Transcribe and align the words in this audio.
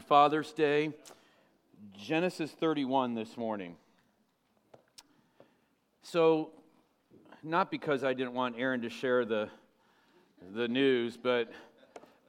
Father's 0.00 0.52
Day. 0.52 0.92
Genesis 1.96 2.50
31 2.50 3.14
this 3.14 3.36
morning. 3.36 3.76
So, 6.02 6.50
not 7.42 7.70
because 7.70 8.04
I 8.04 8.14
didn't 8.14 8.34
want 8.34 8.56
Aaron 8.58 8.82
to 8.82 8.90
share 8.90 9.24
the, 9.24 9.48
the 10.54 10.68
news, 10.68 11.16
but 11.16 11.50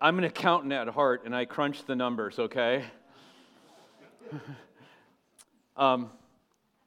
I'm 0.01 0.17
an 0.17 0.23
accountant 0.25 0.73
at 0.73 0.88
heart 0.88 1.23
and 1.25 1.35
I 1.35 1.45
crunch 1.45 1.85
the 1.85 1.95
numbers, 1.95 2.39
okay? 2.39 2.85
um, 5.77 6.09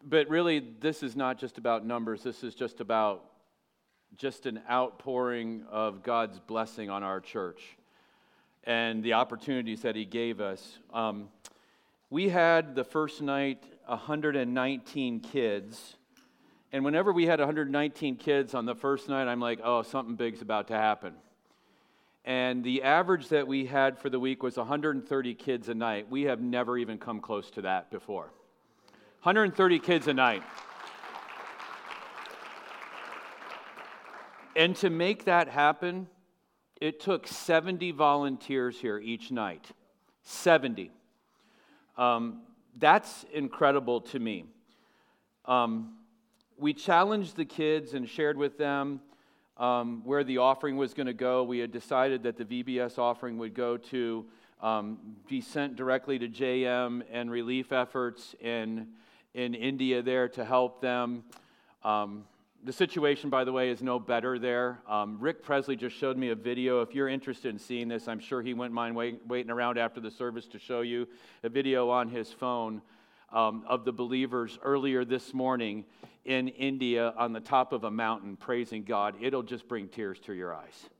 but 0.05 0.29
really, 0.29 0.61
this 0.81 1.03
is 1.03 1.17
not 1.17 1.39
just 1.39 1.59
about 1.59 1.87
numbers, 1.87 2.23
this 2.23 2.43
is 2.43 2.55
just 2.55 2.81
about 2.81 3.25
just 4.17 4.47
an 4.47 4.61
outpouring 4.71 5.65
of 5.71 6.03
God's 6.03 6.39
blessing 6.41 6.91
on 6.91 7.03
our 7.03 7.21
church 7.21 7.77
and 8.65 9.03
the 9.03 9.15
opportunities 9.15 9.83
that 9.83 9.97
He 9.97 10.05
gave 10.05 10.41
us. 10.41 10.79
Um, 10.93 11.29
we 12.11 12.29
had 12.29 12.75
the 12.75 12.85
first 12.85 13.23
night 13.23 13.65
119 13.87 15.21
kids. 15.21 15.97
And 16.73 16.85
whenever 16.85 17.13
we 17.13 17.27
had 17.27 17.41
119 17.41 18.17
kids 18.17 18.55
on 18.55 18.65
the 18.65 18.75
first 18.75 19.09
night, 19.09 19.27
I'm 19.27 19.41
like, 19.41 19.61
oh, 19.63 19.83
something 19.83 20.15
big's 20.15 20.43
about 20.43 20.69
to 20.69 20.75
happen. 20.75 21.15
And 22.25 22.63
the 22.63 22.83
average 22.83 23.29
that 23.29 23.49
we 23.49 23.67
had 23.67 23.99
for 23.99 24.11
the 24.11 24.21
week 24.21 24.43
was 24.43 24.57
130 24.57 25.35
kids 25.35 25.69
a 25.69 25.75
night. 25.75 26.11
We 26.11 26.23
have 26.25 26.41
never 26.41 26.77
even 26.79 26.99
come 26.99 27.21
close 27.21 27.51
to 27.53 27.63
that 27.63 27.91
before. 27.91 28.31
130 29.23 29.79
kids 29.79 30.07
a 30.07 30.15
night. 30.15 30.43
And 34.55 34.77
to 34.77 34.91
make 34.91 35.25
that 35.25 35.49
happen, 35.49 36.09
it 36.81 37.01
took 37.01 37.27
70 37.27 37.91
volunteers 37.93 38.81
here 38.81 38.99
each 38.99 39.31
night. 39.31 39.67
70. 40.23 40.91
Um, 41.97 42.43
that's 42.79 43.25
incredible 43.33 44.01
to 44.01 44.19
me. 44.19 44.45
Um, 45.45 45.97
we 46.59 46.73
challenged 46.73 47.37
the 47.37 47.45
kids 47.45 47.95
and 47.95 48.09
shared 48.09 48.37
with 48.37 48.57
them 48.59 49.01
um, 49.57 50.03
where 50.05 50.25
the 50.25 50.39
offering 50.39 50.77
was 50.77 50.95
going 50.95 51.07
to 51.07 51.13
go. 51.13 51.43
We 51.43 51.59
had 51.59 51.73
decided 51.73 52.23
that 52.23 52.37
the 52.37 52.45
VBS 52.45 52.99
offering 52.99 53.39
would 53.39 53.55
go 53.55 53.77
to 53.77 54.27
um, 54.63 54.99
be 55.29 55.41
sent 55.41 55.77
directly 55.77 56.19
to 56.19 56.29
JM 56.29 57.03
and 57.11 57.31
relief 57.31 57.73
efforts 57.73 58.35
in, 58.41 58.89
in 59.35 59.55
India 59.55 60.03
there 60.03 60.29
to 60.31 60.45
help 60.45 60.81
them. 60.81 61.25
The 62.63 62.73
situation, 62.75 63.31
by 63.31 63.45
the 63.45 63.53
way, 63.53 63.71
is 63.71 63.81
no 63.81 63.99
better 63.99 64.39
there. 64.39 64.81
Um, 64.87 65.17
Rick 65.19 65.43
Presley 65.43 65.77
just 65.77 65.97
showed 65.97 66.19
me 66.19 66.29
a 66.29 66.35
video. 66.35 66.83
If 66.83 66.95
you're 66.95 67.09
interested 67.09 67.49
in 67.49 67.59
seeing 67.59 67.89
this, 67.89 68.07
I'm 68.07 68.19
sure 68.19 68.43
he 68.43 68.53
wouldn't 68.53 68.75
mind 68.75 68.95
wait, 68.95 69.27
waiting 69.27 69.51
around 69.51 69.79
after 69.79 69.99
the 69.99 70.11
service 70.11 70.47
to 70.49 70.59
show 70.59 70.83
you 70.83 71.09
a 71.43 71.49
video 71.49 71.89
on 71.89 72.09
his 72.09 72.31
phone 72.31 72.83
um, 73.33 73.65
of 73.67 73.87
the 73.87 73.93
believers 73.93 74.59
earlier 74.63 75.07
this 75.07 75.33
morning 75.33 75.87
in 76.27 76.49
India 76.49 77.15
on 77.17 77.33
the 77.33 77.41
top 77.41 77.73
of 77.73 77.85
a 77.85 77.91
mountain 77.91 78.37
praising 78.37 78.85
God. 78.85 79.15
It'll 79.23 79.43
just 79.43 79.67
bring 79.67 79.89
tears 79.89 80.21
to 80.27 80.35
your 80.35 80.55
eyes. 80.55 80.91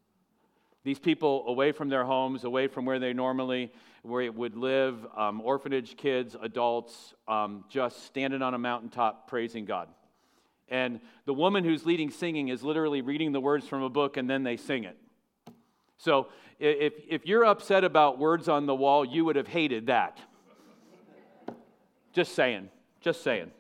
These 0.83 0.99
people 0.99 1.45
away 1.47 1.73
from 1.73 1.91
their 1.91 2.05
homes, 2.05 2.45
away 2.45 2.69
from 2.69 2.87
where 2.87 2.99
they 2.99 3.13
normally 3.13 3.71
where 4.03 4.23
it 4.23 4.35
would 4.35 4.57
live, 4.57 5.07
um, 5.15 5.43
orphanage 5.43 5.95
kids, 5.99 6.35
adults, 6.41 7.13
um, 7.29 7.65
just 7.69 8.07
standing 8.07 8.41
on 8.41 8.55
a 8.55 8.59
mountaintop 8.59 9.29
praising 9.29 9.67
God. 9.67 9.89
And 10.71 11.01
the 11.25 11.35
woman 11.35 11.65
who's 11.65 11.85
leading 11.85 12.11
singing 12.11 12.49
is 12.49 12.63
literally 12.63 13.03
reading 13.03 13.33
the 13.33 13.41
words 13.41 13.67
from 13.67 13.83
a 13.83 13.91
book 13.91 14.17
and 14.17 14.31
then 14.31 14.45
they 14.45 14.57
sing 14.57 14.85
it. 14.85 14.97
So 15.99 16.29
if, 16.59 16.95
if 17.09 17.27
you're 17.27 17.45
upset 17.45 17.85
about 17.85 18.19
words 18.19 18.49
on 18.49 18.67
the 18.67 18.75
wall, 18.75 19.05
you 19.05 19.25
would 19.25 19.37
have 19.37 19.49
hated 19.49 19.87
that. 19.89 20.19
Just 22.13 22.35
saying. 22.35 22.69
Just 23.01 23.23
saying. 23.23 23.51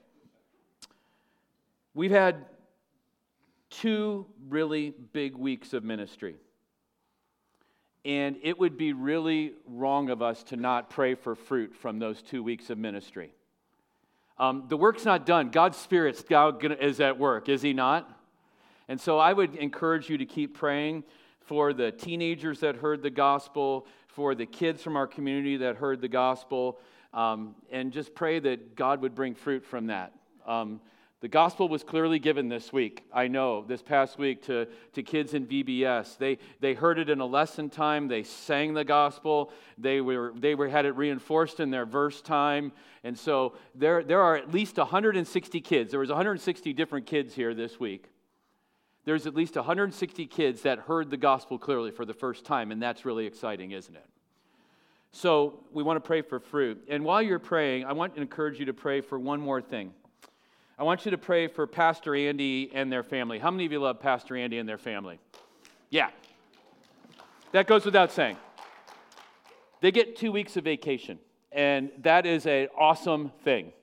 We've 1.94 2.10
had 2.10 2.46
two 3.70 4.26
really 4.48 4.94
big 5.12 5.36
weeks 5.36 5.72
of 5.72 5.82
ministry. 5.82 6.36
And 8.04 8.36
it 8.42 8.58
would 8.58 8.78
be 8.78 8.92
really 8.92 9.52
wrong 9.66 10.08
of 10.08 10.22
us 10.22 10.42
to 10.44 10.56
not 10.56 10.88
pray 10.88 11.14
for 11.14 11.34
fruit 11.34 11.74
from 11.74 11.98
those 11.98 12.22
two 12.22 12.42
weeks 12.42 12.70
of 12.70 12.78
ministry. 12.78 13.32
Um, 14.40 14.64
the 14.68 14.76
work's 14.78 15.04
not 15.04 15.26
done. 15.26 15.50
God's 15.50 15.76
Spirit 15.76 16.24
is 16.80 17.00
at 17.00 17.18
work, 17.18 17.50
is 17.50 17.60
He 17.60 17.74
not? 17.74 18.10
And 18.88 18.98
so 18.98 19.18
I 19.18 19.34
would 19.34 19.54
encourage 19.54 20.08
you 20.08 20.16
to 20.16 20.24
keep 20.24 20.54
praying 20.54 21.04
for 21.42 21.74
the 21.74 21.92
teenagers 21.92 22.60
that 22.60 22.76
heard 22.76 23.02
the 23.02 23.10
gospel, 23.10 23.86
for 24.08 24.34
the 24.34 24.46
kids 24.46 24.82
from 24.82 24.96
our 24.96 25.06
community 25.06 25.58
that 25.58 25.76
heard 25.76 26.00
the 26.00 26.08
gospel, 26.08 26.78
um, 27.12 27.54
and 27.70 27.92
just 27.92 28.14
pray 28.14 28.38
that 28.38 28.76
God 28.76 29.02
would 29.02 29.14
bring 29.14 29.34
fruit 29.34 29.62
from 29.62 29.88
that. 29.88 30.14
Um, 30.46 30.80
the 31.20 31.28
gospel 31.28 31.68
was 31.68 31.84
clearly 31.84 32.18
given 32.18 32.48
this 32.48 32.72
week, 32.72 33.04
I 33.12 33.28
know, 33.28 33.62
this 33.62 33.82
past 33.82 34.18
week 34.18 34.42
to, 34.46 34.66
to 34.94 35.02
kids 35.02 35.34
in 35.34 35.46
VBS. 35.46 36.16
They, 36.16 36.38
they 36.60 36.72
heard 36.72 36.98
it 36.98 37.10
in 37.10 37.20
a 37.20 37.26
lesson 37.26 37.68
time, 37.68 38.08
they 38.08 38.22
sang 38.22 38.72
the 38.72 38.84
gospel, 38.84 39.52
they, 39.76 40.00
were, 40.00 40.32
they 40.34 40.54
were, 40.54 40.68
had 40.68 40.86
it 40.86 40.96
reinforced 40.96 41.60
in 41.60 41.70
their 41.70 41.84
verse 41.84 42.22
time. 42.22 42.72
And 43.04 43.18
so 43.18 43.54
there, 43.74 44.02
there 44.02 44.22
are 44.22 44.34
at 44.34 44.50
least 44.50 44.78
160 44.78 45.60
kids. 45.60 45.90
There 45.90 46.00
was 46.00 46.08
160 46.08 46.72
different 46.72 47.06
kids 47.06 47.34
here 47.34 47.52
this 47.54 47.78
week. 47.78 48.06
There's 49.04 49.26
at 49.26 49.34
least 49.34 49.56
160 49.56 50.26
kids 50.26 50.62
that 50.62 50.78
heard 50.78 51.10
the 51.10 51.16
gospel 51.18 51.58
clearly 51.58 51.90
for 51.90 52.06
the 52.06 52.14
first 52.14 52.46
time, 52.46 52.72
and 52.72 52.82
that's 52.82 53.04
really 53.04 53.26
exciting, 53.26 53.72
isn't 53.72 53.94
it? 53.94 54.06
So 55.12 55.64
we 55.72 55.82
want 55.82 56.02
to 56.02 56.06
pray 56.06 56.22
for 56.22 56.40
fruit. 56.40 56.82
And 56.88 57.04
while 57.04 57.20
you're 57.20 57.38
praying, 57.38 57.84
I 57.84 57.92
want 57.92 58.14
to 58.14 58.22
encourage 58.22 58.58
you 58.58 58.66
to 58.66 58.74
pray 58.74 59.02
for 59.02 59.18
one 59.18 59.40
more 59.40 59.60
thing. 59.60 59.92
I 60.80 60.82
want 60.82 61.04
you 61.04 61.10
to 61.10 61.18
pray 61.18 61.46
for 61.46 61.66
Pastor 61.66 62.14
Andy 62.14 62.70
and 62.72 62.90
their 62.90 63.02
family. 63.02 63.38
How 63.38 63.50
many 63.50 63.66
of 63.66 63.72
you 63.72 63.80
love 63.80 64.00
Pastor 64.00 64.34
Andy 64.34 64.56
and 64.56 64.66
their 64.66 64.78
family? 64.78 65.18
Yeah. 65.90 66.08
That 67.52 67.66
goes 67.66 67.84
without 67.84 68.12
saying. 68.12 68.38
They 69.82 69.90
get 69.90 70.16
two 70.16 70.32
weeks 70.32 70.56
of 70.56 70.64
vacation, 70.64 71.18
and 71.52 71.90
that 71.98 72.24
is 72.24 72.46
an 72.46 72.68
awesome 72.78 73.30
thing. 73.44 73.74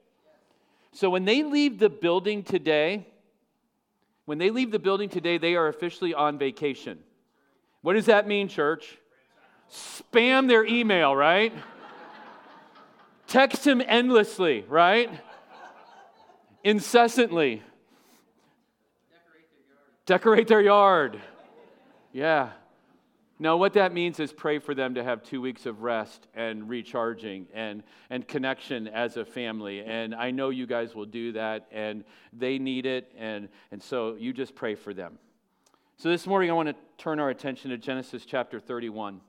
So 0.91 1.11
when 1.11 1.23
they 1.23 1.43
leave 1.43 1.77
the 1.77 1.89
building 1.89 2.41
today, 2.41 3.05
when 4.25 4.39
they 4.39 4.49
leave 4.49 4.71
the 4.71 4.79
building 4.79 5.07
today, 5.07 5.37
they 5.37 5.53
are 5.53 5.67
officially 5.67 6.15
on 6.15 6.39
vacation. 6.39 6.97
What 7.83 7.93
does 7.93 8.07
that 8.07 8.27
mean, 8.27 8.47
church? 8.47 8.97
Spam 9.71 10.47
their 10.47 10.65
email, 10.65 11.15
right? 11.15 11.53
Text 13.27 13.67
him 13.67 13.83
endlessly, 13.85 14.65
right? 14.67 15.11
Incessantly. 16.63 17.61
Decorate 20.05 20.47
their 20.47 20.61
yard. 20.61 21.21
Yeah. 22.13 22.51
Now, 23.39 23.57
what 23.57 23.73
that 23.73 23.93
means 23.93 24.19
is 24.19 24.33
pray 24.33 24.57
for 24.57 24.73
them 24.73 24.95
to 24.95 25.03
have 25.03 25.21
two 25.21 25.41
weeks 25.41 25.67
of 25.67 25.83
rest 25.83 26.27
and 26.33 26.67
recharging 26.67 27.45
and, 27.53 27.83
and 28.09 28.27
connection 28.27 28.87
as 28.87 29.15
a 29.15 29.25
family. 29.25 29.83
And 29.83 30.15
I 30.15 30.31
know 30.31 30.49
you 30.49 30.65
guys 30.65 30.95
will 30.95 31.05
do 31.05 31.33
that, 31.33 31.67
and 31.71 32.03
they 32.33 32.57
need 32.57 32.87
it. 32.87 33.11
And, 33.15 33.49
and 33.71 33.83
so 33.83 34.15
you 34.15 34.33
just 34.33 34.55
pray 34.55 34.73
for 34.73 34.91
them. 34.91 35.19
So 35.97 36.09
this 36.09 36.25
morning, 36.25 36.49
I 36.49 36.53
want 36.53 36.69
to 36.69 36.75
turn 36.97 37.19
our 37.19 37.29
attention 37.29 37.69
to 37.69 37.77
Genesis 37.77 38.25
chapter 38.25 38.59
31. 38.59 39.21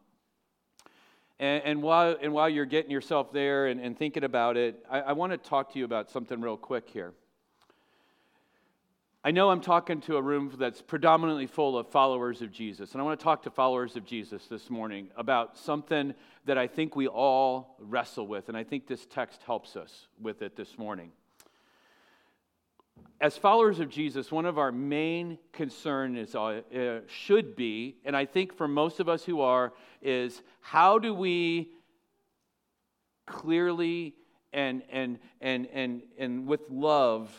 And, 1.40 1.62
and, 1.64 1.82
while, 1.82 2.16
and 2.20 2.32
while 2.32 2.48
you're 2.48 2.66
getting 2.66 2.90
yourself 2.90 3.32
there 3.32 3.66
and, 3.66 3.80
and 3.80 3.96
thinking 3.96 4.24
about 4.24 4.56
it, 4.56 4.84
I, 4.90 5.00
I 5.00 5.12
want 5.12 5.32
to 5.32 5.38
talk 5.38 5.72
to 5.72 5.78
you 5.78 5.84
about 5.84 6.10
something 6.10 6.40
real 6.40 6.56
quick 6.56 6.88
here. 6.88 7.12
I 9.24 9.30
know 9.30 9.50
I'm 9.50 9.60
talking 9.60 10.00
to 10.02 10.16
a 10.16 10.22
room 10.22 10.54
that's 10.58 10.80
predominantly 10.80 11.46
full 11.46 11.76
of 11.76 11.88
followers 11.88 12.40
of 12.40 12.52
Jesus, 12.52 12.92
and 12.92 13.00
I 13.00 13.04
want 13.04 13.18
to 13.18 13.24
talk 13.24 13.42
to 13.42 13.50
followers 13.50 13.96
of 13.96 14.04
Jesus 14.04 14.46
this 14.46 14.70
morning 14.70 15.08
about 15.16 15.56
something 15.58 16.14
that 16.46 16.56
I 16.56 16.66
think 16.66 16.96
we 16.96 17.08
all 17.08 17.76
wrestle 17.80 18.26
with, 18.26 18.48
and 18.48 18.56
I 18.56 18.64
think 18.64 18.86
this 18.86 19.06
text 19.06 19.42
helps 19.42 19.76
us 19.76 20.06
with 20.20 20.40
it 20.40 20.56
this 20.56 20.78
morning. 20.78 21.10
As 23.20 23.36
followers 23.36 23.80
of 23.80 23.88
Jesus, 23.88 24.30
one 24.30 24.46
of 24.46 24.58
our 24.58 24.70
main 24.70 25.38
concern 25.52 26.16
is 26.16 26.34
uh, 26.34 26.60
uh, 26.74 27.00
should 27.08 27.56
be, 27.56 27.96
and 28.04 28.16
I 28.16 28.24
think 28.26 28.54
for 28.54 28.68
most 28.68 29.00
of 29.00 29.08
us 29.08 29.24
who 29.24 29.40
are, 29.40 29.72
is 30.00 30.40
how 30.60 30.98
do 30.98 31.12
we 31.12 31.70
clearly 33.26 34.14
and 34.52 34.82
and 34.90 35.18
and 35.40 35.66
and 35.72 36.02
and 36.18 36.46
with 36.46 36.60
love 36.70 37.30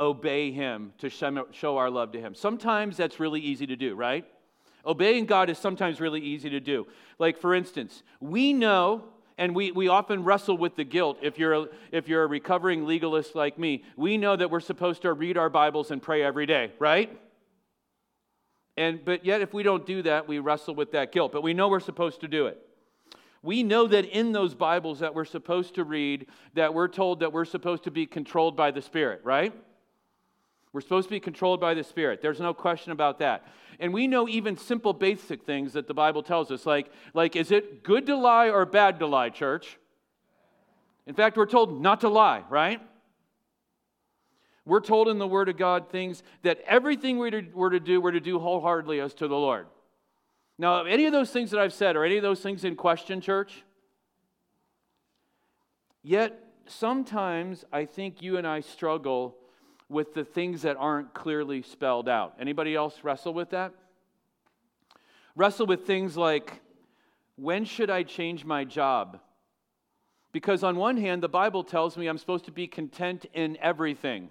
obey 0.00 0.50
Him 0.50 0.92
to 0.98 1.08
show 1.08 1.76
our 1.76 1.90
love 1.90 2.12
to 2.12 2.20
Him. 2.20 2.34
Sometimes 2.34 2.96
that's 2.96 3.20
really 3.20 3.40
easy 3.40 3.66
to 3.66 3.76
do, 3.76 3.94
right? 3.94 4.24
Obeying 4.86 5.26
God 5.26 5.50
is 5.50 5.58
sometimes 5.58 6.00
really 6.00 6.20
easy 6.20 6.50
to 6.50 6.60
do. 6.60 6.86
Like, 7.18 7.38
for 7.38 7.54
instance, 7.54 8.02
we 8.20 8.52
know, 8.52 9.04
and 9.38 9.54
we, 9.54 9.70
we 9.70 9.86
often 9.88 10.24
wrestle 10.24 10.58
with 10.58 10.74
the 10.74 10.84
guilt 10.84 11.18
if 11.22 11.38
you're, 11.38 11.54
a, 11.54 11.66
if 11.92 12.08
you're 12.08 12.24
a 12.24 12.26
recovering 12.26 12.84
legalist 12.84 13.36
like 13.36 13.58
me, 13.58 13.84
we 13.96 14.18
know 14.18 14.34
that 14.34 14.50
we're 14.50 14.60
supposed 14.60 15.02
to 15.02 15.12
read 15.12 15.38
our 15.38 15.48
Bibles 15.48 15.92
and 15.92 16.02
pray 16.02 16.22
every 16.22 16.44
day, 16.44 16.72
right? 16.80 17.16
And, 18.76 19.04
but 19.04 19.24
yet, 19.24 19.40
if 19.40 19.54
we 19.54 19.62
don't 19.62 19.86
do 19.86 20.02
that, 20.02 20.28
we 20.28 20.40
wrestle 20.40 20.74
with 20.74 20.92
that 20.92 21.12
guilt. 21.12 21.32
But 21.32 21.42
we 21.42 21.54
know 21.54 21.68
we're 21.68 21.80
supposed 21.80 22.20
to 22.20 22.28
do 22.28 22.46
it. 22.46 22.58
We 23.42 23.62
know 23.62 23.86
that 23.86 24.04
in 24.04 24.32
those 24.32 24.54
Bibles 24.54 24.98
that 24.98 25.14
we're 25.14 25.24
supposed 25.24 25.76
to 25.76 25.84
read, 25.84 26.26
that 26.54 26.74
we're 26.74 26.88
told 26.88 27.20
that 27.20 27.32
we're 27.32 27.44
supposed 27.44 27.84
to 27.84 27.90
be 27.90 28.06
controlled 28.06 28.56
by 28.56 28.72
the 28.72 28.82
Spirit, 28.82 29.20
right? 29.24 29.52
We're 30.72 30.80
supposed 30.80 31.08
to 31.08 31.14
be 31.14 31.20
controlled 31.20 31.60
by 31.60 31.74
the 31.74 31.82
Spirit. 31.82 32.20
There's 32.20 32.40
no 32.40 32.52
question 32.52 32.92
about 32.92 33.18
that. 33.20 33.46
And 33.80 33.92
we 33.92 34.06
know 34.06 34.28
even 34.28 34.56
simple 34.56 34.92
basic 34.92 35.44
things 35.44 35.72
that 35.72 35.86
the 35.86 35.94
Bible 35.94 36.22
tells 36.22 36.50
us, 36.50 36.66
like, 36.66 36.90
like 37.14 37.36
is 37.36 37.50
it 37.50 37.82
good 37.82 38.06
to 38.06 38.16
lie 38.16 38.50
or 38.50 38.66
bad 38.66 38.98
to 38.98 39.06
lie, 39.06 39.30
church? 39.30 39.78
In 41.06 41.14
fact, 41.14 41.36
we're 41.38 41.46
told 41.46 41.80
not 41.80 42.02
to 42.02 42.08
lie, 42.08 42.44
right? 42.50 42.82
We're 44.66 44.80
told 44.80 45.08
in 45.08 45.18
the 45.18 45.26
Word 45.26 45.48
of 45.48 45.56
God 45.56 45.88
things 45.88 46.22
that 46.42 46.60
everything 46.66 47.16
we're 47.16 47.30
to, 47.30 47.42
we're 47.54 47.70
to 47.70 47.80
do, 47.80 48.02
we're 48.02 48.12
to 48.12 48.20
do 48.20 48.38
wholeheartedly 48.38 49.00
as 49.00 49.14
to 49.14 49.26
the 49.26 49.34
Lord. 49.34 49.66
Now, 50.58 50.84
any 50.84 51.06
of 51.06 51.12
those 51.12 51.30
things 51.30 51.50
that 51.52 51.60
I've 51.60 51.72
said, 51.72 51.96
are 51.96 52.04
any 52.04 52.18
of 52.18 52.22
those 52.22 52.40
things 52.40 52.64
in 52.64 52.76
question, 52.76 53.22
church? 53.22 53.64
Yet, 56.02 56.38
sometimes 56.66 57.64
I 57.72 57.86
think 57.86 58.20
you 58.20 58.36
and 58.36 58.46
I 58.46 58.60
struggle 58.60 59.37
with 59.88 60.14
the 60.14 60.24
things 60.24 60.62
that 60.62 60.76
aren't 60.76 61.14
clearly 61.14 61.62
spelled 61.62 62.08
out. 62.08 62.34
Anybody 62.38 62.74
else 62.74 62.98
wrestle 63.02 63.32
with 63.32 63.50
that? 63.50 63.72
Wrestle 65.34 65.66
with 65.66 65.86
things 65.86 66.16
like 66.16 66.60
when 67.36 67.64
should 67.64 67.90
I 67.90 68.02
change 68.02 68.44
my 68.44 68.64
job? 68.64 69.20
Because 70.32 70.62
on 70.62 70.76
one 70.76 70.96
hand, 70.96 71.22
the 71.22 71.28
Bible 71.28 71.64
tells 71.64 71.96
me 71.96 72.06
I'm 72.06 72.18
supposed 72.18 72.44
to 72.46 72.52
be 72.52 72.66
content 72.66 73.24
in 73.32 73.56
everything, 73.62 74.28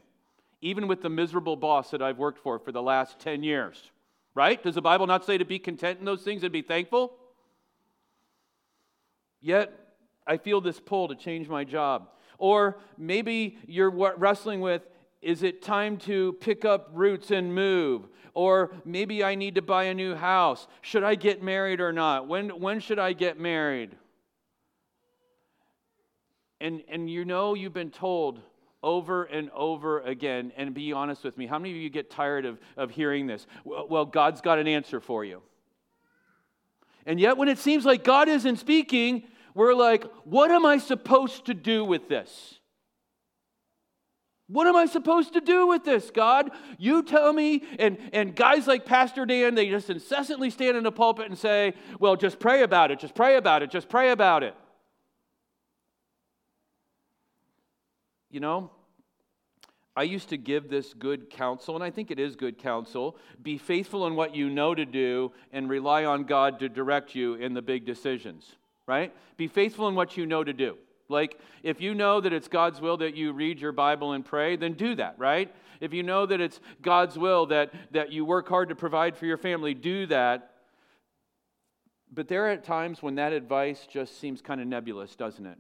even 0.61 0.87
with 0.87 1.01
the 1.01 1.09
miserable 1.09 1.55
boss 1.55 1.91
that 1.91 2.01
I've 2.01 2.17
worked 2.17 2.39
for 2.39 2.59
for 2.59 2.71
the 2.71 2.81
last 2.81 3.19
10 3.19 3.43
years. 3.43 3.91
Right? 4.35 4.61
Does 4.61 4.75
the 4.75 4.81
Bible 4.81 5.07
not 5.07 5.25
say 5.25 5.39
to 5.39 5.45
be 5.45 5.57
content 5.57 5.99
in 5.99 6.05
those 6.05 6.21
things 6.21 6.43
and 6.43 6.51
be 6.51 6.61
thankful? 6.61 7.13
Yet, 9.41 9.73
I 10.27 10.37
feel 10.37 10.61
this 10.61 10.79
pull 10.79 11.07
to 11.07 11.15
change 11.15 11.47
my 11.47 11.63
job. 11.63 12.09
Or 12.37 12.77
maybe 12.97 13.57
you're 13.65 13.89
wrestling 13.89 14.61
with 14.61 14.83
is 15.21 15.43
it 15.43 15.61
time 15.61 15.97
to 15.97 16.33
pick 16.33 16.65
up 16.65 16.89
roots 16.93 17.31
and 17.31 17.53
move? 17.53 18.07
Or 18.33 18.71
maybe 18.85 19.23
I 19.23 19.35
need 19.35 19.55
to 19.55 19.61
buy 19.61 19.85
a 19.85 19.93
new 19.93 20.13
house. 20.13 20.67
Should 20.81 21.03
I 21.03 21.15
get 21.15 21.41
married 21.41 21.81
or 21.81 21.91
not? 21.91 22.27
When, 22.27 22.49
when 22.49 22.79
should 22.79 22.99
I 22.99 23.13
get 23.13 23.39
married? 23.39 23.95
And, 26.61 26.83
and 26.87 27.09
you 27.09 27.25
know 27.25 27.55
you've 27.55 27.73
been 27.73 27.91
told 27.91 28.41
over 28.83 29.23
and 29.23 29.49
over 29.51 30.01
again, 30.01 30.51
and 30.55 30.73
be 30.73 30.93
honest 30.93 31.23
with 31.23 31.37
me, 31.37 31.47
how 31.47 31.57
many 31.57 31.71
of 31.71 31.77
you 31.77 31.89
get 31.89 32.09
tired 32.09 32.45
of, 32.45 32.59
of 32.75 32.91
hearing 32.91 33.27
this? 33.27 33.45
Well, 33.65 34.05
God's 34.05 34.41
got 34.41 34.59
an 34.59 34.67
answer 34.67 34.99
for 34.99 35.25
you. 35.25 35.41
And 37.05 37.19
yet, 37.19 37.37
when 37.37 37.47
it 37.47 37.57
seems 37.57 37.85
like 37.85 38.03
God 38.03 38.27
isn't 38.27 38.57
speaking, 38.57 39.23
we're 39.55 39.73
like, 39.73 40.03
what 40.25 40.51
am 40.51 40.65
I 40.65 40.77
supposed 40.77 41.45
to 41.45 41.53
do 41.53 41.83
with 41.83 42.07
this? 42.07 42.56
What 44.49 44.65
am 44.65 44.77
I 44.77 44.85
supposed 44.85 45.33
to 45.33 45.41
do 45.41 45.67
with 45.67 45.83
this, 45.83 46.09
God? 46.09 46.51
You 46.77 47.03
tell 47.03 47.33
me. 47.33 47.63
And, 47.79 47.97
and 48.13 48.33
guys 48.33 48.65
like 48.65 48.85
Pastor 48.85 49.25
Dan, 49.25 49.55
they 49.55 49.69
just 49.69 49.89
incessantly 49.89 50.49
stand 50.49 50.77
in 50.77 50.83
the 50.83 50.91
pulpit 50.91 51.27
and 51.27 51.37
say, 51.37 51.73
well, 51.99 52.15
just 52.15 52.39
pray 52.39 52.63
about 52.63 52.91
it, 52.91 52.99
just 52.99 53.13
pray 53.13 53.35
about 53.35 53.61
it, 53.61 53.69
just 53.69 53.89
pray 53.89 54.11
about 54.11 54.43
it. 54.43 54.55
You 58.29 58.39
know, 58.39 58.71
I 59.97 60.03
used 60.03 60.29
to 60.29 60.37
give 60.37 60.69
this 60.69 60.93
good 60.93 61.29
counsel, 61.29 61.75
and 61.75 61.83
I 61.83 61.89
think 61.89 62.11
it 62.11 62.19
is 62.19 62.35
good 62.35 62.57
counsel. 62.57 63.17
Be 63.41 63.57
faithful 63.57 64.05
in 64.07 64.15
what 64.15 64.35
you 64.35 64.49
know 64.49 64.75
to 64.75 64.85
do 64.85 65.31
and 65.51 65.69
rely 65.69 66.05
on 66.05 66.23
God 66.23 66.59
to 66.59 66.69
direct 66.69 67.15
you 67.15 67.33
in 67.33 67.53
the 67.53 67.61
big 67.61 67.85
decisions, 67.85 68.55
right? 68.85 69.13
Be 69.37 69.47
faithful 69.47 69.87
in 69.87 69.95
what 69.95 70.15
you 70.15 70.25
know 70.25 70.43
to 70.43 70.53
do. 70.53 70.77
Like, 71.09 71.39
if 71.63 71.79
you 71.79 71.95
know 71.95 72.19
that 72.19 72.33
it's 72.33 72.47
God's 72.47 72.81
will 72.81 72.97
that 72.97 73.15
you 73.15 73.31
read 73.31 73.59
your 73.59 73.71
Bible 73.71 74.13
and 74.13 74.25
pray, 74.25 74.55
then 74.55 74.73
do 74.73 74.95
that, 74.95 75.15
right? 75.17 75.53
If 75.79 75.93
you 75.93 76.03
know 76.03 76.25
that 76.25 76.41
it's 76.41 76.59
God's 76.81 77.17
will 77.17 77.45
that, 77.47 77.73
that 77.91 78.11
you 78.11 78.25
work 78.25 78.49
hard 78.49 78.69
to 78.69 78.75
provide 78.75 79.15
for 79.15 79.25
your 79.25 79.37
family, 79.37 79.73
do 79.73 80.05
that. 80.07 80.51
But 82.11 82.27
there 82.27 82.51
are 82.51 82.57
times 82.57 83.01
when 83.01 83.15
that 83.15 83.33
advice 83.33 83.87
just 83.89 84.19
seems 84.19 84.41
kind 84.41 84.59
of 84.59 84.67
nebulous, 84.67 85.15
doesn't 85.15 85.45
it? 85.45 85.57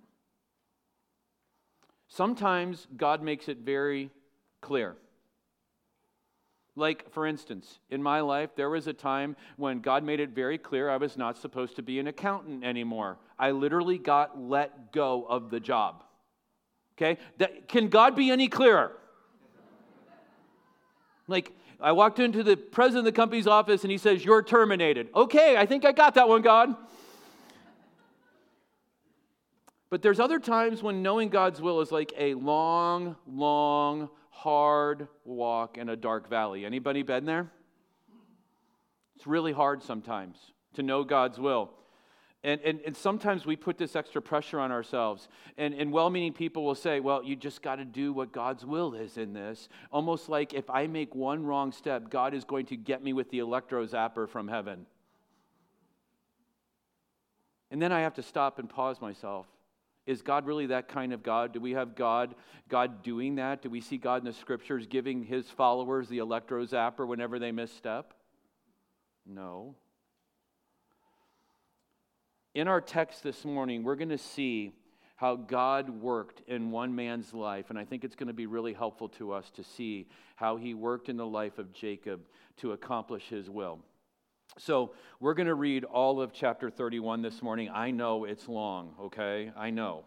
Sometimes 2.07 2.87
God 2.95 3.21
makes 3.21 3.47
it 3.47 3.59
very 3.59 4.09
clear. 4.61 4.95
Like, 6.77 7.11
for 7.11 7.25
instance, 7.25 7.79
in 7.89 8.03
my 8.03 8.21
life, 8.21 8.51
there 8.55 8.69
was 8.69 8.85
a 8.85 8.93
time 8.93 9.35
when 9.55 9.79
God 9.79 10.03
made 10.03 10.19
it 10.19 10.29
very 10.29 10.59
clear 10.59 10.91
I 10.91 10.97
was 10.97 11.17
not 11.17 11.35
supposed 11.35 11.75
to 11.77 11.81
be 11.81 11.97
an 11.97 12.05
accountant 12.05 12.63
anymore. 12.63 13.17
I 13.39 13.49
literally 13.49 13.97
got 13.97 14.39
let 14.39 14.91
go 14.91 15.25
of 15.27 15.49
the 15.49 15.59
job. 15.59 16.03
Okay? 16.95 17.19
That, 17.39 17.67
can 17.67 17.87
God 17.87 18.15
be 18.15 18.29
any 18.29 18.47
clearer? 18.47 18.91
Like, 21.27 21.51
I 21.81 21.93
walked 21.93 22.19
into 22.19 22.43
the 22.43 22.55
president 22.55 23.07
of 23.07 23.13
the 23.13 23.17
company's 23.17 23.47
office 23.47 23.81
and 23.83 23.89
he 23.91 23.97
says, 23.97 24.23
You're 24.23 24.43
terminated. 24.43 25.09
Okay, 25.15 25.57
I 25.57 25.65
think 25.65 25.83
I 25.83 25.91
got 25.91 26.13
that 26.13 26.29
one, 26.29 26.43
God. 26.43 26.75
But 29.89 30.03
there's 30.03 30.19
other 30.19 30.39
times 30.39 30.83
when 30.83 31.01
knowing 31.01 31.29
God's 31.29 31.59
will 31.59 31.81
is 31.81 31.91
like 31.91 32.13
a 32.17 32.35
long, 32.35 33.15
long, 33.25 34.09
hard 34.37 35.07
walk 35.25 35.79
in 35.79 35.89
a 35.89 35.95
dark 35.95 36.29
valley. 36.29 36.63
Anybody 36.63 37.01
been 37.01 37.25
there? 37.25 37.51
It's 39.15 39.25
really 39.25 39.51
hard 39.51 39.81
sometimes 39.81 40.37
to 40.75 40.83
know 40.83 41.03
God's 41.03 41.39
will. 41.39 41.71
And, 42.43 42.61
and, 42.61 42.79
and 42.85 42.95
sometimes 42.95 43.47
we 43.47 43.55
put 43.55 43.79
this 43.79 43.95
extra 43.95 44.21
pressure 44.21 44.59
on 44.59 44.71
ourselves. 44.71 45.27
And, 45.57 45.73
and 45.73 45.91
well 45.91 46.11
meaning 46.11 46.33
people 46.33 46.63
will 46.63 46.75
say, 46.75 46.99
well, 46.99 47.23
you 47.23 47.35
just 47.35 47.63
got 47.63 47.77
to 47.77 47.85
do 47.85 48.13
what 48.13 48.31
God's 48.31 48.63
will 48.63 48.93
is 48.93 49.17
in 49.17 49.33
this. 49.33 49.69
Almost 49.91 50.29
like 50.29 50.53
if 50.53 50.69
I 50.69 50.85
make 50.85 51.15
one 51.15 51.43
wrong 51.43 51.71
step, 51.71 52.11
God 52.11 52.35
is 52.35 52.43
going 52.43 52.67
to 52.67 52.77
get 52.77 53.03
me 53.03 53.13
with 53.13 53.31
the 53.31 53.39
electro 53.39 53.87
zapper 53.87 54.29
from 54.29 54.47
heaven. 54.47 54.85
And 57.71 57.81
then 57.81 57.91
I 57.91 58.01
have 58.01 58.13
to 58.13 58.23
stop 58.23 58.59
and 58.59 58.69
pause 58.69 59.01
myself 59.01 59.47
is 60.07 60.21
God 60.21 60.47
really 60.47 60.67
that 60.67 60.87
kind 60.87 61.13
of 61.13 61.21
God? 61.21 61.53
Do 61.53 61.59
we 61.59 61.73
have 61.73 61.93
God, 61.93 62.33
God 62.69 63.03
doing 63.03 63.35
that? 63.35 63.61
Do 63.61 63.69
we 63.69 63.81
see 63.81 63.97
God 63.97 64.21
in 64.21 64.25
the 64.25 64.33
scriptures 64.33 64.87
giving 64.87 65.21
his 65.21 65.49
followers 65.49 66.07
the 66.07 66.19
electro 66.19 66.65
zapper 66.65 67.05
whenever 67.05 67.37
they 67.37 67.51
misstep? 67.51 68.13
No. 69.25 69.75
In 72.55 72.69
our 72.69 72.79
text 72.79 73.21
this 73.21 73.43
morning, 73.43 73.83
we're 73.83 73.97
going 73.97 74.09
to 74.09 74.17
see 74.17 74.71
how 75.17 75.35
God 75.35 75.89
worked 75.89 76.41
in 76.47 76.71
one 76.71 76.95
man's 76.95 77.33
life. 77.33 77.69
And 77.69 77.77
I 77.77 77.83
think 77.83 78.03
it's 78.03 78.15
going 78.15 78.27
to 78.27 78.33
be 78.33 78.45
really 78.45 78.73
helpful 78.73 79.09
to 79.09 79.33
us 79.33 79.51
to 79.51 79.63
see 79.63 80.07
how 80.35 80.55
he 80.55 80.73
worked 80.73 81.09
in 81.09 81.17
the 81.17 81.25
life 81.25 81.57
of 81.57 81.73
Jacob 81.73 82.21
to 82.57 82.71
accomplish 82.71 83.23
his 83.27 83.49
will. 83.49 83.79
So, 84.59 84.91
we're 85.19 85.35
going 85.35 85.47
to 85.47 85.55
read 85.55 85.83
all 85.83 86.19
of 86.19 86.33
chapter 86.33 86.71
31 86.71 87.21
this 87.21 87.43
morning. 87.43 87.69
I 87.71 87.91
know 87.91 88.25
it's 88.25 88.47
long, 88.47 88.95
okay? 89.03 89.51
I 89.55 89.69
know. 89.69 90.03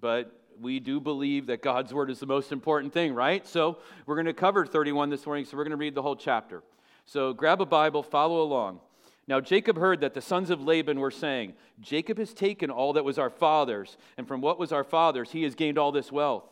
But 0.00 0.32
we 0.58 0.80
do 0.80 1.00
believe 1.00 1.46
that 1.48 1.60
God's 1.60 1.92
word 1.92 2.10
is 2.10 2.18
the 2.18 2.26
most 2.26 2.50
important 2.50 2.94
thing, 2.94 3.12
right? 3.12 3.46
So, 3.46 3.76
we're 4.06 4.14
going 4.14 4.24
to 4.24 4.32
cover 4.32 4.64
31 4.64 5.10
this 5.10 5.26
morning, 5.26 5.44
so 5.44 5.54
we're 5.54 5.64
going 5.64 5.72
to 5.72 5.76
read 5.76 5.94
the 5.94 6.00
whole 6.00 6.16
chapter. 6.16 6.62
So, 7.04 7.34
grab 7.34 7.60
a 7.60 7.66
Bible, 7.66 8.02
follow 8.02 8.40
along. 8.40 8.80
Now, 9.26 9.38
Jacob 9.38 9.76
heard 9.76 10.00
that 10.00 10.14
the 10.14 10.22
sons 10.22 10.48
of 10.48 10.62
Laban 10.62 10.98
were 10.98 11.10
saying, 11.10 11.52
Jacob 11.78 12.16
has 12.16 12.32
taken 12.32 12.70
all 12.70 12.94
that 12.94 13.04
was 13.04 13.18
our 13.18 13.28
father's, 13.28 13.98
and 14.16 14.26
from 14.26 14.40
what 14.40 14.58
was 14.58 14.72
our 14.72 14.84
father's, 14.84 15.32
he 15.32 15.42
has 15.42 15.54
gained 15.54 15.76
all 15.76 15.92
this 15.92 16.10
wealth. 16.10 16.44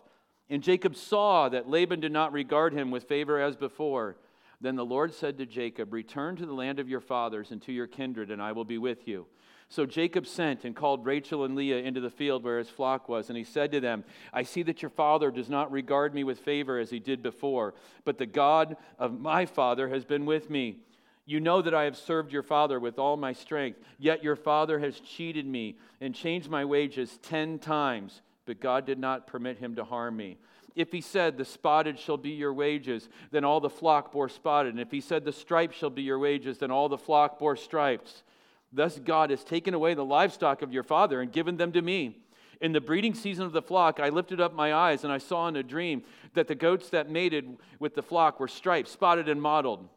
And 0.51 0.63
Jacob 0.63 0.95
saw 0.95 1.49
that 1.49 1.71
Laban 1.71 2.01
did 2.01 2.13
not 2.13 2.35
regard 2.35 2.75
him 2.75 2.91
with 2.91 3.05
favor 3.05 3.41
as 3.41 3.57
before. 3.57 4.17
Then 4.61 4.77
the 4.77 4.85
Lord 4.85 5.13
said 5.13 5.39
to 5.39 5.47
Jacob, 5.47 5.93
Return 5.93 6.37
to 6.37 6.47
the 6.47 6.55
land 6.55 6.79
of 6.79 6.89
your 6.89 7.01
fathers 7.01 7.51
and 7.51 7.61
to 7.63 7.73
your 7.73 7.87
kindred, 7.87 8.31
and 8.31 8.41
I 8.41 8.53
will 8.53 8.65
be 8.65 8.79
with 8.79 9.07
you. 9.07 9.27
So 9.69 9.85
Jacob 9.85 10.27
sent 10.27 10.65
and 10.65 10.77
called 10.77 11.05
Rachel 11.05 11.45
and 11.45 11.57
Leah 11.57 11.79
into 11.79 12.01
the 12.01 12.11
field 12.11 12.45
where 12.45 12.59
his 12.59 12.69
flock 12.69 13.09
was, 13.09 13.29
and 13.29 13.37
he 13.37 13.45
said 13.45 13.73
to 13.73 13.81
them, 13.81 14.05
I 14.33 14.45
see 14.45 14.63
that 14.63 14.81
your 14.81 14.91
father 14.91 15.31
does 15.31 15.51
not 15.51 15.73
regard 15.73 16.15
me 16.15 16.23
with 16.23 16.39
favor 16.39 16.79
as 16.79 16.91
he 16.91 17.01
did 17.01 17.23
before, 17.23 17.75
but 18.05 18.17
the 18.17 18.27
God 18.27 18.77
of 18.99 19.19
my 19.19 19.45
father 19.45 19.89
has 19.89 20.05
been 20.05 20.25
with 20.25 20.49
me. 20.51 20.79
You 21.29 21.41
know 21.41 21.61
that 21.61 21.75
I 21.75 21.83
have 21.83 21.97
served 21.97 22.33
your 22.33 22.45
father 22.45 22.79
with 22.79 23.01
all 23.01 23.17
my 23.17 23.33
strength, 23.33 23.81
yet 23.99 24.23
your 24.23 24.37
father 24.37 24.79
has 24.79 25.01
cheated 25.01 25.45
me 25.45 25.77
and 26.01 26.15
changed 26.15 26.49
my 26.49 26.65
wages 26.65 27.19
ten 27.21 27.59
times, 27.59 28.23
but 28.47 28.61
God 28.61 28.87
did 28.87 29.01
not 29.01 29.27
permit 29.27 29.59
him 29.59 29.75
to 29.75 29.85
harm 29.85 30.17
me. 30.17 30.39
If 30.76 30.92
he 30.92 31.00
said, 31.00 31.37
The 31.37 31.45
spotted 31.45 31.99
shall 31.99 32.18
be 32.18 32.30
your 32.30 32.52
wages, 32.52 33.09
then 33.33 33.45
all 33.45 33.61
the 33.61 33.71
flock 33.71 34.12
bore 34.12 34.28
spotted. 34.28 34.75
And 34.75 34.80
if 34.80 34.90
he 34.90 35.00
said, 35.00 35.25
The 35.25 35.33
stripes 35.33 35.76
shall 35.76 35.90
be 35.90 36.02
your 36.02 36.18
wages, 36.18 36.59
then 36.59 36.71
all 36.71 36.88
the 36.88 36.99
flock 36.99 37.38
bore 37.38 37.56
stripes. 37.56 38.23
Thus 38.73 38.99
God 38.99 39.30
has 39.30 39.42
taken 39.42 39.73
away 39.73 39.95
the 39.95 40.04
livestock 40.04 40.61
of 40.61 40.73
your 40.73 40.83
father 40.83 41.23
and 41.23 41.33
given 41.33 41.56
them 41.56 41.73
to 41.73 41.80
me. 41.80 42.18
In 42.61 42.73
the 42.73 42.80
breeding 42.80 43.14
season 43.14 43.45
of 43.45 43.52
the 43.52 43.62
flock, 43.62 44.00
I 44.00 44.11
lifted 44.11 44.40
up 44.40 44.54
my 44.54 44.73
eyes 44.75 45.02
and 45.02 45.12
I 45.12 45.18
saw 45.18 45.49
in 45.49 45.56
a 45.56 45.62
dream 45.62 46.02
that 46.35 46.47
the 46.47 46.54
goats 46.54 46.90
that 46.90 47.11
mated 47.11 47.56
with 47.78 47.95
the 47.95 48.02
flock 48.02 48.38
were 48.38 48.49
striped, 48.49 48.88
spotted, 48.88 49.28
and 49.28 49.40
mottled. 49.40 49.88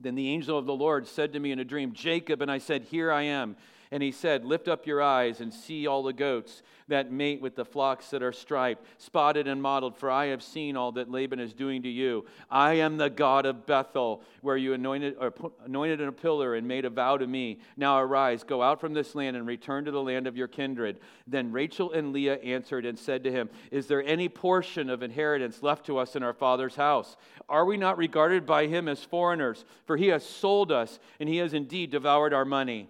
Then 0.00 0.14
the 0.14 0.30
angel 0.30 0.56
of 0.56 0.66
the 0.66 0.74
Lord 0.74 1.06
said 1.06 1.32
to 1.32 1.40
me 1.40 1.50
in 1.50 1.58
a 1.58 1.64
dream, 1.64 1.92
Jacob, 1.92 2.40
and 2.40 2.50
I 2.50 2.58
said, 2.58 2.84
Here 2.84 3.10
I 3.10 3.22
am. 3.22 3.56
And 3.90 4.02
he 4.02 4.12
said, 4.12 4.44
Lift 4.44 4.68
up 4.68 4.86
your 4.86 5.02
eyes 5.02 5.40
and 5.40 5.52
see 5.52 5.86
all 5.86 6.02
the 6.02 6.12
goats 6.12 6.62
that 6.88 7.12
mate 7.12 7.40
with 7.40 7.54
the 7.54 7.64
flocks 7.64 8.10
that 8.10 8.22
are 8.22 8.32
striped, 8.32 8.84
spotted 8.98 9.46
and 9.46 9.62
mottled, 9.62 9.96
for 9.96 10.10
I 10.10 10.26
have 10.26 10.42
seen 10.42 10.76
all 10.76 10.92
that 10.92 11.10
Laban 11.10 11.38
is 11.38 11.52
doing 11.52 11.82
to 11.82 11.88
you. 11.88 12.24
I 12.50 12.74
am 12.74 12.96
the 12.96 13.10
God 13.10 13.46
of 13.46 13.66
Bethel, 13.66 14.22
where 14.40 14.56
you 14.56 14.72
anointed, 14.72 15.16
anointed 15.64 16.00
in 16.00 16.08
a 16.08 16.12
pillar 16.12 16.54
and 16.54 16.66
made 16.66 16.84
a 16.84 16.90
vow 16.90 17.16
to 17.16 17.26
me. 17.26 17.60
Now 17.76 17.98
arise, 17.98 18.42
go 18.42 18.62
out 18.62 18.80
from 18.80 18.94
this 18.94 19.14
land 19.14 19.36
and 19.36 19.46
return 19.46 19.84
to 19.84 19.90
the 19.90 20.02
land 20.02 20.26
of 20.26 20.36
your 20.36 20.48
kindred. 20.48 20.98
Then 21.26 21.52
Rachel 21.52 21.92
and 21.92 22.12
Leah 22.12 22.36
answered 22.36 22.86
and 22.86 22.98
said 22.98 23.24
to 23.24 23.32
him, 23.32 23.50
Is 23.70 23.86
there 23.86 24.02
any 24.02 24.28
portion 24.28 24.90
of 24.90 25.02
inheritance 25.02 25.62
left 25.62 25.86
to 25.86 25.98
us 25.98 26.16
in 26.16 26.22
our 26.22 26.34
father's 26.34 26.76
house? 26.76 27.16
Are 27.48 27.64
we 27.64 27.76
not 27.76 27.98
regarded 27.98 28.46
by 28.46 28.66
him 28.66 28.88
as 28.88 29.02
foreigners? 29.02 29.64
For 29.86 29.96
he 29.96 30.08
has 30.08 30.24
sold 30.24 30.72
us, 30.72 30.98
and 31.20 31.28
he 31.28 31.38
has 31.38 31.54
indeed 31.54 31.90
devoured 31.90 32.32
our 32.32 32.44
money. 32.44 32.88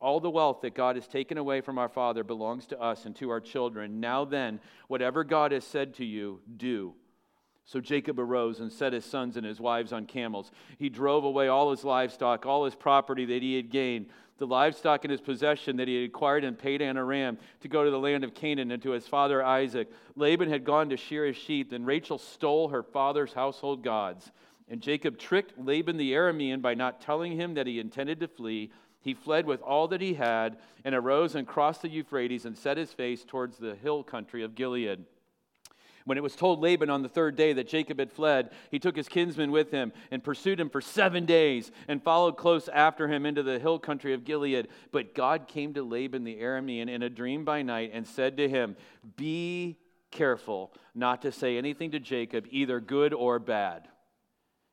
All 0.00 0.18
the 0.18 0.30
wealth 0.30 0.62
that 0.62 0.74
God 0.74 0.96
has 0.96 1.06
taken 1.06 1.36
away 1.36 1.60
from 1.60 1.78
our 1.78 1.88
Father 1.88 2.24
belongs 2.24 2.66
to 2.66 2.80
us 2.80 3.04
and 3.04 3.14
to 3.16 3.30
our 3.30 3.40
children. 3.40 4.00
Now 4.00 4.24
then, 4.24 4.60
whatever 4.88 5.24
God 5.24 5.52
has 5.52 5.64
said 5.64 5.94
to 5.94 6.04
you, 6.04 6.40
do. 6.56 6.94
So 7.66 7.80
Jacob 7.80 8.18
arose 8.18 8.60
and 8.60 8.72
set 8.72 8.94
his 8.94 9.04
sons 9.04 9.36
and 9.36 9.46
his 9.46 9.60
wives 9.60 9.92
on 9.92 10.06
camels. 10.06 10.50
He 10.78 10.88
drove 10.88 11.24
away 11.24 11.48
all 11.48 11.70
his 11.70 11.84
livestock, 11.84 12.46
all 12.46 12.64
his 12.64 12.74
property 12.74 13.26
that 13.26 13.42
he 13.42 13.54
had 13.54 13.70
gained, 13.70 14.06
the 14.38 14.46
livestock 14.46 15.04
in 15.04 15.10
his 15.10 15.20
possession 15.20 15.76
that 15.76 15.86
he 15.86 15.96
had 16.00 16.08
acquired 16.08 16.44
in 16.44 16.56
Padan 16.56 16.96
Aram, 16.96 17.36
to 17.60 17.68
go 17.68 17.84
to 17.84 17.90
the 17.90 17.98
land 17.98 18.24
of 18.24 18.34
Canaan 18.34 18.70
and 18.70 18.82
to 18.82 18.90
his 18.90 19.06
father 19.06 19.44
Isaac. 19.44 19.88
Laban 20.16 20.48
had 20.48 20.64
gone 20.64 20.88
to 20.88 20.96
shear 20.96 21.26
his 21.26 21.36
sheep, 21.36 21.72
and 21.72 21.86
Rachel 21.86 22.16
stole 22.16 22.68
her 22.68 22.82
father's 22.82 23.34
household 23.34 23.84
gods. 23.84 24.32
And 24.68 24.80
Jacob 24.80 25.18
tricked 25.18 25.58
Laban 25.58 25.96
the 25.98 26.12
Aramean 26.12 26.62
by 26.62 26.74
not 26.74 27.00
telling 27.02 27.32
him 27.32 27.54
that 27.54 27.66
he 27.66 27.78
intended 27.78 28.18
to 28.20 28.28
flee 28.28 28.70
he 29.00 29.14
fled 29.14 29.46
with 29.46 29.62
all 29.62 29.88
that 29.88 30.00
he 30.00 30.14
had 30.14 30.58
and 30.84 30.94
arose 30.94 31.34
and 31.34 31.46
crossed 31.46 31.82
the 31.82 31.88
Euphrates 31.88 32.44
and 32.44 32.56
set 32.56 32.76
his 32.76 32.92
face 32.92 33.24
towards 33.24 33.56
the 33.56 33.74
hill 33.74 34.02
country 34.02 34.42
of 34.42 34.54
Gilead. 34.54 35.04
When 36.04 36.18
it 36.18 36.22
was 36.22 36.34
told 36.34 36.60
Laban 36.60 36.90
on 36.90 37.02
the 37.02 37.08
third 37.08 37.36
day 37.36 37.52
that 37.52 37.68
Jacob 37.68 37.98
had 37.98 38.10
fled, 38.10 38.50
he 38.70 38.78
took 38.78 38.96
his 38.96 39.08
kinsmen 39.08 39.50
with 39.50 39.70
him 39.70 39.92
and 40.10 40.24
pursued 40.24 40.58
him 40.58 40.70
for 40.70 40.80
seven 40.80 41.26
days 41.26 41.70
and 41.88 42.02
followed 42.02 42.36
close 42.36 42.68
after 42.68 43.06
him 43.06 43.26
into 43.26 43.42
the 43.42 43.58
hill 43.58 43.78
country 43.78 44.14
of 44.14 44.24
Gilead. 44.24 44.68
But 44.92 45.14
God 45.14 45.46
came 45.46 45.74
to 45.74 45.82
Laban 45.82 46.24
the 46.24 46.40
Aramean 46.40 46.88
in 46.88 47.02
a 47.02 47.10
dream 47.10 47.44
by 47.44 47.62
night 47.62 47.90
and 47.92 48.06
said 48.06 48.38
to 48.38 48.48
him, 48.48 48.76
Be 49.16 49.76
careful 50.10 50.72
not 50.94 51.22
to 51.22 51.32
say 51.32 51.58
anything 51.58 51.90
to 51.92 52.00
Jacob, 52.00 52.46
either 52.50 52.80
good 52.80 53.12
or 53.12 53.38
bad. 53.38 53.86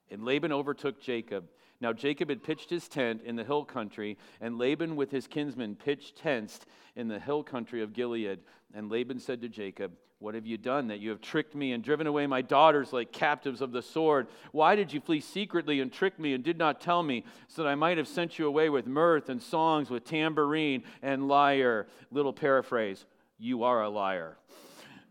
And 0.10 0.24
Laban 0.24 0.53
overtook 0.53 1.01
Jacob 1.01 1.50
now 1.79 1.93
Jacob 1.93 2.29
had 2.29 2.43
pitched 2.43 2.69
his 2.69 2.88
tent 2.88 3.22
in 3.24 3.36
the 3.36 3.43
hill 3.43 3.63
country, 3.63 4.17
and 4.41 4.57
Laban 4.57 4.96
with 4.96 5.12
his 5.12 5.27
kinsmen 5.27 5.75
pitched 5.75 6.17
tents 6.17 6.62
in 6.96 7.07
the 7.07 7.19
hill 7.19 7.43
country 7.43 7.84
of 7.84 7.93
Gilead. 7.93 8.39
And 8.74 8.89
Laban 8.89 9.19
said 9.19 9.41
to 9.41 9.50
Jacob, 9.50 9.91
What 10.17 10.34
have 10.34 10.48
you 10.48 10.57
done 10.57 10.88
that 10.88 11.00
you 11.00 11.12
have 11.12 11.22
tricked 11.22 11.53
me 11.53 11.74
and 11.74 11.84
driven 11.84 12.07
away 12.07 12.25
my 12.25 12.41
daughters 12.41 12.93
like 12.93 13.12
captives 13.12 13.62
of 13.62 13.72
the 13.72 13.84
sword? 13.84 14.27
Why 14.51 14.75
did 14.75 14.91
you 14.91 15.00
flee 15.00 15.19
secretly 15.19 15.79
and 15.79 15.93
trick 15.93 16.17
me 16.17 16.34
and 16.34 16.43
did 16.43 16.57
not 16.57 16.81
tell 16.81 17.03
me, 17.03 17.24
so 17.48 17.62
that 17.63 17.69
I 17.69 17.75
might 17.75 18.00
have 18.00 18.07
sent 18.07 18.39
you 18.39 18.48
away 18.48 18.69
with 18.69 18.88
mirth 18.88 19.29
and 19.29 19.41
songs, 19.41 19.91
with 19.91 20.03
tambourine 20.03 20.84
and 21.03 21.27
lyre? 21.27 21.86
Little 22.12 22.34
paraphrase 22.34 23.05
You 23.38 23.63
are 23.63 23.84
a 23.84 23.89
liar. 23.89 24.38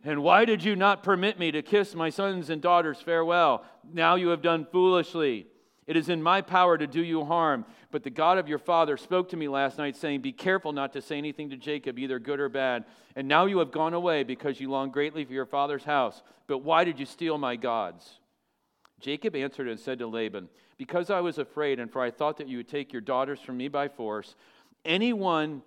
And 0.03 0.23
why 0.23 0.45
did 0.45 0.65
you 0.65 0.75
not 0.75 1.03
permit 1.05 1.39
me 1.39 1.53
to 1.53 1.63
kiss 1.63 1.95
my 1.95 2.11
sons 2.11 2.51
and 2.51 2.61
daughters 2.61 3.01
farewell? 3.01 3.65
Now 3.93 4.17
you 4.17 4.29
have 4.29 4.43
done 4.43 4.67
foolishly. 4.71 5.47
It 5.87 5.97
is 5.97 6.09
in 6.09 6.23
my 6.23 6.41
power 6.41 6.77
to 6.77 6.87
do 6.87 7.03
you 7.03 7.25
harm. 7.25 7.65
But 7.93 8.03
the 8.03 8.11
God 8.11 8.39
of 8.39 8.49
your 8.49 8.59
father 8.59 8.97
spoke 8.97 9.29
to 9.29 9.37
me 9.37 9.47
last 9.47 9.79
night, 9.79 9.97
saying, 9.97 10.21
Be 10.21 10.33
careful 10.33 10.73
not 10.73 10.93
to 10.95 11.03
say 11.03 11.17
anything 11.17 11.51
to 11.51 11.57
Jacob, 11.57 11.99
either 11.99 12.19
good 12.19 12.41
or 12.41 12.49
bad. 12.49 12.85
And 13.15 13.29
now 13.29 13.47
you 13.47 13.59
have 13.59 13.71
gone 13.71 13.95
away 13.95 14.25
because 14.25 14.61
you 14.61 14.71
long 14.71 14.91
greatly 14.91 15.25
for 15.25 15.33
your 15.33 15.47
father's 15.47 15.85
house. 15.85 16.23
But 16.49 16.59
why 16.59 16.85
did 16.85 16.99
you 16.99 17.07
steal 17.07 17.39
my 17.39 17.57
gods? 17.57 18.19
Jacob 19.01 19.37
answered 19.37 19.69
and 19.69 19.79
said 19.79 20.01
to 20.01 20.07
Laban, 20.07 20.49
Because 20.77 21.11
I 21.11 21.21
was 21.21 21.39
afraid, 21.39 21.79
and 21.79 21.91
for 21.91 22.03
I 22.03 22.11
thought 22.11 22.39
that 22.39 22.49
you 22.49 22.57
would 22.57 22.69
take 22.69 22.93
your 22.93 23.03
daughters 23.03 23.41
from 23.41 23.57
me 23.57 23.69
by 23.69 23.89
force. 23.89 24.35
Anyone 24.85 25.63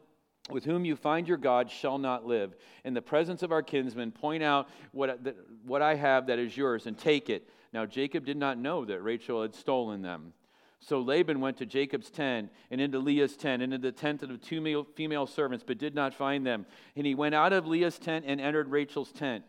with 0.49 0.65
whom 0.65 0.83
you 0.83 0.95
find 0.95 1.27
your 1.27 1.37
God 1.37 1.69
shall 1.69 1.97
not 1.97 2.25
live. 2.25 2.55
In 2.83 2.93
the 2.93 3.01
presence 3.01 3.43
of 3.43 3.51
our 3.51 3.61
kinsmen, 3.61 4.11
point 4.11 4.43
out 4.43 4.67
what, 4.91 5.19
what 5.65 5.81
I 5.81 5.95
have 5.95 6.27
that 6.27 6.39
is 6.39 6.57
yours 6.57 6.87
and 6.87 6.97
take 6.97 7.29
it. 7.29 7.47
Now 7.73 7.85
Jacob 7.85 8.25
did 8.25 8.37
not 8.37 8.57
know 8.57 8.85
that 8.85 9.01
Rachel 9.01 9.41
had 9.41 9.53
stolen 9.53 10.01
them. 10.01 10.33
So 10.79 11.01
Laban 11.01 11.41
went 11.41 11.57
to 11.57 11.65
Jacob's 11.65 12.09
tent 12.09 12.51
and 12.71 12.79
into 12.79 12.99
Leah's 12.99 13.35
tent 13.35 13.61
and 13.61 13.73
into 13.73 13.89
the 13.89 13.91
tent 13.91 14.23
of 14.23 14.29
the 14.29 14.37
two 14.37 14.61
male, 14.61 14.87
female 14.95 15.27
servants, 15.27 15.63
but 15.67 15.77
did 15.77 15.93
not 15.93 16.13
find 16.13 16.45
them. 16.45 16.65
And 16.95 17.05
he 17.05 17.15
went 17.15 17.35
out 17.35 17.51
of 17.51 17.67
Leah's 17.67 17.99
tent 17.99 18.25
and 18.27 18.39
entered 18.39 18.69
Rachel's 18.69 19.11
tent. 19.11 19.43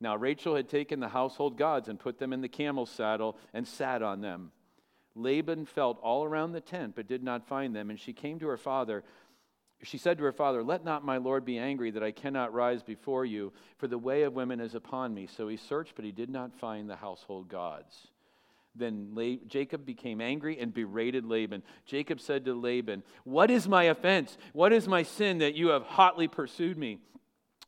Now 0.00 0.16
Rachel 0.16 0.54
had 0.54 0.68
taken 0.68 1.00
the 1.00 1.08
household 1.08 1.56
gods 1.56 1.88
and 1.88 1.98
put 1.98 2.18
them 2.18 2.32
in 2.32 2.42
the 2.42 2.48
camel's 2.48 2.90
saddle 2.90 3.38
and 3.54 3.66
sat 3.66 4.02
on 4.02 4.20
them. 4.20 4.52
Laban 5.16 5.64
felt 5.64 5.98
all 6.02 6.24
around 6.24 6.52
the 6.52 6.60
tent, 6.60 6.94
but 6.96 7.06
did 7.06 7.22
not 7.22 7.46
find 7.46 7.74
them. 7.74 7.88
And 7.88 7.98
she 7.98 8.12
came 8.12 8.38
to 8.40 8.48
her 8.48 8.56
father 8.56 9.04
she 9.84 9.98
said 9.98 10.18
to 10.18 10.24
her 10.24 10.32
father, 10.32 10.62
Let 10.62 10.84
not 10.84 11.04
my 11.04 11.18
Lord 11.18 11.44
be 11.44 11.58
angry 11.58 11.90
that 11.92 12.02
I 12.02 12.10
cannot 12.10 12.52
rise 12.52 12.82
before 12.82 13.24
you, 13.24 13.52
for 13.78 13.86
the 13.86 13.98
way 13.98 14.22
of 14.22 14.34
women 14.34 14.60
is 14.60 14.74
upon 14.74 15.14
me. 15.14 15.26
So 15.26 15.48
he 15.48 15.56
searched, 15.56 15.94
but 15.96 16.04
he 16.04 16.12
did 16.12 16.30
not 16.30 16.58
find 16.58 16.88
the 16.88 16.96
household 16.96 17.48
gods. 17.48 18.08
Then 18.76 19.40
Jacob 19.46 19.86
became 19.86 20.20
angry 20.20 20.58
and 20.58 20.74
berated 20.74 21.24
Laban. 21.24 21.62
Jacob 21.86 22.20
said 22.20 22.44
to 22.44 22.54
Laban, 22.54 23.04
What 23.22 23.50
is 23.50 23.68
my 23.68 23.84
offense? 23.84 24.36
What 24.52 24.72
is 24.72 24.88
my 24.88 25.04
sin 25.04 25.38
that 25.38 25.54
you 25.54 25.68
have 25.68 25.82
hotly 25.82 26.26
pursued 26.26 26.76
me? 26.76 26.98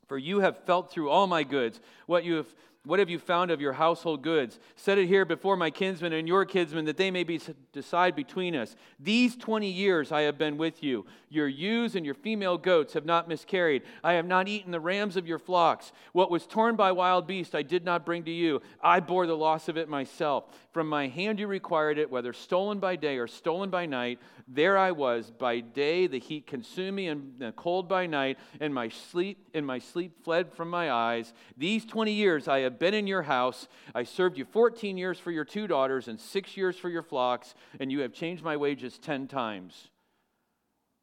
For 0.07 0.17
you 0.17 0.39
have 0.39 0.65
felt 0.65 0.91
through 0.91 1.09
all 1.09 1.27
my 1.27 1.43
goods. 1.43 1.79
What 2.05 2.23
you 2.23 2.35
have 2.35 2.47
what 2.87 2.99
have 2.99 3.09
you 3.09 3.19
found 3.19 3.51
of 3.51 3.61
your 3.61 3.73
household 3.73 4.21
goods? 4.21 4.59
Set 4.75 4.97
it 4.97 5.07
here 5.07 5.25
before 5.25 5.57
my 5.57 5.69
kinsmen 5.69 6.13
and 6.13 6.27
your 6.27 6.45
kinsmen, 6.45 6.85
that 6.85 6.97
they 6.97 7.11
may 7.11 7.23
be, 7.23 7.39
decide 7.73 8.15
between 8.15 8.55
us. 8.55 8.75
These 8.99 9.35
20 9.35 9.69
years 9.69 10.11
I 10.11 10.21
have 10.21 10.37
been 10.37 10.57
with 10.57 10.81
you. 10.81 11.05
Your 11.29 11.47
ewes 11.47 11.95
and 11.95 12.05
your 12.05 12.15
female 12.15 12.57
goats 12.57 12.93
have 12.93 13.05
not 13.05 13.27
miscarried. 13.27 13.83
I 14.03 14.13
have 14.13 14.25
not 14.25 14.47
eaten 14.47 14.71
the 14.71 14.79
rams 14.79 15.17
of 15.17 15.27
your 15.27 15.39
flocks. 15.39 15.91
What 16.13 16.31
was 16.31 16.47
torn 16.47 16.75
by 16.75 16.91
wild 16.93 17.27
beasts 17.27 17.53
I 17.53 17.61
did 17.61 17.83
not 17.83 18.05
bring 18.05 18.23
to 18.23 18.31
you. 18.31 18.61
I 18.81 19.01
bore 19.01 19.27
the 19.27 19.35
loss 19.35 19.67
of 19.67 19.77
it 19.77 19.89
myself. 19.89 20.45
From 20.71 20.87
my 20.87 21.07
hand 21.07 21.39
you 21.39 21.47
required 21.47 21.97
it, 21.97 22.09
whether 22.09 22.31
stolen 22.33 22.79
by 22.79 22.95
day 22.95 23.17
or 23.17 23.27
stolen 23.27 23.69
by 23.69 23.85
night. 23.85 24.19
There 24.47 24.77
I 24.77 24.91
was. 24.91 25.31
By 25.31 25.59
day 25.59 26.07
the 26.07 26.19
heat 26.19 26.47
consumed 26.47 26.95
me, 26.95 27.07
and 27.07 27.33
the 27.37 27.51
cold 27.51 27.89
by 27.89 28.05
night, 28.05 28.37
and 28.59 28.73
my 28.73 28.89
sleep 28.89 29.49
and 29.53 29.65
my 29.65 29.79
sleep 29.79 30.23
fled 30.23 30.53
from 30.53 30.69
my 30.69 30.91
eyes. 30.91 31.33
These 31.57 31.85
20 31.85 32.13
years 32.13 32.47
I 32.47 32.59
have 32.59 32.76
been 32.79 32.93
in 32.93 33.07
your 33.07 33.23
house. 33.23 33.67
I 33.93 34.03
served 34.03 34.37
you 34.37 34.45
14 34.45 34.97
years 34.97 35.19
for 35.19 35.31
your 35.31 35.45
two 35.45 35.67
daughters 35.67 36.07
and 36.07 36.19
six 36.19 36.57
years 36.57 36.77
for 36.77 36.89
your 36.89 37.03
flocks, 37.03 37.55
and 37.79 37.91
you 37.91 37.99
have 38.01 38.13
changed 38.13 38.43
my 38.43 38.57
wages 38.57 38.97
10 38.97 39.27
times. 39.27 39.89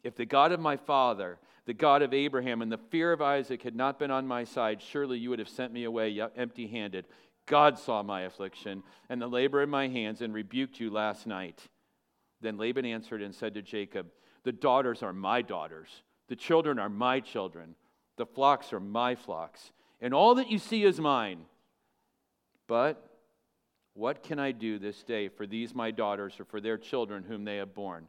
If 0.02 0.16
the 0.16 0.26
God 0.26 0.52
of 0.52 0.60
my 0.60 0.76
father, 0.76 1.38
the 1.66 1.74
God 1.74 2.02
of 2.02 2.12
Abraham, 2.12 2.60
and 2.60 2.70
the 2.70 2.78
fear 2.78 3.12
of 3.12 3.22
Isaac 3.22 3.62
had 3.62 3.74
not 3.74 3.98
been 3.98 4.10
on 4.10 4.26
my 4.26 4.44
side, 4.44 4.82
surely 4.82 5.18
you 5.18 5.30
would 5.30 5.38
have 5.38 5.48
sent 5.48 5.72
me 5.72 5.84
away 5.84 6.20
empty 6.36 6.66
handed. 6.66 7.06
God 7.46 7.78
saw 7.78 8.02
my 8.02 8.22
affliction 8.22 8.82
and 9.08 9.20
the 9.20 9.26
labor 9.26 9.62
in 9.62 9.70
my 9.70 9.88
hands 9.88 10.20
and 10.20 10.32
rebuked 10.32 10.80
you 10.80 10.90
last 10.90 11.26
night. 11.26 11.60
Then 12.40 12.58
Laban 12.58 12.84
answered 12.84 13.22
and 13.22 13.34
said 13.34 13.54
to 13.54 13.62
Jacob, 13.62 14.08
The 14.44 14.52
daughters 14.52 15.02
are 15.02 15.12
my 15.12 15.42
daughters, 15.42 16.02
the 16.28 16.36
children 16.36 16.78
are 16.78 16.88
my 16.88 17.20
children, 17.20 17.74
the 18.16 18.26
flocks 18.26 18.72
are 18.72 18.80
my 18.80 19.14
flocks, 19.14 19.72
and 20.00 20.12
all 20.12 20.34
that 20.36 20.50
you 20.50 20.58
see 20.58 20.84
is 20.84 21.00
mine. 21.00 21.46
But 22.66 23.02
what 23.94 24.22
can 24.22 24.38
I 24.38 24.52
do 24.52 24.78
this 24.78 25.02
day 25.02 25.28
for 25.28 25.46
these 25.46 25.74
my 25.74 25.90
daughters 25.90 26.40
or 26.40 26.44
for 26.44 26.60
their 26.60 26.78
children 26.78 27.24
whom 27.26 27.44
they 27.44 27.56
have 27.56 27.74
borne? 27.74 28.08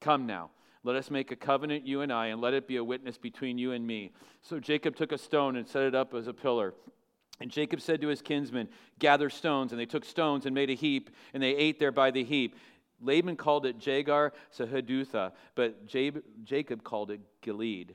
Come 0.00 0.26
now, 0.26 0.50
let 0.82 0.96
us 0.96 1.10
make 1.10 1.30
a 1.30 1.36
covenant, 1.36 1.86
you 1.86 2.00
and 2.00 2.12
I, 2.12 2.28
and 2.28 2.40
let 2.40 2.54
it 2.54 2.66
be 2.66 2.76
a 2.76 2.84
witness 2.84 3.18
between 3.18 3.58
you 3.58 3.72
and 3.72 3.86
me. 3.86 4.12
So 4.42 4.58
Jacob 4.58 4.96
took 4.96 5.12
a 5.12 5.18
stone 5.18 5.56
and 5.56 5.68
set 5.68 5.82
it 5.82 5.94
up 5.94 6.14
as 6.14 6.26
a 6.26 6.32
pillar. 6.32 6.74
And 7.40 7.50
Jacob 7.50 7.80
said 7.80 8.00
to 8.00 8.08
his 8.08 8.22
kinsmen, 8.22 8.68
Gather 8.98 9.30
stones. 9.30 9.72
And 9.72 9.80
they 9.80 9.86
took 9.86 10.04
stones 10.04 10.46
and 10.46 10.54
made 10.54 10.70
a 10.70 10.74
heap, 10.74 11.10
and 11.32 11.42
they 11.42 11.54
ate 11.54 11.78
there 11.78 11.92
by 11.92 12.10
the 12.10 12.24
heap. 12.24 12.56
Laban 13.00 13.36
called 13.36 13.66
it 13.66 13.78
Jegar 13.78 14.32
Sahadutha, 14.56 15.32
but 15.54 15.86
Jacob 15.86 16.82
called 16.84 17.10
it 17.10 17.20
Gilead. 17.40 17.94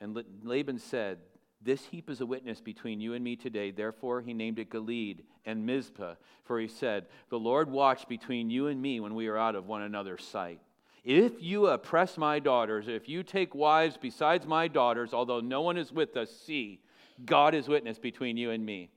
And 0.00 0.20
Laban 0.42 0.78
said, 0.78 1.18
this 1.64 1.84
heap 1.86 2.10
is 2.10 2.20
a 2.20 2.26
witness 2.26 2.60
between 2.60 3.00
you 3.00 3.14
and 3.14 3.22
me 3.22 3.36
today. 3.36 3.70
Therefore, 3.70 4.20
he 4.20 4.34
named 4.34 4.58
it 4.58 4.70
Gilead 4.70 5.24
and 5.46 5.66
Mizpah, 5.66 6.14
for 6.44 6.58
he 6.58 6.68
said, 6.68 7.06
The 7.28 7.38
Lord 7.38 7.70
watched 7.70 8.08
between 8.08 8.50
you 8.50 8.66
and 8.66 8.80
me 8.80 9.00
when 9.00 9.14
we 9.14 9.28
are 9.28 9.38
out 9.38 9.54
of 9.54 9.66
one 9.66 9.82
another's 9.82 10.24
sight. 10.24 10.60
If 11.04 11.42
you 11.42 11.66
oppress 11.66 12.16
my 12.16 12.38
daughters, 12.38 12.86
if 12.86 13.08
you 13.08 13.22
take 13.22 13.54
wives 13.54 13.98
besides 14.00 14.46
my 14.46 14.68
daughters, 14.68 15.12
although 15.12 15.40
no 15.40 15.62
one 15.62 15.76
is 15.76 15.92
with 15.92 16.16
us, 16.16 16.30
see, 16.30 16.80
God 17.24 17.54
is 17.54 17.68
witness 17.68 17.98
between 17.98 18.36
you 18.36 18.50
and 18.50 18.64
me. 18.64 18.90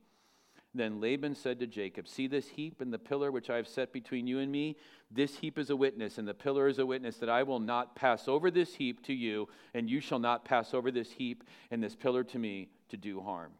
Then 0.75 0.99
Laban 0.99 1.35
said 1.35 1.59
to 1.59 1.67
Jacob, 1.67 2.05
See 2.05 2.27
this 2.27 2.49
heap 2.49 2.81
and 2.81 2.91
the 2.91 2.99
pillar 2.99 3.31
which 3.31 3.49
I 3.49 3.55
have 3.55 3.67
set 3.67 3.93
between 3.93 4.27
you 4.27 4.39
and 4.39 4.51
me? 4.51 4.75
This 5.09 5.37
heap 5.37 5.57
is 5.57 5.69
a 5.69 5.75
witness, 5.75 6.17
and 6.17 6.27
the 6.27 6.33
pillar 6.33 6.67
is 6.67 6.79
a 6.79 6.85
witness 6.85 7.15
that 7.17 7.29
I 7.29 7.43
will 7.43 7.61
not 7.61 7.95
pass 7.95 8.27
over 8.27 8.51
this 8.51 8.75
heap 8.75 9.01
to 9.05 9.13
you, 9.13 9.47
and 9.73 9.89
you 9.89 10.01
shall 10.01 10.19
not 10.19 10.43
pass 10.43 10.73
over 10.73 10.91
this 10.91 11.11
heap 11.11 11.45
and 11.71 11.81
this 11.81 11.95
pillar 11.95 12.25
to 12.25 12.37
me 12.37 12.67
to 12.89 12.97
do 12.97 13.21
harm. 13.21 13.53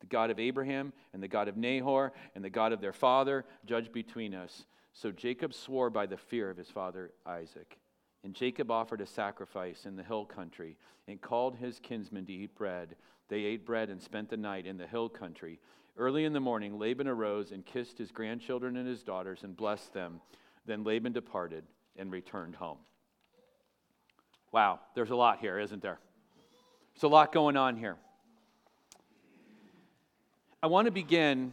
The 0.00 0.08
God 0.08 0.30
of 0.30 0.40
Abraham 0.40 0.92
and 1.12 1.22
the 1.22 1.28
God 1.28 1.46
of 1.46 1.56
Nahor 1.56 2.12
and 2.34 2.44
the 2.44 2.50
God 2.50 2.72
of 2.72 2.80
their 2.80 2.92
father 2.92 3.44
judge 3.64 3.92
between 3.92 4.34
us. 4.34 4.66
So 4.92 5.12
Jacob 5.12 5.54
swore 5.54 5.90
by 5.90 6.06
the 6.06 6.16
fear 6.16 6.50
of 6.50 6.56
his 6.56 6.68
father 6.68 7.12
Isaac. 7.24 7.78
And 8.24 8.34
Jacob 8.34 8.68
offered 8.68 9.00
a 9.00 9.06
sacrifice 9.06 9.86
in 9.86 9.94
the 9.94 10.02
hill 10.02 10.24
country 10.24 10.76
and 11.06 11.20
called 11.20 11.56
his 11.56 11.78
kinsmen 11.78 12.26
to 12.26 12.32
eat 12.32 12.56
bread. 12.56 12.96
They 13.28 13.44
ate 13.44 13.64
bread 13.64 13.90
and 13.90 14.02
spent 14.02 14.28
the 14.28 14.36
night 14.36 14.66
in 14.66 14.76
the 14.76 14.86
hill 14.88 15.08
country. 15.08 15.60
Early 15.96 16.24
in 16.24 16.32
the 16.32 16.40
morning, 16.40 16.78
Laban 16.78 17.06
arose 17.06 17.52
and 17.52 17.64
kissed 17.64 17.98
his 17.98 18.10
grandchildren 18.10 18.76
and 18.76 18.88
his 18.88 19.02
daughters 19.02 19.42
and 19.42 19.56
blessed 19.56 19.92
them. 19.92 20.20
Then 20.64 20.84
Laban 20.84 21.12
departed 21.12 21.64
and 21.96 22.10
returned 22.10 22.54
home. 22.56 22.78
Wow, 24.52 24.80
there's 24.94 25.10
a 25.10 25.16
lot 25.16 25.38
here, 25.38 25.58
isn't 25.58 25.82
there? 25.82 25.98
There's 26.94 27.04
a 27.04 27.08
lot 27.08 27.32
going 27.32 27.56
on 27.56 27.76
here. 27.76 27.96
I 30.62 30.66
want 30.66 30.86
to 30.86 30.92
begin 30.92 31.52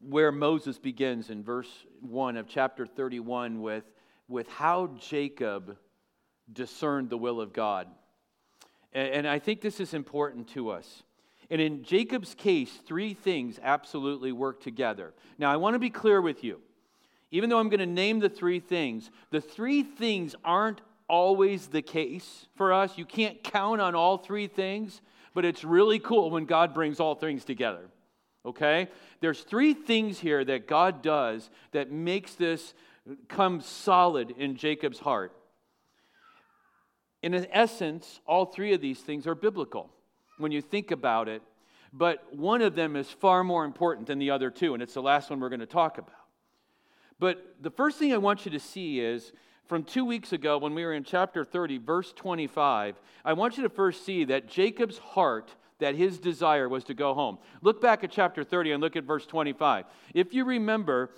where 0.00 0.32
Moses 0.32 0.78
begins 0.78 1.30
in 1.30 1.42
verse 1.42 1.68
1 2.00 2.36
of 2.36 2.48
chapter 2.48 2.86
31 2.86 3.60
with, 3.60 3.84
with 4.28 4.48
how 4.48 4.90
Jacob 5.00 5.76
discerned 6.52 7.10
the 7.10 7.18
will 7.18 7.40
of 7.40 7.52
God. 7.52 7.88
And, 8.92 9.08
and 9.08 9.28
I 9.28 9.38
think 9.38 9.60
this 9.60 9.80
is 9.80 9.94
important 9.94 10.48
to 10.50 10.70
us. 10.70 11.02
And 11.50 11.60
in 11.60 11.82
Jacob's 11.82 12.34
case, 12.34 12.70
three 12.86 13.14
things 13.14 13.58
absolutely 13.62 14.32
work 14.32 14.62
together. 14.62 15.14
Now, 15.38 15.50
I 15.50 15.56
want 15.56 15.74
to 15.74 15.78
be 15.78 15.90
clear 15.90 16.20
with 16.20 16.44
you. 16.44 16.60
Even 17.30 17.50
though 17.50 17.58
I'm 17.58 17.68
going 17.68 17.80
to 17.80 17.86
name 17.86 18.20
the 18.20 18.28
three 18.28 18.60
things, 18.60 19.10
the 19.30 19.40
three 19.40 19.82
things 19.82 20.34
aren't 20.44 20.80
always 21.08 21.68
the 21.68 21.82
case 21.82 22.46
for 22.54 22.72
us. 22.72 22.98
You 22.98 23.04
can't 23.04 23.42
count 23.42 23.80
on 23.80 23.94
all 23.94 24.18
three 24.18 24.46
things, 24.46 25.00
but 25.34 25.44
it's 25.44 25.64
really 25.64 25.98
cool 25.98 26.30
when 26.30 26.44
God 26.44 26.74
brings 26.74 27.00
all 27.00 27.14
things 27.14 27.44
together. 27.44 27.88
Okay? 28.44 28.88
There's 29.20 29.40
three 29.40 29.74
things 29.74 30.18
here 30.18 30.44
that 30.44 30.66
God 30.66 31.02
does 31.02 31.50
that 31.72 31.90
makes 31.90 32.34
this 32.34 32.74
come 33.28 33.60
solid 33.60 34.34
in 34.36 34.56
Jacob's 34.56 34.98
heart. 34.98 35.32
In 37.22 37.34
essence, 37.52 38.20
all 38.26 38.46
three 38.46 38.74
of 38.74 38.80
these 38.80 39.00
things 39.00 39.26
are 39.26 39.34
biblical 39.34 39.90
when 40.38 40.52
you 40.52 40.62
think 40.62 40.90
about 40.90 41.28
it, 41.28 41.42
but 41.92 42.34
one 42.34 42.62
of 42.62 42.74
them 42.74 42.96
is 42.96 43.08
far 43.08 43.44
more 43.44 43.64
important 43.64 44.06
than 44.06 44.18
the 44.18 44.30
other 44.30 44.50
two, 44.50 44.74
and 44.74 44.82
it's 44.82 44.94
the 44.94 45.02
last 45.02 45.30
one 45.30 45.40
we're 45.40 45.48
going 45.48 45.60
to 45.60 45.66
talk 45.66 45.98
about. 45.98 46.14
But 47.18 47.56
the 47.60 47.70
first 47.70 47.98
thing 47.98 48.12
I 48.12 48.18
want 48.18 48.44
you 48.44 48.52
to 48.52 48.60
see 48.60 49.00
is 49.00 49.32
from 49.66 49.84
two 49.84 50.04
weeks 50.04 50.32
ago 50.32 50.58
when 50.58 50.74
we 50.74 50.84
were 50.84 50.94
in 50.94 51.04
chapter 51.04 51.44
30, 51.44 51.78
verse 51.78 52.12
25, 52.12 53.00
I 53.24 53.32
want 53.32 53.56
you 53.56 53.62
to 53.64 53.68
first 53.68 54.04
see 54.04 54.24
that 54.24 54.48
Jacob's 54.48 54.98
heart, 54.98 55.54
that 55.78 55.94
his 55.94 56.18
desire 56.18 56.68
was 56.68 56.84
to 56.84 56.94
go 56.94 57.14
home. 57.14 57.38
Look 57.60 57.80
back 57.80 58.04
at 58.04 58.10
chapter 58.10 58.44
30 58.44 58.72
and 58.72 58.82
look 58.82 58.96
at 58.96 59.04
verse 59.04 59.26
25. 59.26 59.84
If 60.14 60.32
you 60.32 60.44
remember, 60.44 61.10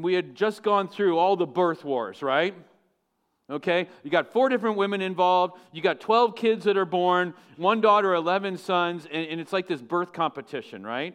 we 0.00 0.14
had 0.14 0.34
just 0.34 0.62
gone 0.62 0.88
through 0.88 1.18
all 1.18 1.36
the 1.36 1.46
birth 1.46 1.84
wars, 1.84 2.22
right? 2.22 2.54
Okay? 3.52 3.86
You 4.02 4.10
got 4.10 4.32
four 4.32 4.48
different 4.48 4.76
women 4.76 5.02
involved. 5.02 5.54
You 5.72 5.82
got 5.82 6.00
12 6.00 6.34
kids 6.34 6.64
that 6.64 6.78
are 6.78 6.86
born, 6.86 7.34
one 7.56 7.82
daughter, 7.82 8.14
11 8.14 8.56
sons, 8.56 9.06
and, 9.12 9.26
and 9.28 9.40
it's 9.40 9.52
like 9.52 9.68
this 9.68 9.82
birth 9.82 10.12
competition, 10.12 10.84
right? 10.84 11.14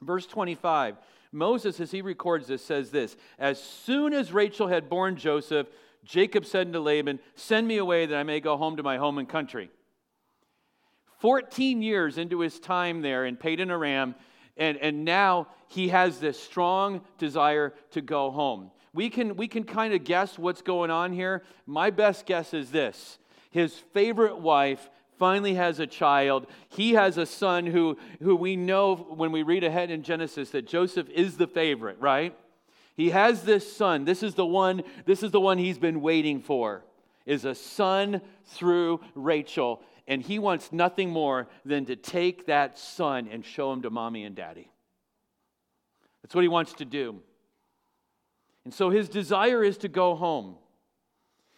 Verse 0.00 0.26
25 0.26 0.96
Moses, 1.32 1.78
as 1.78 1.92
he 1.92 2.02
records 2.02 2.48
this, 2.48 2.64
says 2.64 2.90
this 2.90 3.16
As 3.38 3.62
soon 3.62 4.12
as 4.12 4.32
Rachel 4.32 4.68
had 4.68 4.88
born 4.88 5.16
Joseph, 5.16 5.68
Jacob 6.04 6.44
said 6.44 6.68
unto 6.68 6.80
Laban, 6.80 7.20
Send 7.34 7.68
me 7.68 7.76
away 7.76 8.06
that 8.06 8.16
I 8.16 8.22
may 8.22 8.40
go 8.40 8.56
home 8.56 8.76
to 8.76 8.82
my 8.82 8.96
home 8.96 9.18
and 9.18 9.28
country. 9.28 9.70
14 11.18 11.82
years 11.82 12.16
into 12.16 12.40
his 12.40 12.58
time 12.58 13.02
there 13.02 13.26
in 13.26 13.36
Padan 13.36 13.70
Aram, 13.70 14.14
and, 14.56 14.78
and 14.78 15.04
now 15.04 15.48
he 15.68 15.88
has 15.88 16.18
this 16.18 16.40
strong 16.40 17.02
desire 17.18 17.74
to 17.92 18.00
go 18.00 18.30
home 18.30 18.70
we 18.92 19.08
can, 19.10 19.36
we 19.36 19.48
can 19.48 19.64
kind 19.64 19.94
of 19.94 20.04
guess 20.04 20.38
what's 20.38 20.62
going 20.62 20.90
on 20.90 21.12
here. 21.12 21.42
My 21.66 21.90
best 21.90 22.26
guess 22.26 22.54
is 22.54 22.70
this 22.70 23.18
his 23.50 23.74
favorite 23.74 24.38
wife 24.38 24.88
finally 25.18 25.54
has 25.54 25.78
a 25.78 25.86
child. 25.86 26.46
He 26.70 26.92
has 26.92 27.18
a 27.18 27.26
son 27.26 27.66
who, 27.66 27.98
who 28.22 28.34
we 28.34 28.56
know 28.56 28.96
when 28.96 29.32
we 29.32 29.42
read 29.42 29.64
ahead 29.64 29.90
in 29.90 30.02
Genesis 30.02 30.50
that 30.50 30.66
Joseph 30.66 31.08
is 31.10 31.36
the 31.36 31.46
favorite, 31.46 31.98
right? 32.00 32.34
He 32.96 33.10
has 33.10 33.42
this 33.42 33.70
son. 33.70 34.04
This 34.04 34.22
is 34.22 34.34
the 34.34 34.46
one, 34.46 34.82
this 35.04 35.22
is 35.22 35.30
the 35.30 35.40
one 35.40 35.58
he's 35.58 35.78
been 35.78 36.00
waiting 36.00 36.40
for. 36.40 36.84
Is 37.26 37.44
a 37.44 37.54
son 37.54 38.22
through 38.46 39.00
Rachel. 39.14 39.82
And 40.08 40.22
he 40.22 40.38
wants 40.38 40.72
nothing 40.72 41.10
more 41.10 41.48
than 41.64 41.84
to 41.86 41.96
take 41.96 42.46
that 42.46 42.78
son 42.78 43.28
and 43.30 43.44
show 43.44 43.72
him 43.72 43.82
to 43.82 43.90
mommy 43.90 44.24
and 44.24 44.34
daddy. 44.34 44.70
That's 46.22 46.34
what 46.34 46.42
he 46.42 46.48
wants 46.48 46.72
to 46.74 46.84
do. 46.84 47.20
And 48.64 48.74
so 48.74 48.90
his 48.90 49.08
desire 49.08 49.64
is 49.64 49.78
to 49.78 49.88
go 49.88 50.14
home. 50.14 50.56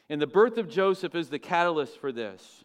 And 0.08 0.20
the 0.20 0.26
birth 0.26 0.58
of 0.58 0.68
Joseph 0.68 1.14
is 1.14 1.28
the 1.28 1.38
catalyst 1.38 1.98
for 1.98 2.12
this. 2.12 2.64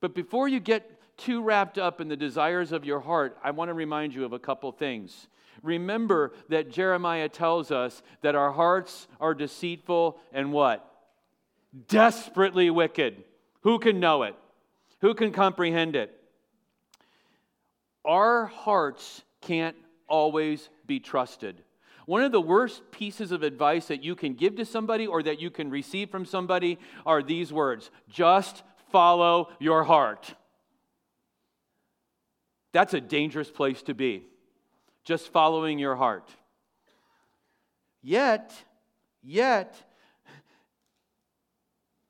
But 0.00 0.14
before 0.14 0.48
you 0.48 0.60
get 0.60 1.00
too 1.16 1.42
wrapped 1.42 1.78
up 1.78 2.00
in 2.00 2.08
the 2.08 2.16
desires 2.16 2.72
of 2.72 2.84
your 2.84 3.00
heart, 3.00 3.38
I 3.42 3.52
want 3.52 3.68
to 3.68 3.74
remind 3.74 4.14
you 4.14 4.24
of 4.24 4.32
a 4.32 4.38
couple 4.38 4.70
things. 4.72 5.28
Remember 5.62 6.32
that 6.48 6.70
Jeremiah 6.70 7.28
tells 7.28 7.70
us 7.70 8.02
that 8.22 8.34
our 8.34 8.52
hearts 8.52 9.06
are 9.20 9.34
deceitful 9.34 10.18
and 10.32 10.52
what? 10.52 10.88
Desperately 11.88 12.70
wicked. 12.70 13.24
Who 13.60 13.78
can 13.78 14.00
know 14.00 14.24
it? 14.24 14.34
Who 15.00 15.14
can 15.14 15.32
comprehend 15.32 15.96
it? 15.96 16.18
Our 18.04 18.46
hearts 18.46 19.22
can't 19.40 19.76
always 20.08 20.68
be 20.86 21.00
trusted. 21.00 21.62
One 22.06 22.22
of 22.22 22.32
the 22.32 22.40
worst 22.40 22.82
pieces 22.90 23.32
of 23.32 23.42
advice 23.42 23.86
that 23.86 24.02
you 24.02 24.14
can 24.14 24.34
give 24.34 24.56
to 24.56 24.64
somebody 24.64 25.06
or 25.06 25.22
that 25.22 25.40
you 25.40 25.50
can 25.50 25.70
receive 25.70 26.10
from 26.10 26.24
somebody 26.24 26.78
are 27.06 27.22
these 27.22 27.52
words 27.52 27.90
just 28.08 28.62
follow 28.90 29.50
your 29.58 29.84
heart. 29.84 30.34
That's 32.72 32.94
a 32.94 33.00
dangerous 33.00 33.50
place 33.50 33.82
to 33.82 33.94
be, 33.94 34.24
just 35.04 35.28
following 35.28 35.78
your 35.78 35.94
heart. 35.94 36.30
Yet, 38.02 38.52
yet, 39.22 39.76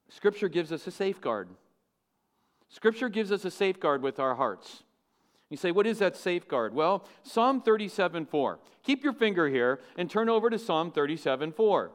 Scripture 0.09 0.48
gives 0.48 0.72
us 0.72 0.87
a 0.87 0.90
safeguard. 0.90 1.48
Scripture 2.68 3.09
gives 3.09 3.33
us 3.33 3.44
a 3.44 3.50
safeguard 3.50 4.02
with 4.02 4.18
our 4.18 4.35
hearts. 4.35 4.85
You 5.52 5.58
say, 5.58 5.70
what 5.70 5.86
is 5.86 5.98
that 5.98 6.16
safeguard? 6.16 6.74
Well, 6.74 7.04
Psalm 7.22 7.60
37 7.60 8.24
4. 8.24 8.58
Keep 8.84 9.04
your 9.04 9.12
finger 9.12 9.48
here 9.48 9.80
and 9.98 10.10
turn 10.10 10.30
over 10.30 10.48
to 10.48 10.58
Psalm 10.58 10.90
37 10.90 11.52
4. 11.52 11.92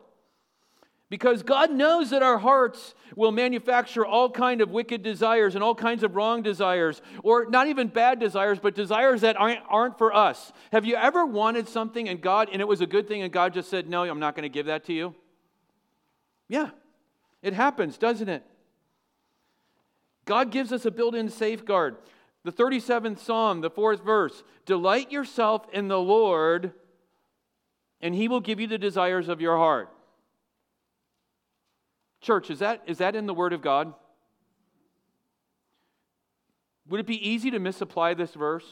Because 1.10 1.42
God 1.42 1.72
knows 1.72 2.10
that 2.12 2.22
our 2.22 2.38
hearts 2.38 2.94
will 3.16 3.32
manufacture 3.32 4.06
all 4.06 4.30
kind 4.30 4.62
of 4.62 4.70
wicked 4.70 5.02
desires 5.02 5.56
and 5.56 5.64
all 5.64 5.74
kinds 5.74 6.04
of 6.04 6.16
wrong 6.16 6.44
desires, 6.44 7.02
or 7.24 7.46
not 7.50 7.68
even 7.68 7.88
bad 7.88 8.20
desires, 8.20 8.60
but 8.62 8.76
desires 8.76 9.22
that 9.22 9.38
aren't, 9.38 9.62
aren't 9.70 9.98
for 9.98 10.14
us. 10.14 10.52
Have 10.72 10.86
you 10.86 10.96
ever 10.96 11.26
wanted 11.26 11.68
something 11.68 12.10
and 12.10 12.22
God, 12.22 12.50
and 12.52 12.62
it 12.62 12.68
was 12.68 12.82
a 12.82 12.86
good 12.86 13.08
thing, 13.08 13.24
and 13.24 13.32
God 13.32 13.54
just 13.54 13.70
said, 13.70 13.90
No, 13.90 14.04
I'm 14.04 14.20
not 14.20 14.36
going 14.36 14.44
to 14.44 14.50
give 14.50 14.68
that 14.68 14.84
to 14.86 14.94
you? 14.94 15.16
Yeah, 16.48 16.70
it 17.42 17.54
happens, 17.54 17.98
doesn't 17.98 18.30
it? 18.30 18.44
God 20.26 20.52
gives 20.52 20.72
us 20.72 20.86
a 20.86 20.92
built 20.92 21.16
in 21.16 21.30
safeguard. 21.30 21.96
The 22.48 22.54
37th 22.54 23.20
Psalm, 23.20 23.60
the 23.60 23.70
fourth 23.70 24.06
verse 24.06 24.42
Delight 24.66 25.12
yourself 25.12 25.68
in 25.74 25.90
the 25.90 26.00
Lord, 26.00 26.72
and 28.00 28.16
he 28.16 28.30
will 28.30 28.40
give 28.40 28.62
you 28.62 28.68
the 28.68 28.78
desires 28.78 29.28
of 29.28 29.42
your 29.42 29.58
heart. 29.58 29.90
Church, 32.22 32.50
is 32.50 32.60
that, 32.60 32.84
is 32.86 33.00
that 33.00 33.18
in 33.18 33.26
the 33.26 33.34
Word 33.34 33.52
of 33.52 33.62
God? 33.62 33.94
Would 36.88 37.02
it 37.02 37.06
be 37.06 37.30
easy 37.30 37.52
to 37.52 37.60
misapply 37.60 38.14
this 38.14 38.34
verse? 38.34 38.64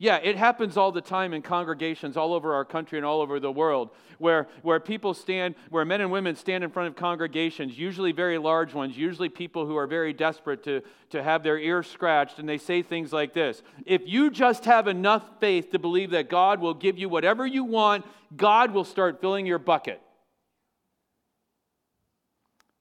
Yeah, 0.00 0.18
it 0.22 0.36
happens 0.36 0.76
all 0.76 0.92
the 0.92 1.00
time 1.00 1.32
in 1.34 1.42
congregations 1.42 2.16
all 2.16 2.32
over 2.32 2.54
our 2.54 2.64
country 2.64 2.98
and 2.98 3.04
all 3.04 3.20
over 3.20 3.40
the 3.40 3.50
world 3.50 3.90
where, 4.18 4.46
where 4.62 4.78
people 4.78 5.12
stand, 5.12 5.56
where 5.70 5.84
men 5.84 6.00
and 6.00 6.10
women 6.12 6.36
stand 6.36 6.62
in 6.62 6.70
front 6.70 6.88
of 6.88 6.96
congregations, 6.96 7.76
usually 7.76 8.12
very 8.12 8.38
large 8.38 8.74
ones, 8.74 8.96
usually 8.96 9.28
people 9.28 9.66
who 9.66 9.76
are 9.76 9.86
very 9.88 10.12
desperate 10.12 10.62
to, 10.64 10.82
to 11.10 11.22
have 11.22 11.42
their 11.42 11.58
ears 11.58 11.88
scratched, 11.88 12.38
and 12.38 12.48
they 12.48 12.58
say 12.58 12.82
things 12.82 13.12
like 13.12 13.32
this 13.34 13.62
If 13.86 14.02
you 14.06 14.30
just 14.30 14.64
have 14.66 14.86
enough 14.86 15.24
faith 15.40 15.70
to 15.70 15.78
believe 15.78 16.10
that 16.10 16.28
God 16.28 16.60
will 16.60 16.74
give 16.74 16.98
you 16.98 17.08
whatever 17.08 17.46
you 17.46 17.64
want, 17.64 18.04
God 18.36 18.72
will 18.72 18.84
start 18.84 19.20
filling 19.20 19.46
your 19.46 19.58
bucket. 19.58 20.00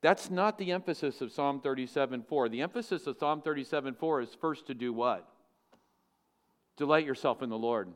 That's 0.02 0.30
not 0.30 0.60
the 0.60 0.72
emphasis 0.72 1.22
of 1.22 1.32
Psalm 1.32 1.62
37 1.62 2.24
4. 2.30 2.50
The 2.50 2.62
emphasis 2.62 3.08
of 3.08 3.18
Psalm 3.18 3.42
37 3.42 3.96
4 3.96 4.22
is 4.22 4.30
first 4.40 4.68
to 4.68 4.76
do 4.76 4.94
what? 4.94 5.28
Delight 6.78 7.06
yourself 7.06 7.42
in 7.42 7.50
the 7.50 7.58
Lord. 7.58 7.90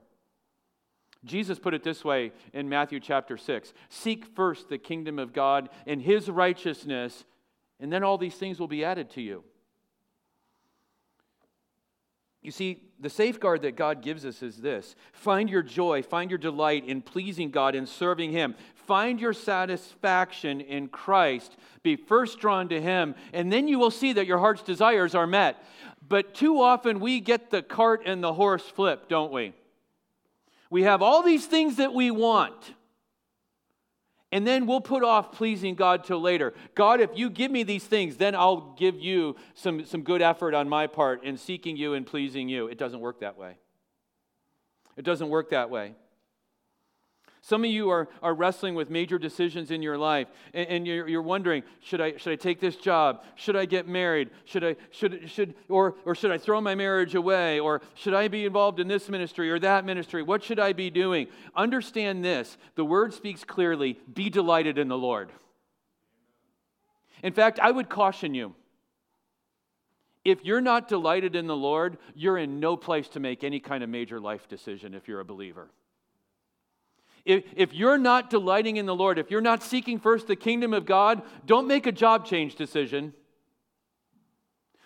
Jesus 1.24 1.60
put 1.60 1.76
it 1.76 1.84
this 1.84 2.04
way 2.04 2.32
in 2.52 2.68
Matthew 2.68 3.00
chapter 3.00 3.38
6 3.38 3.74
Seek 3.90 4.26
first 4.36 4.70
the 4.70 4.78
kingdom 4.78 5.20
of 5.20 5.34
God 5.34 5.70
and 5.86 6.02
his 6.02 6.30
righteousness, 6.30 7.26
and 7.80 7.94
then 7.94 8.04
all 8.04 8.18
these 8.18 8.36
things 8.36 8.60
will 8.60 8.68
be 8.68 8.84
added 8.84 9.10
to 9.12 9.22
you. 9.22 9.44
You 12.42 12.52
see, 12.52 12.82
the 13.00 13.10
safeguard 13.10 13.62
that 13.62 13.76
God 13.76 14.02
gives 14.02 14.26
us 14.26 14.42
is 14.42 14.58
this 14.58 14.96
find 15.14 15.50
your 15.50 15.62
joy, 15.62 16.02
find 16.02 16.32
your 16.32 16.40
delight 16.40 16.86
in 16.86 17.02
pleasing 17.02 17.52
God 17.52 17.76
and 17.76 17.88
serving 17.88 18.32
Him. 18.32 18.56
Find 18.88 19.22
your 19.22 19.34
satisfaction 19.34 20.60
in 20.60 20.88
Christ. 20.88 21.56
Be 21.84 21.96
first 21.96 22.40
drawn 22.40 22.68
to 22.70 22.82
Him, 22.82 23.16
and 23.32 23.52
then 23.54 23.68
you 23.68 23.78
will 23.78 23.92
see 23.92 24.14
that 24.14 24.26
your 24.26 24.40
heart's 24.40 24.64
desires 24.64 25.14
are 25.14 25.28
met. 25.28 25.64
But 26.08 26.34
too 26.34 26.60
often 26.60 27.00
we 27.00 27.20
get 27.20 27.52
the 27.52 27.62
cart 27.62 28.02
and 28.06 28.24
the 28.24 28.34
horse 28.34 28.64
flipped, 28.64 29.08
don't 29.08 29.32
we? 29.32 29.54
We 30.70 30.84
have 30.84 31.02
all 31.02 31.22
these 31.22 31.46
things 31.46 31.76
that 31.78 31.94
we 31.94 32.12
want. 32.12 32.74
And 34.32 34.48
then 34.48 34.66
we'll 34.66 34.82
put 34.82 35.04
off 35.04 35.34
pleasing 35.34 35.76
God 35.76 36.06
till 36.06 36.22
later. 36.22 36.54
God, 36.74 37.02
if 37.02 37.10
you 37.16 37.30
give 37.30 37.52
me 37.52 37.64
these 37.64 37.84
things, 37.84 38.16
then 38.16 38.34
I'll 38.34 38.74
give 38.78 39.00
you 39.00 39.36
some, 39.54 39.86
some 39.86 40.04
good 40.04 40.22
effort 40.22 40.54
on 40.54 40.70
my 40.70 40.88
part 40.88 41.24
in 41.24 41.38
seeking 41.38 41.76
you 41.76 41.94
and 41.94 42.06
pleasing 42.06 42.48
you. 42.48 42.68
It 42.68 42.78
doesn't 42.78 43.02
work 43.02 43.20
that 43.20 43.38
way. 43.38 43.58
It 44.96 45.04
doesn't 45.04 45.30
work 45.30 45.50
that 45.50 45.70
way. 45.70 45.96
Some 47.44 47.64
of 47.64 47.72
you 47.72 47.90
are, 47.90 48.08
are 48.22 48.36
wrestling 48.36 48.76
with 48.76 48.92
major 48.92 49.18
decisions 49.18 49.72
in 49.72 49.82
your 49.82 49.98
life, 49.98 50.28
and, 50.54 50.70
and 50.70 50.88
you're, 50.88 51.08
you're, 51.08 51.24
wondering 51.24 51.64
should 51.80 52.00
I, 52.00 52.16
should 52.18 52.32
I 52.32 52.36
take 52.36 52.60
this 52.60 52.76
job? 52.76 53.24
Should 53.36 53.56
I 53.56 53.66
get 53.66 53.88
married? 53.88 54.30
Should 54.46 54.64
I, 54.64 54.76
should, 54.92 55.28
should, 55.28 55.56
or, 55.68 55.96
or 56.06 56.14
should 56.14 56.30
I 56.30 56.38
throw 56.38 56.62
my 56.62 56.76
marriage 56.76 57.16
away? 57.16 57.60
Or 57.60 57.82
should 57.96 58.14
I 58.14 58.28
be 58.28 58.46
involved 58.46 58.80
in 58.80 58.88
this 58.88 59.10
ministry 59.10 59.50
or 59.50 59.58
that 59.58 59.86
ministry? 59.86 60.22
What 60.22 60.44
should 60.44 60.60
I 60.60 60.74
be 60.74 60.92
doing? 60.92 61.28
Understand 61.56 62.24
this 62.24 62.58
the 62.76 62.86
word 62.86 63.12
speaks 63.12 63.44
clearly 63.44 64.00
be 64.14 64.30
delighted 64.30 64.78
in 64.78 64.88
the 64.88 64.98
Lord. 64.98 65.32
In 67.24 67.34
fact, 67.34 67.60
I 67.60 67.72
would 67.72 67.90
caution 67.90 68.36
you. 68.36 68.54
If 70.24 70.46
you're 70.46 70.62
not 70.62 70.88
delighted 70.88 71.36
in 71.36 71.48
the 71.48 71.56
Lord, 71.56 71.98
you're 72.14 72.38
in 72.38 72.60
no 72.60 72.78
place 72.78 73.08
to 73.10 73.20
make 73.20 73.44
any 73.44 73.60
kind 73.60 73.84
of 73.84 73.90
major 73.90 74.20
life 74.20 74.48
decision 74.48 74.94
if 74.94 75.08
you're 75.08 75.20
a 75.20 75.26
believer. 75.26 75.72
If, 77.26 77.44
if 77.56 77.74
you're 77.74 77.98
not 77.98 78.30
delighting 78.30 78.78
in 78.78 78.86
the 78.86 78.96
Lord, 78.96 79.20
if 79.20 79.30
you're 79.30 79.42
not 79.42 79.64
seeking 79.64 80.00
first 80.00 80.28
the 80.28 80.36
kingdom 80.36 80.74
of 80.74 80.86
God, 80.86 81.22
don't 81.46 81.68
make 81.68 81.86
a 81.86 81.92
job 81.92 82.26
change 82.26 82.56
decision. 82.56 83.14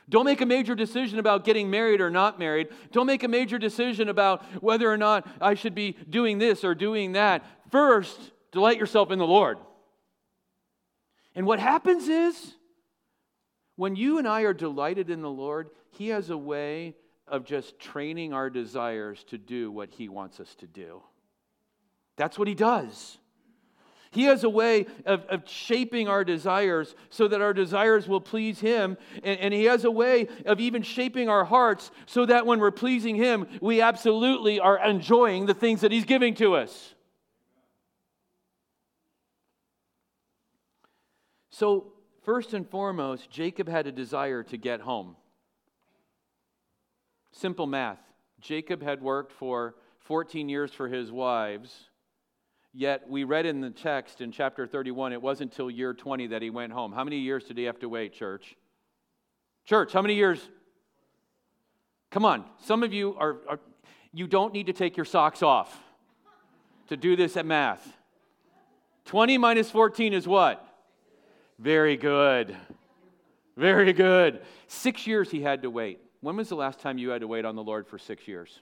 Don't 0.08 0.26
make 0.26 0.42
a 0.42 0.46
major 0.46 0.76
decision 0.76 1.18
about 1.18 1.46
getting 1.46 1.70
married 1.70 2.02
or 2.02 2.12
not 2.12 2.38
married. 2.38 2.68
Don't 2.92 3.08
make 3.08 3.24
a 3.24 3.28
major 3.28 3.58
decision 3.58 4.10
about 4.10 4.44
whether 4.62 4.92
or 4.92 4.98
not 4.98 5.28
I 5.42 5.56
should 5.56 5.74
be 5.74 5.94
doing 6.10 6.38
this 6.38 6.64
or 6.64 6.76
doing 6.76 7.14
that. 7.14 7.44
First, 7.72 8.20
delight 8.52 8.78
yourself 8.78 9.12
in 9.12 9.18
the 9.18 9.26
Lord. 9.26 9.58
And 11.34 11.46
what 11.46 11.60
happens 11.60 12.08
is, 12.08 12.54
when 13.76 13.96
you 13.96 14.20
and 14.20 14.28
I 14.28 14.42
are 14.42 14.54
delighted 14.54 15.10
in 15.10 15.22
the 15.22 15.30
Lord, 15.30 15.70
He 15.92 16.10
has 16.10 16.30
a 16.30 16.38
way 16.38 16.96
of 17.28 17.44
just 17.44 17.80
training 17.80 18.32
our 18.32 18.50
desires 18.50 19.24
to 19.26 19.38
do 19.38 19.72
what 19.72 19.90
He 19.90 20.08
wants 20.08 20.40
us 20.40 20.54
to 20.56 20.68
do. 20.68 21.02
That's 22.18 22.40
what 22.40 22.48
he 22.48 22.56
does. 22.56 23.18
He 24.16 24.24
has 24.24 24.46
a 24.46 24.50
way 24.50 24.86
of, 25.06 25.26
of 25.26 25.44
shaping 25.46 26.08
our 26.08 26.24
desires 26.24 26.96
so 27.10 27.28
that 27.28 27.42
our 27.42 27.54
desires 27.54 28.08
will 28.08 28.22
please 28.22 28.62
Him. 28.62 28.98
And, 29.26 29.38
and, 29.42 29.54
He 29.54 29.66
has 29.66 29.84
a 29.84 29.92
way 29.92 30.30
of 30.46 30.62
even 30.62 30.84
shaping 30.84 31.28
our 31.28 31.44
hearts 31.44 31.92
so 32.06 32.26
that 32.26 32.46
when 32.46 32.62
we're 32.62 32.72
pleasing 32.72 33.18
Him, 33.18 33.46
we 33.60 33.82
absolutely 33.82 34.58
are 34.62 34.80
enjoying 34.88 35.48
the 35.48 35.54
things 35.54 35.82
that 35.82 35.92
He's 35.92 36.06
giving 36.06 36.34
to 36.36 36.56
us. 36.56 36.94
So, 41.50 41.92
first 42.24 42.54
and 42.54 42.66
foremost, 42.70 43.30
Jacob 43.30 43.68
had 43.68 43.86
a 43.86 43.92
desire 43.92 44.44
to 44.44 44.56
get 44.56 44.80
home. 44.80 45.18
Simple 47.34 47.68
math. 47.68 48.00
Jacob 48.40 48.82
had 48.82 49.02
worked 49.02 49.34
for 49.34 49.76
14 50.00 50.48
years 50.48 50.72
for 50.72 50.88
his 50.88 51.12
wives 51.12 51.90
Yet 52.78 53.10
we 53.10 53.24
read 53.24 53.46
in 53.46 53.62
the 53.62 53.70
text 53.70 54.20
in 54.20 54.34
chapter 54.34 54.68
31, 54.68 55.14
it 55.14 55.22
wasn't 55.22 55.54
until 55.54 55.72
year 55.72 55.94
20 55.94 56.28
that 56.28 56.42
he 56.42 56.50
went 56.50 56.74
home. 56.74 56.92
How 56.92 57.06
many 57.06 57.20
years 57.20 57.46
did 57.46 57.58
he 57.58 57.64
have 57.64 57.80
to 57.80 57.88
wait, 57.88 58.12
church? 58.12 58.58
Church, 59.64 59.94
how 59.94 60.02
many 60.02 60.16
years? 60.16 60.46
Come 62.12 62.26
on, 62.26 62.44
some 62.66 62.84
of 62.84 62.92
you 62.92 63.16
are, 63.18 63.38
are 63.48 63.60
you 64.12 64.28
don't 64.28 64.54
need 64.54 64.66
to 64.66 64.74
take 64.74 64.98
your 64.98 65.06
socks 65.06 65.42
off 65.42 65.74
to 66.88 66.98
do 66.98 67.16
this 67.16 67.38
at 67.38 67.46
math. 67.46 67.98
20 69.06 69.38
minus 69.38 69.72
14 69.72 70.14
is 70.14 70.28
what? 70.28 70.62
Very 71.58 71.96
good. 71.96 72.58
Very 73.56 73.94
good. 73.94 74.42
Six 74.68 75.08
years 75.08 75.32
he 75.32 75.42
had 75.42 75.62
to 75.62 75.70
wait. 75.70 76.02
When 76.20 76.36
was 76.36 76.50
the 76.50 76.56
last 76.56 76.82
time 76.82 76.98
you 76.98 77.12
had 77.12 77.22
to 77.22 77.28
wait 77.28 77.46
on 77.46 77.56
the 77.56 77.64
Lord 77.64 77.88
for 77.88 77.98
six 77.98 78.28
years? 78.28 78.60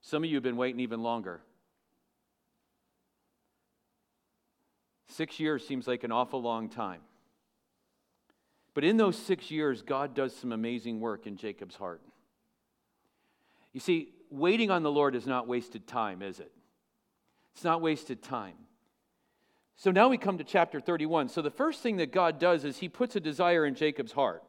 Some 0.00 0.24
of 0.24 0.28
you 0.28 0.34
have 0.34 0.42
been 0.42 0.56
waiting 0.56 0.80
even 0.80 1.04
longer. 1.04 1.40
Six 5.08 5.38
years 5.40 5.66
seems 5.66 5.86
like 5.86 6.04
an 6.04 6.12
awful 6.12 6.40
long 6.40 6.68
time. 6.68 7.00
But 8.74 8.84
in 8.84 8.96
those 8.96 9.18
six 9.18 9.50
years, 9.50 9.82
God 9.82 10.14
does 10.14 10.34
some 10.34 10.52
amazing 10.52 11.00
work 11.00 11.26
in 11.26 11.36
Jacob's 11.36 11.76
heart. 11.76 12.00
You 13.72 13.80
see, 13.80 14.10
waiting 14.30 14.70
on 14.70 14.82
the 14.82 14.90
Lord 14.90 15.14
is 15.14 15.26
not 15.26 15.46
wasted 15.46 15.86
time, 15.86 16.22
is 16.22 16.40
it? 16.40 16.52
It's 17.54 17.64
not 17.64 17.82
wasted 17.82 18.22
time. 18.22 18.54
So 19.76 19.90
now 19.90 20.08
we 20.08 20.16
come 20.16 20.38
to 20.38 20.44
chapter 20.44 20.80
31. 20.80 21.28
So 21.28 21.42
the 21.42 21.50
first 21.50 21.82
thing 21.82 21.96
that 21.96 22.12
God 22.12 22.38
does 22.38 22.64
is 22.64 22.78
he 22.78 22.88
puts 22.88 23.16
a 23.16 23.20
desire 23.20 23.66
in 23.66 23.74
Jacob's 23.74 24.12
heart. 24.12 24.42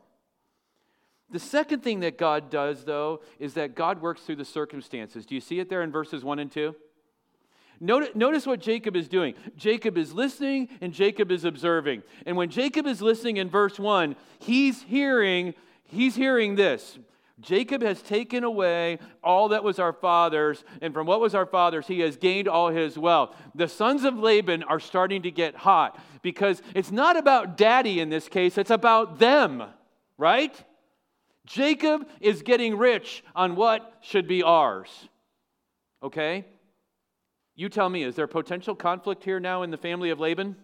The 1.29 1.39
second 1.39 1.81
thing 1.81 2.01
that 2.01 2.17
God 2.17 2.49
does, 2.49 2.85
though, 2.85 3.21
is 3.39 3.55
that 3.55 3.75
God 3.75 4.01
works 4.01 4.21
through 4.21 4.35
the 4.35 4.45
circumstances. 4.45 5.25
Do 5.25 5.35
you 5.35 5.41
see 5.41 5.59
it 5.59 5.69
there 5.69 5.81
in 5.81 5.91
verses 5.91 6.23
1 6.23 6.39
and 6.39 6.51
2? 6.51 6.75
Notice 7.79 8.45
what 8.45 8.59
Jacob 8.59 8.95
is 8.95 9.07
doing. 9.07 9.33
Jacob 9.57 9.97
is 9.97 10.13
listening 10.13 10.69
and 10.81 10.93
Jacob 10.93 11.31
is 11.31 11.43
observing. 11.43 12.03
And 12.25 12.37
when 12.37 12.49
Jacob 12.49 12.87
is 12.87 13.01
listening 13.01 13.37
in 13.37 13.49
verse 13.49 13.79
1, 13.79 14.15
he's 14.39 14.81
hearing 14.83 15.53
he's 15.85 16.15
hearing 16.15 16.55
this. 16.55 16.97
Jacob 17.39 17.81
has 17.81 18.01
taken 18.01 18.43
away 18.43 18.99
all 19.23 19.49
that 19.49 19.63
was 19.63 19.79
our 19.79 19.91
father's, 19.91 20.63
and 20.81 20.93
from 20.93 21.07
what 21.07 21.19
was 21.19 21.35
our 21.35 21.45
father's, 21.45 21.87
he 21.87 21.99
has 21.99 22.15
gained 22.15 22.47
all 22.47 22.69
his 22.69 22.97
wealth. 22.97 23.35
The 23.55 23.67
sons 23.67 24.03
of 24.03 24.17
Laban 24.17 24.63
are 24.63 24.79
starting 24.79 25.23
to 25.23 25.31
get 25.31 25.55
hot 25.55 25.99
because 26.21 26.61
it's 26.73 26.91
not 26.91 27.17
about 27.17 27.57
daddy 27.57 27.99
in 27.99 28.09
this 28.09 28.29
case, 28.29 28.57
it's 28.57 28.71
about 28.71 29.19
them, 29.19 29.63
right? 30.17 30.55
Jacob 31.45 32.07
is 32.21 32.43
getting 32.43 32.77
rich 32.77 33.23
on 33.35 33.55
what 33.55 33.97
should 34.01 34.27
be 34.27 34.43
ours. 34.43 34.89
Okay? 36.01 36.45
You 37.55 37.69
tell 37.69 37.89
me, 37.89 38.03
is 38.03 38.15
there 38.15 38.27
potential 38.27 38.75
conflict 38.75 39.23
here 39.23 39.39
now 39.39 39.61
in 39.61 39.71
the 39.71 39.77
family 39.77 40.09
of 40.09 40.19
Laban? 40.19 40.55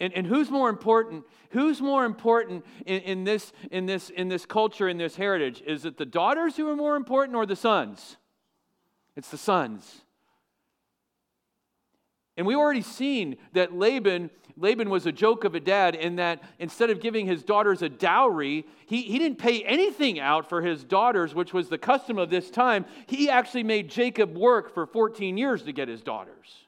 And, 0.00 0.12
and 0.14 0.26
who's 0.26 0.50
more 0.50 0.68
important? 0.68 1.24
Who's 1.50 1.80
more 1.80 2.04
important 2.04 2.64
in, 2.84 3.00
in, 3.02 3.24
this, 3.24 3.52
in, 3.70 3.86
this, 3.86 4.10
in 4.10 4.28
this 4.28 4.44
culture, 4.46 4.88
in 4.88 4.98
this 4.98 5.16
heritage? 5.16 5.62
Is 5.66 5.84
it 5.84 5.98
the 5.98 6.06
daughters 6.06 6.56
who 6.56 6.68
are 6.68 6.76
more 6.76 6.96
important 6.96 7.36
or 7.36 7.46
the 7.46 7.56
sons? 7.56 8.16
It's 9.16 9.28
the 9.28 9.38
sons. 9.38 10.02
And 12.36 12.46
we've 12.46 12.58
already 12.58 12.82
seen 12.82 13.36
that 13.52 13.72
Laban, 13.72 14.30
Laban 14.56 14.88
was 14.88 15.06
a 15.06 15.12
joke 15.12 15.44
of 15.44 15.54
a 15.54 15.60
dad 15.60 15.96
in 15.96 16.16
that 16.16 16.42
instead 16.58 16.90
of 16.90 17.00
giving 17.00 17.26
his 17.26 17.42
daughters 17.42 17.82
a 17.82 17.88
dowry, 17.88 18.64
he, 18.86 19.02
he 19.02 19.18
didn't 19.18 19.38
pay 19.38 19.62
anything 19.64 20.20
out 20.20 20.48
for 20.48 20.62
his 20.62 20.84
daughters, 20.84 21.34
which 21.34 21.52
was 21.52 21.68
the 21.68 21.78
custom 21.78 22.18
of 22.18 22.30
this 22.30 22.50
time. 22.50 22.84
He 23.06 23.28
actually 23.28 23.64
made 23.64 23.90
Jacob 23.90 24.36
work 24.36 24.72
for 24.72 24.86
14 24.86 25.36
years 25.36 25.62
to 25.64 25.72
get 25.72 25.88
his 25.88 26.02
daughters. 26.02 26.64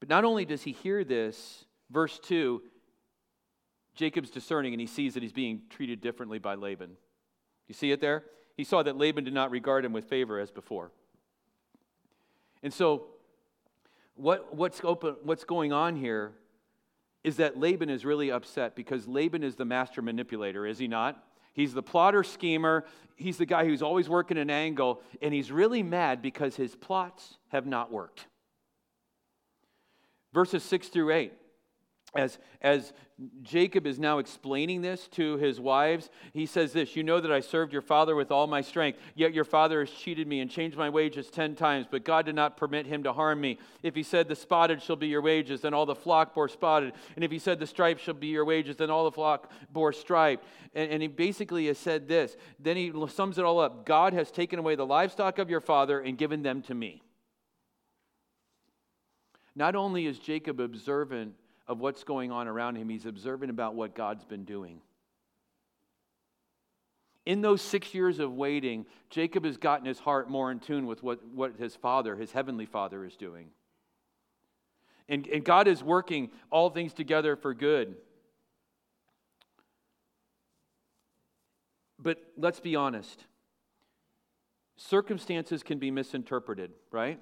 But 0.00 0.08
not 0.08 0.24
only 0.24 0.44
does 0.44 0.62
he 0.62 0.72
hear 0.72 1.04
this, 1.04 1.64
verse 1.90 2.18
2, 2.18 2.62
Jacob's 3.94 4.30
discerning 4.30 4.74
and 4.74 4.80
he 4.80 4.88
sees 4.88 5.14
that 5.14 5.22
he's 5.22 5.32
being 5.32 5.62
treated 5.70 6.00
differently 6.00 6.40
by 6.40 6.56
Laban. 6.56 6.96
You 7.68 7.74
see 7.74 7.92
it 7.92 8.00
there? 8.00 8.24
He 8.56 8.64
saw 8.64 8.82
that 8.82 8.98
Laban 8.98 9.24
did 9.24 9.34
not 9.34 9.52
regard 9.52 9.84
him 9.84 9.92
with 9.92 10.04
favor 10.04 10.40
as 10.40 10.50
before. 10.50 10.90
And 12.62 12.72
so, 12.72 13.06
what, 14.16 14.54
what's, 14.54 14.80
open, 14.84 15.16
what's 15.22 15.44
going 15.44 15.72
on 15.72 15.96
here 15.96 16.32
is 17.22 17.36
that 17.36 17.58
Laban 17.58 17.90
is 17.90 18.04
really 18.04 18.30
upset 18.30 18.76
because 18.76 19.08
Laban 19.08 19.42
is 19.42 19.56
the 19.56 19.64
master 19.64 20.02
manipulator, 20.02 20.66
is 20.66 20.78
he 20.78 20.88
not? 20.88 21.22
He's 21.54 21.72
the 21.72 21.82
plotter 21.82 22.22
schemer. 22.22 22.84
He's 23.16 23.38
the 23.38 23.46
guy 23.46 23.64
who's 23.64 23.82
always 23.82 24.08
working 24.08 24.38
an 24.38 24.50
angle, 24.50 25.00
and 25.22 25.32
he's 25.32 25.52
really 25.52 25.82
mad 25.82 26.20
because 26.20 26.56
his 26.56 26.74
plots 26.74 27.38
have 27.48 27.64
not 27.64 27.92
worked. 27.92 28.26
Verses 30.32 30.64
6 30.64 30.88
through 30.88 31.12
8. 31.12 31.32
As, 32.14 32.38
as 32.60 32.92
Jacob 33.42 33.86
is 33.86 33.98
now 33.98 34.18
explaining 34.18 34.82
this 34.82 35.08
to 35.08 35.36
his 35.36 35.60
wives, 35.60 36.10
he 36.32 36.46
says 36.46 36.72
this 36.72 36.96
You 36.96 37.02
know 37.02 37.20
that 37.20 37.32
I 37.32 37.40
served 37.40 37.72
your 37.72 37.82
father 37.82 38.14
with 38.14 38.30
all 38.30 38.46
my 38.46 38.60
strength, 38.60 38.98
yet 39.14 39.34
your 39.34 39.44
father 39.44 39.80
has 39.80 39.90
cheated 39.90 40.26
me 40.26 40.40
and 40.40 40.50
changed 40.50 40.76
my 40.76 40.88
wages 40.88 41.28
ten 41.28 41.54
times, 41.54 41.86
but 41.90 42.04
God 42.04 42.26
did 42.26 42.34
not 42.34 42.56
permit 42.56 42.86
him 42.86 43.02
to 43.04 43.12
harm 43.12 43.40
me. 43.40 43.58
If 43.82 43.94
he 43.94 44.02
said, 44.02 44.28
The 44.28 44.36
spotted 44.36 44.82
shall 44.82 44.96
be 44.96 45.08
your 45.08 45.22
wages, 45.22 45.60
then 45.60 45.74
all 45.74 45.86
the 45.86 45.94
flock 45.94 46.34
bore 46.34 46.48
spotted. 46.48 46.92
And 47.16 47.24
if 47.24 47.30
he 47.30 47.38
said, 47.38 47.58
The 47.58 47.66
striped 47.66 48.00
shall 48.00 48.14
be 48.14 48.28
your 48.28 48.44
wages, 48.44 48.76
then 48.76 48.90
all 48.90 49.04
the 49.04 49.12
flock 49.12 49.50
bore 49.72 49.92
striped. 49.92 50.44
And, 50.74 50.90
and 50.90 51.02
he 51.02 51.08
basically 51.08 51.66
has 51.66 51.78
said 51.78 52.08
this. 52.08 52.36
Then 52.58 52.76
he 52.76 52.92
sums 53.08 53.38
it 53.38 53.44
all 53.44 53.60
up 53.60 53.86
God 53.86 54.12
has 54.12 54.30
taken 54.30 54.58
away 54.58 54.74
the 54.74 54.86
livestock 54.86 55.38
of 55.38 55.50
your 55.50 55.60
father 55.60 56.00
and 56.00 56.18
given 56.18 56.42
them 56.42 56.62
to 56.62 56.74
me. 56.74 57.02
Not 59.56 59.76
only 59.76 60.06
is 60.06 60.18
Jacob 60.18 60.58
observant 60.58 61.34
of 61.66 61.80
what's 61.80 62.04
going 62.04 62.30
on 62.30 62.48
around 62.48 62.76
him, 62.76 62.88
he's 62.88 63.06
observant 63.06 63.50
about 63.50 63.74
what 63.74 63.94
God's 63.94 64.24
been 64.24 64.44
doing. 64.44 64.80
In 67.26 67.40
those 67.40 67.62
six 67.62 67.94
years 67.94 68.18
of 68.18 68.34
waiting, 68.34 68.84
Jacob 69.08 69.44
has 69.44 69.56
gotten 69.56 69.86
his 69.86 69.98
heart 69.98 70.28
more 70.28 70.50
in 70.50 70.60
tune 70.60 70.86
with 70.86 71.02
what, 71.02 71.26
what 71.28 71.56
his 71.58 71.74
father, 71.74 72.16
his 72.16 72.32
heavenly 72.32 72.66
father, 72.66 73.04
is 73.04 73.16
doing. 73.16 73.48
And, 75.08 75.26
and 75.28 75.44
God 75.44 75.66
is 75.66 75.82
working 75.82 76.30
all 76.50 76.68
things 76.68 76.92
together 76.92 77.36
for 77.36 77.54
good. 77.54 77.94
But 81.98 82.18
let's 82.36 82.60
be 82.60 82.76
honest 82.76 83.24
circumstances 84.76 85.62
can 85.62 85.78
be 85.78 85.90
misinterpreted, 85.90 86.72
right? 86.90 87.20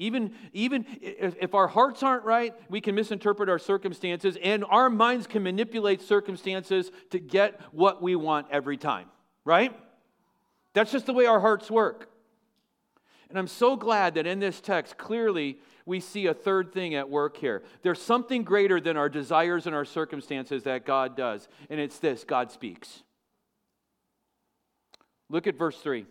Even, 0.00 0.32
even 0.54 0.86
if, 1.02 1.34
if 1.38 1.54
our 1.54 1.68
hearts 1.68 2.02
aren't 2.02 2.24
right, 2.24 2.54
we 2.70 2.80
can 2.80 2.94
misinterpret 2.94 3.50
our 3.50 3.58
circumstances, 3.58 4.38
and 4.42 4.64
our 4.64 4.88
minds 4.88 5.26
can 5.26 5.42
manipulate 5.42 6.00
circumstances 6.00 6.90
to 7.10 7.18
get 7.18 7.60
what 7.70 8.02
we 8.02 8.16
want 8.16 8.46
every 8.50 8.78
time, 8.78 9.08
right? 9.44 9.78
That's 10.72 10.90
just 10.90 11.04
the 11.04 11.12
way 11.12 11.26
our 11.26 11.38
hearts 11.38 11.70
work. 11.70 12.08
And 13.28 13.38
I'm 13.38 13.46
so 13.46 13.76
glad 13.76 14.14
that 14.14 14.26
in 14.26 14.40
this 14.40 14.62
text, 14.62 14.96
clearly, 14.96 15.58
we 15.84 16.00
see 16.00 16.26
a 16.28 16.34
third 16.34 16.72
thing 16.72 16.94
at 16.94 17.10
work 17.10 17.36
here. 17.36 17.62
There's 17.82 18.00
something 18.00 18.42
greater 18.42 18.80
than 18.80 18.96
our 18.96 19.10
desires 19.10 19.66
and 19.66 19.76
our 19.76 19.84
circumstances 19.84 20.62
that 20.62 20.86
God 20.86 21.14
does, 21.14 21.46
and 21.68 21.78
it's 21.78 21.98
this 21.98 22.24
God 22.24 22.50
speaks. 22.50 23.02
Look 25.28 25.46
at 25.46 25.58
verse 25.58 25.76
3. 25.76 26.06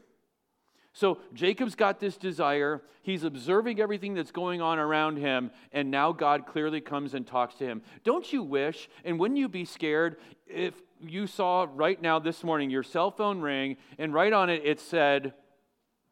So 0.93 1.19
Jacob's 1.33 1.75
got 1.75 1.99
this 1.99 2.17
desire. 2.17 2.81
He's 3.03 3.23
observing 3.23 3.79
everything 3.79 4.13
that's 4.13 4.31
going 4.31 4.61
on 4.61 4.79
around 4.79 5.17
him, 5.17 5.51
and 5.71 5.91
now 5.91 6.11
God 6.11 6.45
clearly 6.45 6.81
comes 6.81 7.13
and 7.13 7.25
talks 7.25 7.55
to 7.55 7.65
him. 7.65 7.81
Don't 8.03 8.31
you 8.31 8.43
wish, 8.43 8.89
and 9.05 9.19
wouldn't 9.19 9.39
you 9.39 9.47
be 9.47 9.65
scared 9.65 10.17
if 10.47 10.73
you 11.01 11.27
saw 11.27 11.67
right 11.73 12.01
now 12.01 12.19
this 12.19 12.43
morning 12.43 12.69
your 12.69 12.83
cell 12.83 13.11
phone 13.11 13.39
ring, 13.39 13.77
and 13.97 14.13
right 14.13 14.33
on 14.33 14.49
it 14.49 14.63
it 14.65 14.79
said, 14.79 15.33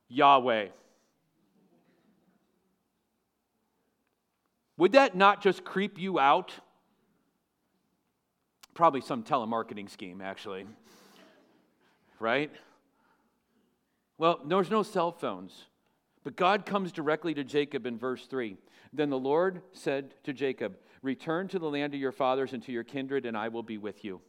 Yahweh? 0.10 0.68
Would 4.78 4.92
that 4.92 5.16
not 5.16 5.42
just 5.42 5.64
creep 5.64 6.00
you 6.00 6.20
out? 6.20 6.54
Probably 8.76 9.02
some 9.02 9.24
telemarketing 9.24 9.90
scheme, 9.90 10.22
actually. 10.22 10.66
Right? 12.20 12.52
Well, 14.18 14.40
there's 14.46 14.70
no 14.70 14.84
cell 14.84 15.12
phones. 15.12 15.66
But 16.24 16.36
God 16.36 16.66
comes 16.66 16.92
directly 16.92 17.34
to 17.36 17.44
Jacob 17.44 17.86
in 17.86 17.98
verse 17.98 18.26
3. 18.26 18.58
Then 18.92 19.10
the 19.10 19.18
Lord 19.18 19.62
said 19.72 20.14
to 20.24 20.34
Jacob, 20.34 20.78
Return 21.02 21.48
to 21.50 21.60
the 21.60 21.70
land 21.70 21.94
of 21.94 22.02
your 22.02 22.12
fathers 22.12 22.52
and 22.54 22.62
to 22.64 22.72
your 22.74 22.84
kindred, 22.84 23.26
and 23.26 23.38
I 23.38 23.48
will 23.48 23.64
be 23.64 23.78
with 23.78 24.04
you. 24.04 24.20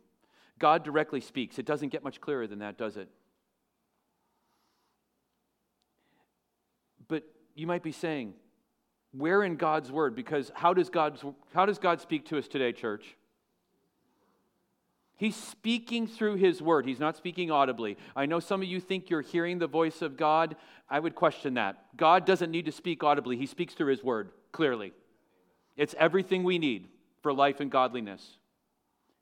God 0.59 0.85
directly 0.85 1.21
speaks. 1.21 1.59
It 1.59 1.67
doesn't 1.67 1.89
get 1.89 2.05
much 2.05 2.21
clearer 2.21 2.47
than 2.47 2.61
that, 2.61 2.79
does 2.79 2.97
it? 2.97 3.09
But 7.09 7.25
you 7.57 7.67
might 7.67 7.83
be 7.83 7.93
saying, 7.93 8.35
where 9.13 9.43
in 9.43 9.57
God's 9.57 9.91
word? 9.91 10.15
Because 10.15 10.53
how 10.55 10.75
does, 10.75 10.91
God's, 10.91 11.25
how 11.55 11.67
does 11.67 11.79
God 11.79 12.01
speak 12.01 12.27
to 12.27 12.39
us 12.39 12.47
today, 12.47 12.73
church? 12.73 13.17
He's 15.19 15.35
speaking 15.35 16.07
through 16.07 16.37
his 16.37 16.63
word. 16.63 16.87
He's 16.87 17.01
not 17.01 17.17
speaking 17.17 17.51
audibly. 17.51 17.99
I 18.15 18.27
know 18.27 18.39
some 18.39 18.63
of 18.63 18.69
you 18.69 18.79
think 18.79 19.11
you're 19.11 19.21
hearing 19.21 19.59
the 19.59 19.67
voice 19.67 20.01
of 20.01 20.17
God. 20.17 20.55
I 20.89 21.01
would 21.01 21.17
question 21.17 21.55
that. 21.55 21.77
God 21.97 22.25
doesn't 22.25 22.53
need 22.53 22.67
to 22.67 22.73
speak 22.73 23.03
audibly, 23.03 23.37
he 23.37 23.47
speaks 23.47 23.75
through 23.75 23.89
his 23.89 24.03
word, 24.03 24.31
clearly. 24.53 24.93
It's 25.77 25.95
everything 25.99 26.45
we 26.45 26.59
need 26.59 26.89
for 27.21 27.33
life 27.33 27.59
and 27.59 27.71
godliness. 27.71 28.39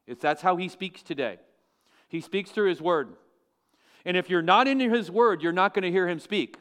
It's, 0.06 0.20
that's 0.20 0.42
how 0.42 0.56
he 0.56 0.68
speaks 0.68 1.02
today. 1.02 1.38
He 2.08 2.20
speaks 2.20 2.50
through 2.50 2.68
his 2.68 2.80
word. 2.80 3.08
And 4.04 4.18
if 4.18 4.28
you're 4.28 4.42
not 4.42 4.68
in 4.68 4.78
his 4.78 5.10
word, 5.10 5.42
you're 5.42 5.50
not 5.50 5.72
going 5.72 5.82
to 5.82 5.90
hear 5.90 6.06
him 6.06 6.20
speak. 6.20 6.58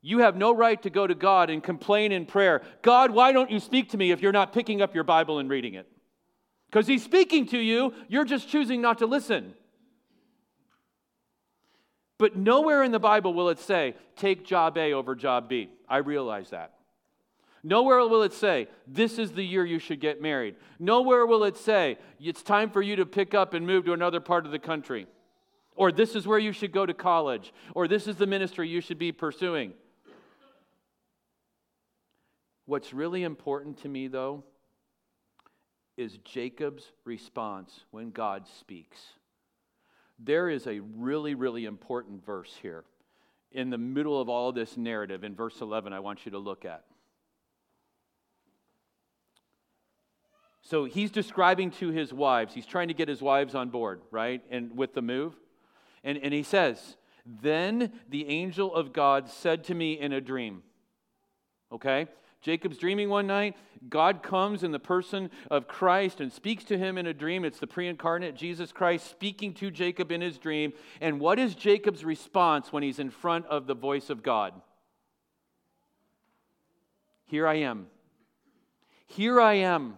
You 0.00 0.18
have 0.18 0.36
no 0.36 0.54
right 0.54 0.80
to 0.82 0.90
go 0.90 1.06
to 1.06 1.14
God 1.14 1.50
and 1.50 1.62
complain 1.62 2.12
in 2.12 2.24
prayer 2.24 2.62
God, 2.82 3.10
why 3.10 3.32
don't 3.32 3.50
you 3.50 3.58
speak 3.58 3.90
to 3.90 3.96
me 3.96 4.12
if 4.12 4.22
you're 4.22 4.32
not 4.32 4.52
picking 4.52 4.80
up 4.80 4.94
your 4.94 5.04
Bible 5.04 5.40
and 5.40 5.50
reading 5.50 5.74
it? 5.74 5.91
Because 6.72 6.86
he's 6.86 7.02
speaking 7.04 7.44
to 7.48 7.58
you, 7.58 7.92
you're 8.08 8.24
just 8.24 8.48
choosing 8.48 8.80
not 8.80 8.98
to 8.98 9.06
listen. 9.06 9.52
But 12.16 12.34
nowhere 12.34 12.82
in 12.82 12.92
the 12.92 12.98
Bible 12.98 13.34
will 13.34 13.50
it 13.50 13.58
say, 13.58 13.94
take 14.16 14.46
job 14.46 14.78
A 14.78 14.94
over 14.94 15.14
job 15.14 15.50
B. 15.50 15.68
I 15.86 15.98
realize 15.98 16.48
that. 16.50 16.72
Nowhere 17.62 17.98
will 17.98 18.22
it 18.22 18.32
say, 18.32 18.68
this 18.86 19.18
is 19.18 19.32
the 19.32 19.44
year 19.44 19.66
you 19.66 19.78
should 19.78 20.00
get 20.00 20.22
married. 20.22 20.56
Nowhere 20.78 21.26
will 21.26 21.44
it 21.44 21.58
say, 21.58 21.98
it's 22.18 22.42
time 22.42 22.70
for 22.70 22.80
you 22.80 22.96
to 22.96 23.04
pick 23.04 23.34
up 23.34 23.52
and 23.52 23.66
move 23.66 23.84
to 23.84 23.92
another 23.92 24.20
part 24.20 24.46
of 24.46 24.50
the 24.50 24.58
country. 24.58 25.06
Or 25.76 25.92
this 25.92 26.14
is 26.16 26.26
where 26.26 26.38
you 26.38 26.52
should 26.52 26.72
go 26.72 26.86
to 26.86 26.94
college. 26.94 27.52
Or 27.74 27.86
this 27.86 28.06
is 28.06 28.16
the 28.16 28.26
ministry 28.26 28.66
you 28.68 28.80
should 28.80 28.98
be 28.98 29.12
pursuing. 29.12 29.74
What's 32.64 32.94
really 32.94 33.24
important 33.24 33.82
to 33.82 33.88
me, 33.88 34.08
though, 34.08 34.44
is 36.02 36.18
Jacob's 36.18 36.92
response 37.04 37.84
when 37.90 38.10
God 38.10 38.46
speaks. 38.58 38.98
There 40.18 40.50
is 40.50 40.66
a 40.66 40.80
really, 40.80 41.34
really 41.34 41.64
important 41.64 42.26
verse 42.26 42.58
here 42.60 42.84
in 43.52 43.70
the 43.70 43.78
middle 43.78 44.20
of 44.20 44.28
all 44.28 44.48
of 44.48 44.54
this 44.54 44.76
narrative 44.76 45.24
in 45.24 45.34
verse 45.34 45.60
11 45.60 45.92
I 45.92 46.00
want 46.00 46.26
you 46.26 46.32
to 46.32 46.38
look 46.38 46.64
at. 46.64 46.84
So 50.62 50.84
he's 50.84 51.10
describing 51.10 51.70
to 51.72 51.88
his 51.90 52.12
wives, 52.12 52.54
he's 52.54 52.66
trying 52.66 52.88
to 52.88 52.94
get 52.94 53.08
his 53.08 53.20
wives 53.20 53.54
on 53.54 53.68
board, 53.68 54.00
right? 54.10 54.42
And 54.50 54.76
with 54.76 54.94
the 54.94 55.02
move. 55.02 55.34
And, 56.04 56.18
and 56.18 56.32
he 56.32 56.42
says, 56.42 56.96
Then 57.26 57.92
the 58.08 58.28
angel 58.28 58.74
of 58.74 58.92
God 58.92 59.28
said 59.28 59.64
to 59.64 59.74
me 59.74 59.98
in 59.98 60.12
a 60.12 60.20
dream, 60.20 60.62
okay? 61.70 62.06
Jacob's 62.42 62.76
dreaming 62.76 63.08
one 63.08 63.28
night. 63.28 63.56
God 63.88 64.22
comes 64.22 64.64
in 64.64 64.72
the 64.72 64.80
person 64.80 65.30
of 65.48 65.68
Christ 65.68 66.20
and 66.20 66.32
speaks 66.32 66.64
to 66.64 66.76
him 66.76 66.98
in 66.98 67.06
a 67.06 67.14
dream. 67.14 67.44
It's 67.44 67.60
the 67.60 67.68
pre 67.68 67.86
incarnate 67.86 68.34
Jesus 68.34 68.72
Christ 68.72 69.08
speaking 69.08 69.54
to 69.54 69.70
Jacob 69.70 70.10
in 70.10 70.20
his 70.20 70.38
dream. 70.38 70.72
And 71.00 71.20
what 71.20 71.38
is 71.38 71.54
Jacob's 71.54 72.04
response 72.04 72.72
when 72.72 72.82
he's 72.82 72.98
in 72.98 73.10
front 73.10 73.46
of 73.46 73.66
the 73.66 73.74
voice 73.74 74.10
of 74.10 74.24
God? 74.24 74.54
Here 77.26 77.46
I 77.46 77.54
am. 77.54 77.86
Here 79.06 79.40
I 79.40 79.54
am. 79.54 79.94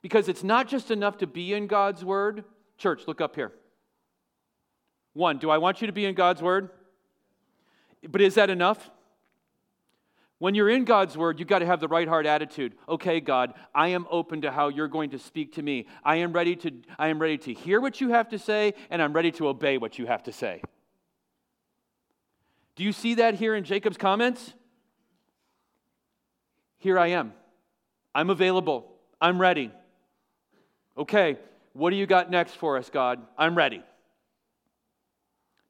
Because 0.00 0.28
it's 0.28 0.42
not 0.42 0.66
just 0.66 0.90
enough 0.90 1.18
to 1.18 1.26
be 1.26 1.52
in 1.52 1.66
God's 1.66 2.04
word. 2.04 2.44
Church, 2.78 3.02
look 3.06 3.20
up 3.20 3.36
here. 3.36 3.52
One, 5.12 5.38
do 5.38 5.50
I 5.50 5.58
want 5.58 5.82
you 5.82 5.86
to 5.86 5.92
be 5.92 6.06
in 6.06 6.14
God's 6.14 6.40
word? 6.40 6.70
But 8.08 8.22
is 8.22 8.34
that 8.34 8.48
enough? 8.50 8.90
When 10.42 10.56
you're 10.56 10.70
in 10.70 10.84
God's 10.84 11.16
word, 11.16 11.38
you've 11.38 11.46
got 11.46 11.60
to 11.60 11.66
have 11.66 11.78
the 11.78 11.86
right 11.86 12.08
heart 12.08 12.26
attitude. 12.26 12.74
Okay, 12.88 13.20
God, 13.20 13.54
I 13.72 13.90
am 13.90 14.08
open 14.10 14.40
to 14.40 14.50
how 14.50 14.70
you're 14.70 14.88
going 14.88 15.10
to 15.10 15.18
speak 15.20 15.52
to 15.52 15.62
me. 15.62 15.86
I 16.02 16.16
am 16.16 16.32
ready 16.32 16.56
to, 16.56 16.72
I 16.98 17.10
am 17.10 17.20
ready 17.20 17.38
to 17.38 17.54
hear 17.54 17.80
what 17.80 18.00
you 18.00 18.08
have 18.08 18.28
to 18.30 18.40
say, 18.40 18.74
and 18.90 19.00
I'm 19.00 19.12
ready 19.12 19.30
to 19.30 19.46
obey 19.46 19.78
what 19.78 20.00
you 20.00 20.06
have 20.06 20.24
to 20.24 20.32
say. 20.32 20.60
Do 22.74 22.82
you 22.82 22.92
see 22.92 23.14
that 23.14 23.34
here 23.34 23.54
in 23.54 23.62
Jacob's 23.62 23.96
comments? 23.96 24.52
Here 26.78 26.98
I 26.98 27.10
am. 27.10 27.34
I'm 28.12 28.28
available. 28.28 28.90
I'm 29.20 29.40
ready. 29.40 29.70
Okay, 30.98 31.38
what 31.72 31.90
do 31.90 31.96
you 31.96 32.06
got 32.06 32.32
next 32.32 32.54
for 32.54 32.78
us, 32.78 32.90
God? 32.90 33.20
I'm 33.38 33.56
ready. 33.56 33.84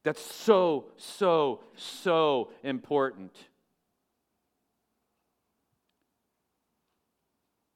That's 0.02 0.22
so, 0.22 0.86
so, 0.96 1.60
so 1.76 2.48
important. 2.62 3.36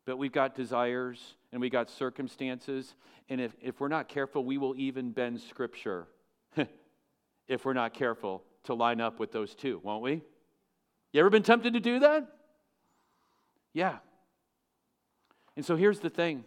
But 0.06 0.16
we've 0.16 0.32
got 0.32 0.54
desires 0.54 1.34
and 1.52 1.60
we 1.60 1.68
got 1.68 1.90
circumstances. 1.90 2.94
And 3.28 3.40
if, 3.40 3.52
if 3.60 3.80
we're 3.80 3.88
not 3.88 4.08
careful, 4.08 4.44
we 4.44 4.56
will 4.56 4.74
even 4.76 5.10
bend 5.10 5.40
scripture 5.40 6.06
if 7.48 7.64
we're 7.64 7.74
not 7.74 7.92
careful 7.92 8.42
to 8.64 8.74
line 8.74 9.00
up 9.00 9.18
with 9.18 9.32
those 9.32 9.54
two, 9.54 9.80
won't 9.82 10.02
we? 10.02 10.22
You 11.12 11.20
ever 11.20 11.30
been 11.30 11.42
tempted 11.42 11.74
to 11.74 11.80
do 11.80 11.98
that? 12.00 12.26
Yeah. 13.72 13.96
And 15.56 15.64
so 15.64 15.76
here's 15.76 16.00
the 16.00 16.10
thing. 16.10 16.44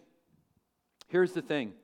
Here's 1.08 1.32
the 1.32 1.42
thing. 1.42 1.74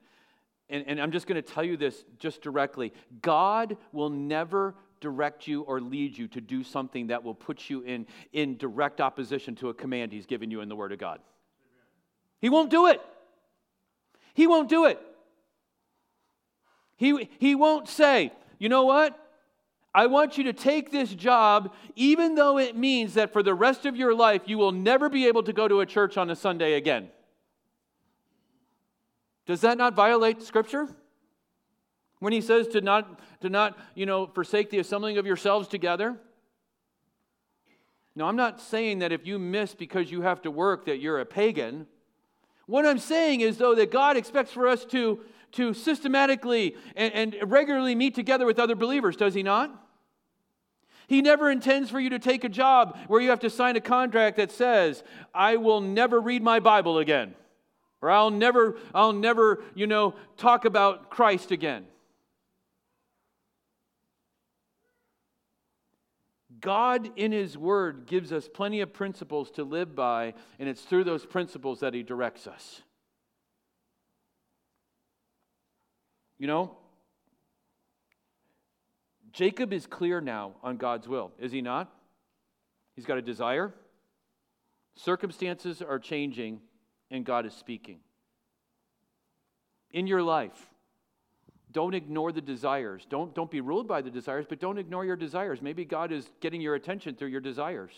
And, 0.69 0.85
and 0.87 1.01
I'm 1.01 1.13
just 1.13 1.27
going 1.27 1.41
to 1.41 1.49
tell 1.49 1.63
you 1.63 1.77
this 1.77 2.05
just 2.19 2.43
directly 2.43 2.93
God 3.21 3.77
will 3.93 4.11
never 4.11 4.75
direct 5.01 5.47
you 5.47 5.63
or 5.63 5.81
lead 5.81 6.17
you 6.17 6.27
to 6.29 6.41
do 6.41 6.65
something 6.65 7.09
that 7.09 7.23
will 7.23 7.35
put 7.35 7.69
you 7.69 7.83
in, 7.83 8.07
in 8.33 8.57
direct 8.57 9.01
opposition 9.01 9.55
to 9.57 9.69
a 9.69 9.75
command 9.75 10.11
He's 10.11 10.27
given 10.27 10.51
you 10.51 10.63
in 10.63 10.69
the 10.69 10.77
Word 10.77 10.93
of 10.93 10.99
God. 10.99 11.21
He 12.41 12.49
won't 12.49 12.71
do 12.71 12.87
it. 12.87 13.01
He 14.35 14.47
won't 14.47 14.69
do 14.69 14.85
it. 14.85 15.01
He, 16.97 17.29
he 17.39 17.55
won't 17.55 17.89
say, 17.89 18.33
you 18.59 18.69
know 18.69 18.85
what? 18.85 19.19
I 19.95 20.07
want 20.07 20.37
you 20.37 20.45
to 20.45 20.53
take 20.53 20.91
this 20.91 21.15
job, 21.15 21.73
even 21.95 22.35
though 22.35 22.59
it 22.59 22.77
means 22.77 23.15
that 23.15 23.33
for 23.33 23.43
the 23.43 23.55
rest 23.55 23.87
of 23.87 23.97
your 23.97 24.15
life 24.15 24.43
you 24.45 24.59
will 24.59 24.73
never 24.73 25.09
be 25.09 25.27
able 25.27 25.43
to 25.45 25.55
go 25.55 25.67
to 25.67 25.81
a 25.81 25.87
church 25.87 26.19
on 26.19 26.29
a 26.29 26.37
Sunday 26.37 26.75
again. 26.75 27.09
Does 29.47 29.63
that 29.63 29.79
not 29.79 29.95
violate 29.95 30.43
Scripture? 30.43 30.89
When 32.19 32.33
he 32.33 32.41
says 32.41 32.69
to 32.69 32.81
not, 32.81 33.21
to 33.41 33.49
not, 33.49 33.79
you 33.95 34.05
know, 34.05 34.27
forsake 34.27 34.71
the 34.71 34.79
assembling 34.79 35.19
of 35.19 35.27
yourselves 35.27 35.69
together? 35.69 36.17
Now, 38.15 38.27
I'm 38.27 38.37
not 38.37 38.61
saying 38.61 39.01
that 39.01 39.13
if 39.13 39.27
you 39.27 39.39
miss 39.39 39.75
because 39.75 40.11
you 40.11 40.23
have 40.23 40.43
to 40.43 40.51
work 40.51 40.87
that 40.87 40.99
you're 40.99 41.21
a 41.21 41.27
pagan. 41.27 41.87
What 42.67 42.85
I'm 42.85 42.99
saying 42.99 43.41
is, 43.41 43.59
though, 43.59 43.75
that 43.75 43.91
God 43.91 44.17
expects 44.17 44.53
for 44.53 44.67
us 44.67 44.85
to, 44.87 45.21
to 45.53 45.73
systematically 45.73 46.77
and, 46.97 47.15
and 47.15 47.51
regularly 47.51 47.95
meet 47.95 48.15
together 48.15 48.45
with 48.45 48.59
other 48.59 48.75
believers, 48.75 49.17
does 49.17 49.35
He 49.35 49.43
not? 49.43 49.71
He 51.07 51.23
never 51.23 51.51
intends 51.51 51.89
for 51.89 52.01
you 52.01 52.11
to 52.11 52.19
take 52.19 52.43
a 52.43 52.49
job 52.49 52.99
where 53.07 53.21
you 53.21 53.31
have 53.31 53.41
to 53.41 53.51
sign 53.51 53.77
a 53.77 53.81
contract 53.81 54.37
that 54.39 54.51
says, 54.51 55.05
I 55.33 55.57
will 55.57 55.81
never 55.81 56.21
read 56.21 56.43
my 56.43 56.59
Bible 56.59 56.99
again. 56.99 57.35
Or 58.03 58.11
I'll 58.11 58.31
never, 58.31 58.77
I'll 58.93 59.13
never, 59.13 59.63
you 59.75 59.87
know, 59.87 60.15
talk 60.37 60.65
about 60.65 61.11
Christ 61.11 61.53
again. 61.53 61.87
God, 66.61 67.11
in 67.17 67.33
His 67.33 67.57
Word, 67.57 68.07
gives 68.07 68.33
us 68.33 68.49
plenty 68.49 68.81
of 68.81 68.93
principles 68.93 69.51
to 69.53 69.65
live 69.65 69.95
by, 69.95 70.35
and 70.59 70.69
it's 70.69 70.83
through 70.83 71.05
those 71.05 71.27
principles 71.27 71.81
that 71.81 71.95
He 71.95 72.03
directs 72.03 72.47
us. 72.47 72.83
You 76.39 76.47
know, 76.47 76.77
Jacob 79.33 79.73
is 79.73 79.87
clear 79.87 80.21
now 80.21 80.55
on 80.63 80.77
God's 80.79 81.07
will, 81.07 81.33
is 81.39 81.53
he 81.53 81.61
not? 81.61 81.93
He's 82.95 83.05
got 83.05 83.19
a 83.19 83.23
desire. 83.23 83.75
Circumstances 84.95 85.83
are 85.83 85.99
changing, 85.99 86.61
and 87.11 87.25
God 87.25 87.45
is 87.45 87.53
speaking. 87.53 87.99
In 89.91 90.07
your 90.07 90.23
life, 90.23 90.71
don't 91.77 91.95
ignore 91.95 92.33
the 92.33 92.41
desires. 92.41 93.07
Don't, 93.11 93.35
don't 93.35 93.51
be 93.51 93.61
ruled 93.61 93.87
by 93.87 94.01
the 94.01 94.09
desires, 94.09 94.47
but 94.49 94.59
don't 94.59 94.79
ignore 94.79 95.05
your 95.05 95.15
desires. 95.15 95.61
Maybe 95.61 95.85
God 95.85 96.11
is 96.11 96.27
getting 96.41 96.63
your 96.63 96.75
attention 96.75 97.15
through 97.15 97.29
your 97.29 97.43
desires. 97.43 97.93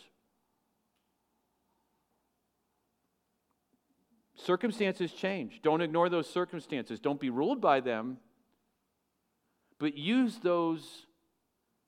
Circumstances 4.35 5.13
change. 5.13 5.61
Don't 5.63 5.81
ignore 5.81 6.09
those 6.09 6.29
circumstances. 6.29 6.99
Don't 6.99 7.21
be 7.21 7.31
ruled 7.31 7.61
by 7.61 7.79
them, 7.79 8.17
but 9.79 9.97
use 9.97 10.39
those 10.43 11.07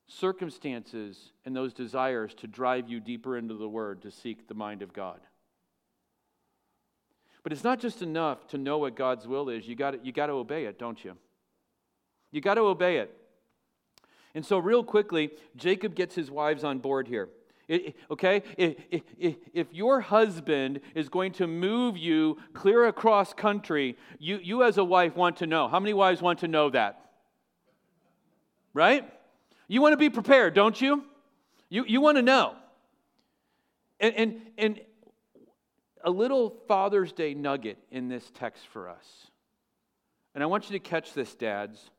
circumstances 0.07 1.33
and 1.43 1.53
those 1.53 1.73
desires 1.73 2.33
to 2.35 2.47
drive 2.47 2.87
you 2.87 3.01
deeper 3.01 3.35
into 3.35 3.55
the 3.55 3.67
Word 3.67 4.01
to 4.03 4.11
seek 4.11 4.47
the 4.47 4.53
mind 4.53 4.81
of 4.81 4.93
God. 4.93 5.19
But 7.43 7.51
it's 7.51 7.65
not 7.65 7.81
just 7.81 8.01
enough 8.01 8.47
to 8.47 8.57
know 8.57 8.77
what 8.77 8.95
God's 8.95 9.27
will 9.27 9.49
is, 9.49 9.67
you 9.67 9.75
got 9.75 10.05
you 10.05 10.13
got 10.13 10.27
to 10.27 10.33
obey 10.33 10.63
it, 10.63 10.79
don't 10.79 11.03
you? 11.03 11.17
You 12.31 12.41
got 12.41 12.55
to 12.55 12.61
obey 12.61 12.97
it. 12.97 13.15
And 14.33 14.45
so, 14.45 14.57
real 14.57 14.83
quickly, 14.83 15.31
Jacob 15.55 15.95
gets 15.95 16.15
his 16.15 16.31
wives 16.31 16.63
on 16.63 16.79
board 16.79 17.07
here. 17.07 17.29
It, 17.67 17.95
okay? 18.09 18.43
If, 18.57 19.35
if, 19.53 19.67
your 19.71 20.01
husband 20.01 20.81
is 20.95 21.09
going 21.09 21.33
to 21.33 21.47
move 21.47 21.97
you 21.97 22.37
clear 22.53 22.87
across 22.87 23.33
country, 23.33 23.97
you, 24.19 24.39
you 24.41 24.63
as 24.63 24.77
a 24.77 24.83
wife 24.83 25.15
want 25.15 25.37
to 25.37 25.47
know. 25.47 25.67
How 25.67 25.79
many 25.79 25.93
wives 25.93 26.21
want 26.21 26.39
to 26.39 26.47
know 26.47 26.69
that? 26.69 27.11
Right? 28.73 29.09
You 29.67 29.81
want 29.81 29.93
to 29.93 29.97
be 29.97 30.09
prepared, 30.09 30.53
don't 30.53 30.79
you? 30.79 31.05
You, 31.69 31.85
you 31.87 32.01
want 32.01 32.17
to 32.17 32.21
know. 32.21 32.55
And, 34.01 34.15
and, 34.15 34.41
and 34.57 34.81
a 36.03 36.11
little 36.11 36.57
Father's 36.67 37.13
Day 37.13 37.33
nugget 37.33 37.77
in 37.89 38.09
this 38.09 38.29
text 38.33 38.67
for 38.67 38.89
us. 38.89 39.27
And 40.35 40.43
I 40.43 40.47
want 40.47 40.69
you 40.69 40.77
to 40.77 40.79
catch 40.79 41.13
this, 41.13 41.35
dads. 41.35 41.89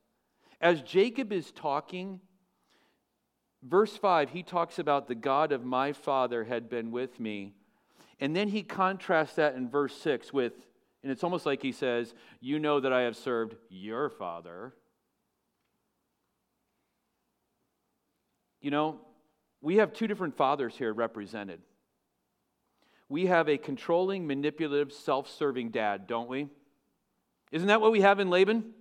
As 0.63 0.81
Jacob 0.81 1.33
is 1.33 1.51
talking, 1.51 2.21
verse 3.65 3.97
5, 3.97 4.31
he 4.31 4.45
talks 4.45 4.79
about 4.79 5.09
the 5.09 5.17
God 5.17 5.51
of 5.51 5.65
my 5.65 5.93
father 5.93 6.45
had 6.45 6.71
been 6.71 6.93
with 6.93 7.19
me. 7.19 7.55
And 8.21 8.37
then 8.37 8.49
he 8.49 8.63
contrasts 8.63 9.35
that 9.35 9.57
in 9.57 9.69
verse 9.69 9.95
6 9.97 10.33
with, 10.33 10.53
and 11.03 11.11
it's 11.11 11.25
almost 11.25 11.45
like 11.45 11.61
he 11.61 11.73
says, 11.73 12.15
You 12.41 12.61
know 12.61 12.79
that 12.79 12.93
I 12.93 13.03
have 13.03 13.17
served 13.17 13.57
your 13.69 14.09
father. 14.09 14.73
You 18.61 18.71
know, 18.71 19.01
we 19.61 19.79
have 19.79 19.93
two 19.93 20.07
different 20.07 20.37
fathers 20.37 20.77
here 20.77 20.93
represented. 20.93 21.61
We 23.09 23.27
have 23.27 23.49
a 23.49 23.59
controlling, 23.59 24.29
manipulative, 24.29 24.93
self 24.93 25.29
serving 25.29 25.71
dad, 25.71 26.07
don't 26.07 26.29
we? 26.29 26.49
Isn't 27.51 27.67
that 27.67 27.81
what 27.81 27.91
we 27.91 28.03
have 28.03 28.21
in 28.21 28.31
Laban? 28.31 28.73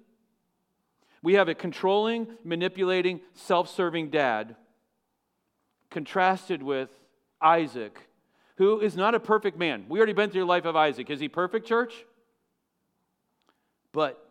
We 1.24 1.36
have 1.36 1.48
a 1.48 1.56
controlling, 1.56 2.28
manipulating, 2.44 3.22
self 3.34 3.70
serving 3.70 4.10
dad 4.10 4.56
contrasted 5.92 6.64
with 6.64 6.90
Isaac, 7.42 8.10
who 8.56 8.80
is 8.80 8.96
not 8.96 9.14
a 9.14 9.20
perfect 9.20 9.58
man. 9.58 9.86
We 9.90 10.00
already 10.00 10.14
been 10.14 10.32
through 10.32 10.42
the 10.42 10.48
life 10.48 10.66
of 10.66 10.76
Isaac. 10.76 11.10
Is 11.10 11.20
he 11.20 11.28
perfect, 11.28 11.68
church? 11.68 11.94
But 13.92 14.26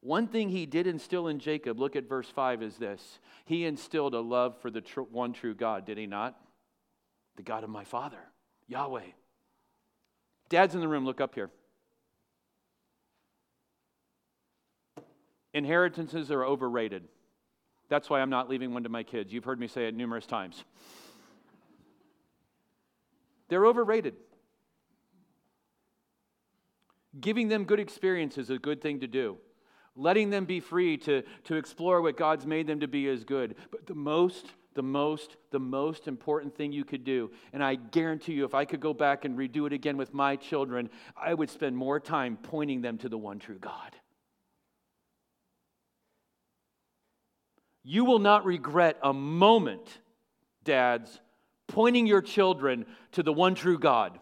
one 0.00 0.26
thing 0.26 0.50
he 0.50 0.66
did 0.66 0.86
instill 0.86 1.28
in 1.28 1.38
Jacob, 1.38 1.78
look 1.78 1.96
at 1.96 2.08
verse 2.08 2.28
5, 2.28 2.62
is 2.62 2.76
this. 2.76 3.20
He 3.46 3.64
instilled 3.64 4.14
a 4.14 4.20
love 4.20 4.60
for 4.60 4.70
the 4.70 4.80
tr- 4.80 5.02
one 5.02 5.32
true 5.32 5.54
God, 5.54 5.86
did 5.86 5.96
he 5.96 6.06
not? 6.06 6.38
The 7.36 7.42
God 7.42 7.64
of 7.64 7.70
my 7.70 7.84
father, 7.84 8.18
Yahweh. 8.66 9.06
Dads 10.48 10.74
in 10.74 10.80
the 10.80 10.88
room, 10.88 11.04
look 11.04 11.20
up 11.20 11.34
here. 11.34 11.50
Inheritances 15.54 16.30
are 16.30 16.44
overrated. 16.44 17.04
That's 17.88 18.10
why 18.10 18.20
I'm 18.20 18.30
not 18.30 18.50
leaving 18.50 18.74
one 18.74 18.82
to 18.82 18.88
my 18.88 19.02
kids. 19.02 19.32
You've 19.32 19.44
heard 19.44 19.58
me 19.58 19.68
say 19.68 19.86
it 19.86 19.94
numerous 19.94 20.26
times. 20.26 20.64
They're 23.48 23.64
overrated. 23.64 24.14
Giving 27.18 27.48
them 27.48 27.64
good 27.64 27.80
experience 27.80 28.36
is 28.36 28.50
a 28.50 28.58
good 28.58 28.82
thing 28.82 29.00
to 29.00 29.06
do 29.06 29.38
letting 29.96 30.30
them 30.30 30.44
be 30.44 30.60
free 30.60 30.96
to, 30.98 31.22
to 31.44 31.54
explore 31.54 32.02
what 32.02 32.16
God's 32.16 32.46
made 32.46 32.66
them 32.66 32.80
to 32.80 32.88
be 32.88 33.06
is 33.06 33.24
good. 33.24 33.54
But 33.70 33.86
the 33.86 33.94
most, 33.94 34.46
the 34.74 34.82
most, 34.82 35.36
the 35.50 35.58
most 35.58 36.08
important 36.08 36.56
thing 36.56 36.72
you 36.72 36.84
could 36.84 37.04
do, 37.04 37.30
and 37.52 37.62
I 37.62 37.76
guarantee 37.76 38.32
you, 38.32 38.44
if 38.44 38.54
I 38.54 38.64
could 38.64 38.80
go 38.80 38.92
back 38.92 39.24
and 39.24 39.38
redo 39.38 39.66
it 39.66 39.72
again 39.72 39.96
with 39.96 40.12
my 40.12 40.36
children, 40.36 40.90
I 41.16 41.34
would 41.34 41.50
spend 41.50 41.76
more 41.76 42.00
time 42.00 42.36
pointing 42.42 42.82
them 42.82 42.98
to 42.98 43.08
the 43.08 43.18
one 43.18 43.38
true 43.38 43.58
God. 43.58 43.94
You 47.84 48.06
will 48.06 48.18
not 48.18 48.46
regret 48.46 48.98
a 49.02 49.12
moment, 49.12 49.98
dads, 50.64 51.20
pointing 51.68 52.06
your 52.06 52.22
children 52.22 52.86
to 53.12 53.22
the 53.22 53.32
one 53.32 53.54
true 53.54 53.78
God. 53.78 54.18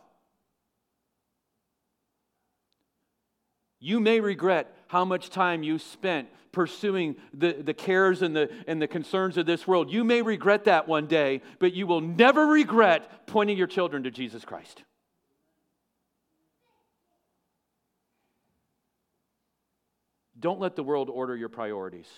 You 3.78 4.00
may 4.00 4.20
regret 4.20 4.76
how 4.88 5.04
much 5.04 5.30
time 5.30 5.62
you 5.62 5.78
spent 5.78 6.28
pursuing 6.50 7.16
the, 7.32 7.52
the 7.52 7.72
cares 7.72 8.20
and 8.20 8.36
the, 8.36 8.50
and 8.66 8.80
the 8.82 8.86
concerns 8.86 9.38
of 9.38 9.46
this 9.46 9.66
world. 9.66 9.90
You 9.90 10.04
may 10.04 10.22
regret 10.22 10.64
that 10.64 10.86
one 10.86 11.06
day, 11.06 11.40
but 11.58 11.72
you 11.72 11.86
will 11.86 12.00
never 12.00 12.46
regret 12.46 13.26
pointing 13.26 13.56
your 13.56 13.66
children 13.66 14.02
to 14.02 14.10
Jesus 14.10 14.44
Christ. 14.44 14.82
Don't 20.38 20.60
let 20.60 20.76
the 20.76 20.82
world 20.82 21.08
order 21.08 21.36
your 21.36 21.48
priorities. 21.48 22.08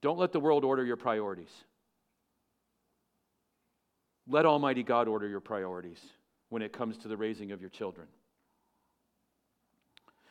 Don't 0.00 0.18
let 0.18 0.32
the 0.32 0.40
world 0.40 0.64
order 0.64 0.84
your 0.84 0.96
priorities. 0.96 1.50
Let 4.28 4.46
Almighty 4.46 4.82
God 4.82 5.08
order 5.08 5.26
your 5.26 5.40
priorities 5.40 6.00
when 6.50 6.62
it 6.62 6.72
comes 6.72 6.98
to 6.98 7.08
the 7.08 7.16
raising 7.16 7.52
of 7.52 7.60
your 7.60 7.70
children. 7.70 8.06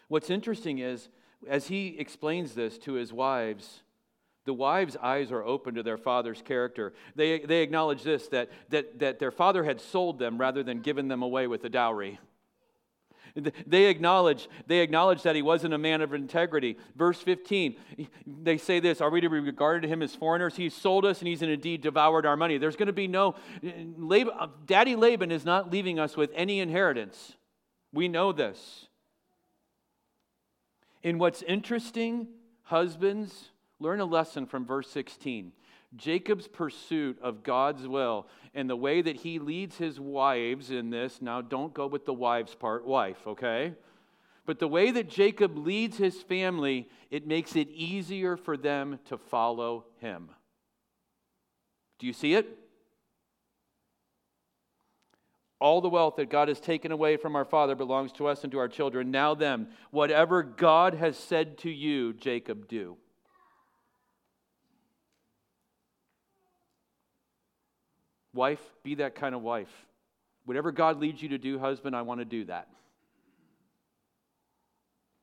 What's 0.07 0.29
interesting 0.29 0.79
is, 0.79 1.09
as 1.47 1.67
he 1.67 1.97
explains 1.99 2.53
this 2.53 2.77
to 2.79 2.93
his 2.93 3.11
wives, 3.11 3.81
the 4.45 4.53
wives' 4.53 4.95
eyes 5.01 5.31
are 5.31 5.43
open 5.43 5.75
to 5.75 5.83
their 5.83 5.97
father's 5.97 6.41
character. 6.41 6.93
They, 7.15 7.39
they 7.39 7.61
acknowledge 7.61 8.03
this 8.03 8.29
that, 8.29 8.49
that, 8.69 8.99
that 8.99 9.19
their 9.19 9.31
father 9.31 9.65
had 9.65 9.81
sold 9.81 10.19
them 10.19 10.37
rather 10.37 10.63
than 10.63 10.79
given 10.81 11.09
them 11.09 11.21
away 11.21 11.47
with 11.47 11.65
a 11.65 11.69
dowry. 11.69 12.19
They 13.67 13.85
acknowledge, 13.85 14.49
they 14.65 14.79
acknowledge 14.79 15.23
that 15.23 15.35
he 15.35 15.41
wasn't 15.41 15.73
a 15.73 15.77
man 15.77 16.01
of 16.01 16.13
integrity. 16.13 16.77
Verse 16.95 17.19
15, 17.21 17.75
they 18.25 18.57
say 18.57 18.79
this 18.79 19.01
Are 19.01 19.09
we 19.09 19.21
to 19.21 19.29
be 19.29 19.39
regarded 19.39 19.83
to 19.83 19.87
him 19.87 20.01
as 20.01 20.15
foreigners? 20.15 20.55
He 20.55 20.69
sold 20.69 21.05
us 21.05 21.19
and 21.19 21.27
he's 21.27 21.41
indeed 21.41 21.81
devoured 21.81 22.25
our 22.25 22.35
money. 22.35 22.57
There's 22.57 22.75
going 22.75 22.87
to 22.87 22.93
be 22.93 23.07
no, 23.07 23.35
Laban, 23.97 24.33
uh, 24.39 24.47
Daddy 24.65 24.95
Laban 24.95 25.31
is 25.31 25.45
not 25.45 25.71
leaving 25.71 25.99
us 25.99 26.17
with 26.17 26.31
any 26.33 26.59
inheritance. 26.59 27.35
We 27.93 28.07
know 28.07 28.31
this. 28.31 28.87
And 31.03 31.19
what's 31.19 31.41
interesting, 31.43 32.27
husbands, 32.63 33.51
learn 33.79 33.99
a 33.99 34.05
lesson 34.05 34.45
from 34.45 34.65
verse 34.65 34.89
16. 34.89 35.51
Jacob's 35.97 36.47
pursuit 36.47 37.17
of 37.21 37.43
God's 37.43 37.87
will 37.87 38.27
and 38.53 38.69
the 38.69 38.75
way 38.75 39.01
that 39.01 39.17
he 39.17 39.39
leads 39.39 39.77
his 39.77 39.99
wives 39.99 40.71
in 40.71 40.89
this. 40.89 41.21
Now, 41.21 41.41
don't 41.41 41.73
go 41.73 41.87
with 41.87 42.05
the 42.05 42.13
wives 42.13 42.55
part, 42.55 42.85
wife, 42.85 43.27
okay? 43.27 43.73
But 44.45 44.59
the 44.59 44.67
way 44.67 44.91
that 44.91 45.09
Jacob 45.09 45.57
leads 45.57 45.97
his 45.97 46.21
family, 46.21 46.87
it 47.11 47.27
makes 47.27 47.55
it 47.55 47.69
easier 47.69 48.37
for 48.37 48.55
them 48.55 48.99
to 49.05 49.17
follow 49.17 49.85
him. 49.99 50.29
Do 51.99 52.07
you 52.07 52.13
see 52.13 52.33
it? 52.33 52.57
All 55.59 55.81
the 55.81 55.89
wealth 55.89 56.17
that 56.17 56.29
God 56.29 56.49
has 56.49 56.59
taken 56.59 56.91
away 56.91 57.17
from 57.17 57.35
our 57.35 57.45
father 57.45 57.75
belongs 57.75 58.11
to 58.13 58.27
us 58.27 58.43
and 58.43 58.51
to 58.51 58.59
our 58.59 58.67
children. 58.67 59.09
Now, 59.09 59.33
then, 59.33 59.69
whatever 59.89 60.43
God 60.43 60.93
has 60.93 61.17
said 61.17 61.57
to 61.59 61.69
you, 61.69 62.13
Jacob, 62.13 62.67
do. 62.67 62.97
Wife, 68.37 68.61
be 68.83 68.95
that 68.95 69.15
kind 69.15 69.33
of 69.33 69.41
wife. 69.41 69.71
Whatever 70.45 70.71
God 70.71 70.99
leads 70.99 71.23
you 71.23 71.29
to 71.29 71.39
do, 71.39 71.57
husband, 71.57 71.95
I 71.95 72.03
want 72.03 72.19
to 72.19 72.25
do 72.25 72.45
that. 72.45 72.67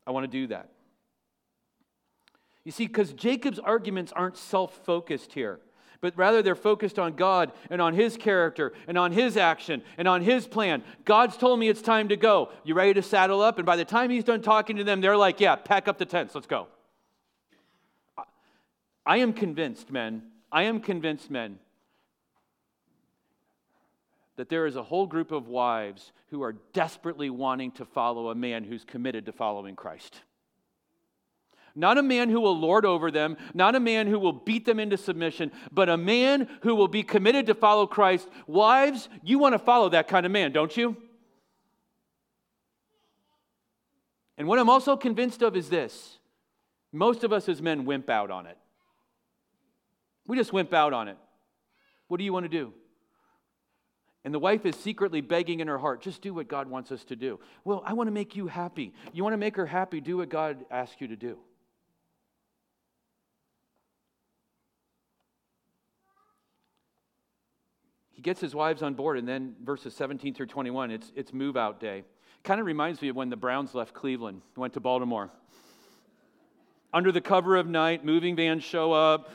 I 0.05 0.11
want 0.11 0.25
to 0.25 0.31
do 0.31 0.49
that. 0.49 0.69
You 2.65 2.73
see, 2.73 2.89
because 2.89 3.13
Jacob's 3.13 3.61
arguments 3.61 4.11
aren't 4.11 4.37
self 4.37 4.75
focused 4.85 5.33
here, 5.33 5.61
but 6.01 6.17
rather 6.19 6.43
they're 6.43 6.57
focused 6.57 6.99
on 6.99 7.15
God 7.15 7.53
and 7.71 7.81
on 7.81 7.95
his 7.95 8.17
character 8.17 8.73
and 8.89 8.99
on 8.99 9.13
his 9.13 9.37
action 9.37 9.83
and 9.97 10.09
on 10.09 10.21
his 10.21 10.49
plan. 10.49 10.83
God's 11.05 11.37
told 11.37 11.61
me 11.61 11.69
it's 11.69 11.83
time 11.83 12.09
to 12.09 12.17
go. 12.17 12.51
You 12.65 12.75
ready 12.75 12.95
to 12.95 13.03
saddle 13.03 13.41
up? 13.41 13.59
And 13.59 13.65
by 13.65 13.77
the 13.77 13.85
time 13.85 14.11
he's 14.11 14.25
done 14.25 14.43
talking 14.43 14.79
to 14.79 14.85
them, 14.85 15.01
they're 15.01 15.17
like, 15.17 15.39
yeah, 15.39 15.55
pack 15.55 15.87
up 15.87 15.99
the 15.99 16.05
tents, 16.05 16.35
let's 16.35 16.49
go. 16.49 16.67
I 19.07 19.19
am 19.19 19.33
convinced, 19.33 19.93
men, 19.93 20.25
I 20.51 20.65
am 20.65 20.81
convinced, 20.81 21.31
men, 21.31 21.61
that 24.37 24.49
there 24.49 24.67
is 24.67 24.77
a 24.77 24.83
whole 24.83 25.07
group 25.07 25.31
of 25.33 25.49
wives 25.49 26.13
who 26.31 26.43
are 26.43 26.55
desperately 26.73 27.31
wanting 27.31 27.71
to 27.73 27.85
follow 27.85 28.31
a 28.31 28.35
man 28.35 28.65
who's 28.65 28.85
committed 28.85 29.27
to 29.27 29.33
following 29.33 29.77
Christ. 29.77 30.21
Not 31.77 31.99
a 31.99 32.03
man 32.03 32.31
who 32.31 32.41
will 32.41 32.59
lord 32.59 32.85
over 32.87 33.11
them, 33.11 33.37
not 33.53 33.75
a 33.75 33.81
man 33.81 34.07
who 34.07 34.19
will 34.19 34.33
beat 34.33 34.65
them 34.65 34.79
into 34.79 34.97
submission, 34.97 35.51
but 35.73 35.89
a 35.89 35.97
man 35.97 36.49
who 36.63 36.75
will 36.75 36.89
be 36.89 37.03
committed 37.03 37.47
to 37.47 37.55
follow 37.55 37.87
Christ. 37.87 38.29
Wives, 38.47 39.09
you 39.25 39.39
want 39.39 39.55
to 39.55 39.59
follow 39.59 39.89
that 39.89 40.07
kind 40.07 40.25
of 40.25 40.31
man, 40.31 40.53
don't 40.53 40.77
you? 40.77 40.97
And 44.39 44.47
what 44.49 44.59
I'm 44.59 44.71
also 44.71 44.97
convinced 44.97 45.43
of 45.43 45.57
is 45.57 45.69
this 45.69 46.19
most 46.93 47.25
of 47.25 47.33
us 47.33 47.49
as 47.49 47.61
men 47.61 47.85
wimp 47.85 48.09
out 48.09 48.31
on 48.31 48.47
it. 48.47 48.57
We 50.27 50.37
just 50.37 50.53
wimp 50.53 50.73
out 50.73 50.93
on 50.93 51.09
it. 51.09 51.19
What 52.07 52.19
do 52.19 52.25
you 52.25 52.33
want 52.33 52.45
to 52.45 52.49
do? 52.49 52.73
And 54.25 54.33
the 54.33 54.39
wife 54.39 54.65
is 54.65 54.75
secretly 54.77 55.21
begging 55.21 55.61
in 55.61 55.69
her 55.69 55.77
heart, 55.77 56.01
just 56.01 56.23
do 56.23 56.33
what 56.33 56.49
God 56.49 56.69
wants 56.69 56.91
us 56.91 57.05
to 57.05 57.17
do. 57.17 57.39
Well, 57.63 57.83
I 57.85 57.93
want 57.93 58.07
to 58.07 58.13
make 58.13 58.35
you 58.35 58.47
happy. 58.47 58.95
You 59.13 59.23
want 59.23 59.35
to 59.35 59.39
make 59.39 59.57
her 59.57 59.67
happy, 59.67 60.01
do 60.01 60.17
what 60.17 60.31
God 60.31 60.65
asks 60.71 60.99
you 60.99 61.09
to 61.09 61.17
do. 61.17 61.39
He 68.13 68.23
gets 68.23 68.41
his 68.41 68.55
wives 68.55 68.83
on 68.83 68.95
board, 68.95 69.19
and 69.19 69.29
then 69.29 69.57
verses 69.63 69.95
17 69.95 70.33
through 70.33 70.47
21, 70.47 70.91
it's, 70.91 71.13
it's 71.15 71.35
move 71.35 71.59
out 71.59 71.79
day. 71.79 72.05
Kind 72.45 72.61
of 72.61 72.67
reminds 72.67 73.03
me 73.03 73.09
of 73.09 73.17
when 73.17 73.29
the 73.29 73.37
Browns 73.37 73.75
left 73.75 73.93
Cleveland, 73.93 74.41
went 74.57 74.73
to 74.75 74.81
Baltimore. 74.81 75.31
Under 76.95 77.13
the 77.13 77.21
cover 77.21 77.57
of 77.57 77.67
night, 77.67 78.05
moving 78.05 78.37
vans 78.37 78.65
show 78.65 78.93
up. 78.93 79.31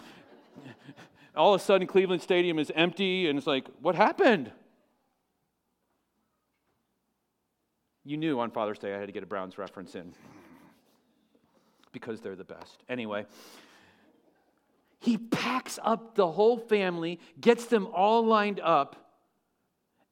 All 1.35 1.53
of 1.53 1.61
a 1.61 1.63
sudden, 1.63 1.85
Cleveland 1.85 2.23
Stadium 2.23 2.57
is 2.57 2.71
empty, 2.73 3.29
and 3.29 3.37
it's 3.37 3.45
like, 3.45 3.67
what 3.81 3.93
happened? 3.93 4.51
You 8.03 8.17
knew 8.17 8.39
on 8.39 8.51
Father's 8.51 8.79
Day 8.79 8.95
I 8.95 8.99
had 8.99 9.07
to 9.07 9.11
get 9.11 9.23
a 9.23 9.27
Browns 9.27 9.57
reference 9.57 9.95
in 9.95 10.13
because 11.91 12.21
they're 12.21 12.35
the 12.35 12.43
best. 12.43 12.83
Anyway, 12.87 13.25
he 14.99 15.17
packs 15.17 15.79
up 15.81 16.15
the 16.15 16.27
whole 16.27 16.57
family, 16.57 17.19
gets 17.39 17.65
them 17.65 17.87
all 17.93 18.25
lined 18.25 18.59
up, 18.59 18.95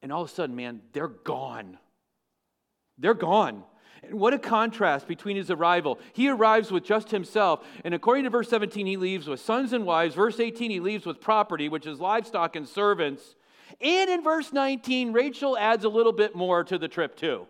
and 0.02 0.12
all 0.12 0.22
of 0.22 0.30
a 0.30 0.32
sudden, 0.32 0.56
man, 0.56 0.80
they're 0.92 1.08
gone. 1.08 1.78
They're 2.98 3.14
gone. 3.14 3.64
And 4.02 4.14
what 4.14 4.32
a 4.32 4.38
contrast 4.38 5.08
between 5.08 5.36
his 5.36 5.50
arrival. 5.50 5.98
He 6.12 6.28
arrives 6.28 6.70
with 6.70 6.84
just 6.84 7.10
himself, 7.10 7.66
and 7.84 7.94
according 7.94 8.24
to 8.24 8.30
verse 8.30 8.48
17, 8.48 8.86
he 8.86 8.96
leaves 8.96 9.26
with 9.26 9.40
sons 9.40 9.72
and 9.72 9.84
wives. 9.84 10.14
Verse 10.14 10.38
18, 10.38 10.70
he 10.70 10.80
leaves 10.80 11.04
with 11.04 11.20
property, 11.20 11.68
which 11.68 11.86
is 11.86 12.00
livestock 12.00 12.56
and 12.56 12.68
servants. 12.68 13.34
And 13.80 14.08
in 14.08 14.22
verse 14.22 14.52
19, 14.52 15.12
Rachel 15.12 15.58
adds 15.58 15.84
a 15.84 15.88
little 15.88 16.12
bit 16.12 16.34
more 16.34 16.64
to 16.64 16.78
the 16.78 16.88
trip, 16.88 17.16
too. 17.16 17.46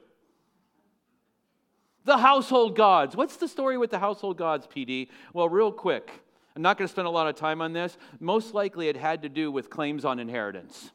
The 2.09 2.16
household 2.16 2.74
gods. 2.74 3.14
What's 3.14 3.36
the 3.36 3.46
story 3.46 3.76
with 3.76 3.90
the 3.90 3.98
household 3.98 4.38
gods, 4.38 4.66
PD? 4.66 5.09
Well, 5.34 5.46
real 5.50 5.70
quick. 5.70 6.11
I'm 6.56 6.62
not 6.62 6.78
going 6.78 6.88
to 6.88 6.90
spend 6.90 7.06
a 7.06 7.11
lot 7.11 7.28
of 7.28 7.36
time 7.36 7.61
on 7.61 7.74
this. 7.74 7.98
Most 8.18 8.54
likely 8.54 8.88
it 8.88 8.96
had 8.96 9.20
to 9.24 9.28
do 9.28 9.52
with 9.52 9.68
claims 9.68 10.06
on 10.06 10.18
inheritance. 10.18 10.90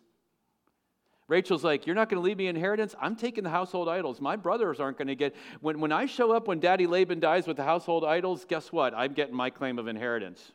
Rachel's 1.28 1.64
like, 1.64 1.86
You're 1.86 1.96
not 1.96 2.10
going 2.10 2.20
to 2.20 2.26
leave 2.26 2.38
me 2.38 2.48
inheritance? 2.48 2.96
I'm 3.00 3.16
taking 3.16 3.44
the 3.44 3.52
household 3.52 3.90
idols. 3.90 4.22
My 4.22 4.36
brothers 4.36 4.80
aren't 4.80 4.98
going 4.98 5.08
to 5.08 5.14
get. 5.16 5.36
When, 5.62 5.80
when 5.80 5.92
I 5.92 6.08
show 6.08 6.32
up 6.32 6.48
when 6.48 6.60
Daddy 6.60 6.88
Laban 6.88 7.20
dies 7.20 7.46
with 7.46 7.58
the 7.58 7.64
household 7.64 8.04
idols, 8.04 8.44
guess 8.50 8.72
what? 8.72 8.96
I'm 8.96 9.14
getting 9.14 9.36
my 9.36 9.52
claim 9.52 9.78
of 9.78 9.88
inheritance. 9.88 10.52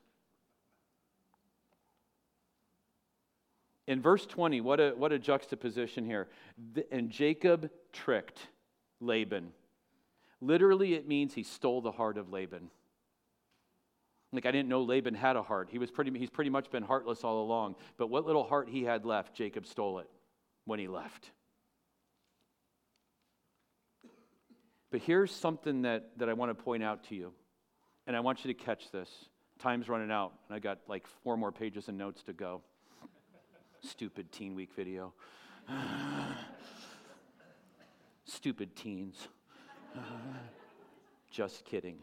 In 3.87 4.03
verse 4.03 4.27
20, 4.27 4.61
what 4.61 4.81
a, 4.81 4.91
what 4.97 5.13
a 5.13 5.21
juxtaposition 5.21 6.05
here. 6.05 6.27
And 6.91 7.11
Jacob 7.11 7.71
tricked 7.93 8.49
Laban. 9.01 9.53
Literally, 10.41 10.95
it 10.95 11.07
means 11.09 11.35
he 11.35 11.43
stole 11.43 11.81
the 11.81 11.93
heart 11.93 12.17
of 12.17 12.31
Laban. 12.31 12.71
Like, 14.33 14.47
I 14.47 14.51
didn't 14.51 14.69
know 14.69 14.83
Laban 14.83 15.15
had 15.15 15.37
a 15.37 15.43
heart. 15.43 15.69
He 15.71 15.79
was 15.79 15.91
pretty, 15.91 16.17
he's 16.19 16.31
pretty 16.31 16.51
much 16.51 16.71
been 16.71 16.83
heartless 16.83 17.25
all 17.25 17.43
along. 17.43 17.77
But 17.97 18.09
what 18.09 18.27
little 18.27 18.45
heart 18.45 18.69
he 18.69 18.85
had 18.85 19.05
left, 19.07 19.35
Jacob 19.35 19.67
stole 19.67 19.99
it 19.99 20.09
when 20.65 20.79
he 20.79 20.87
left. 20.87 21.31
But 24.91 25.01
here's 25.01 25.35
something 25.35 25.83
that, 25.83 26.11
that 26.19 26.29
I 26.29 26.35
want 26.35 26.57
to 26.57 26.63
point 26.63 26.83
out 26.83 27.05
to 27.09 27.15
you. 27.15 27.33
And 28.07 28.17
I 28.17 28.21
want 28.21 28.45
you 28.45 28.53
to 28.53 28.59
catch 28.59 28.91
this. 28.91 29.11
Time's 29.59 29.89
running 29.89 30.11
out, 30.11 30.33
and 30.49 30.57
I 30.57 30.61
got 30.61 30.79
like 30.89 31.07
four 31.23 31.37
more 31.37 31.53
pages 31.53 31.89
of 31.89 31.95
notes 31.95 32.23
to 32.25 32.33
go. 32.33 32.63
Stupid 33.81 34.31
teen 34.31 34.55
week 34.55 34.71
video. 34.75 35.13
Stupid 38.25 38.77
teens. 38.77 39.29
Just 41.31 41.65
kidding. 41.65 41.99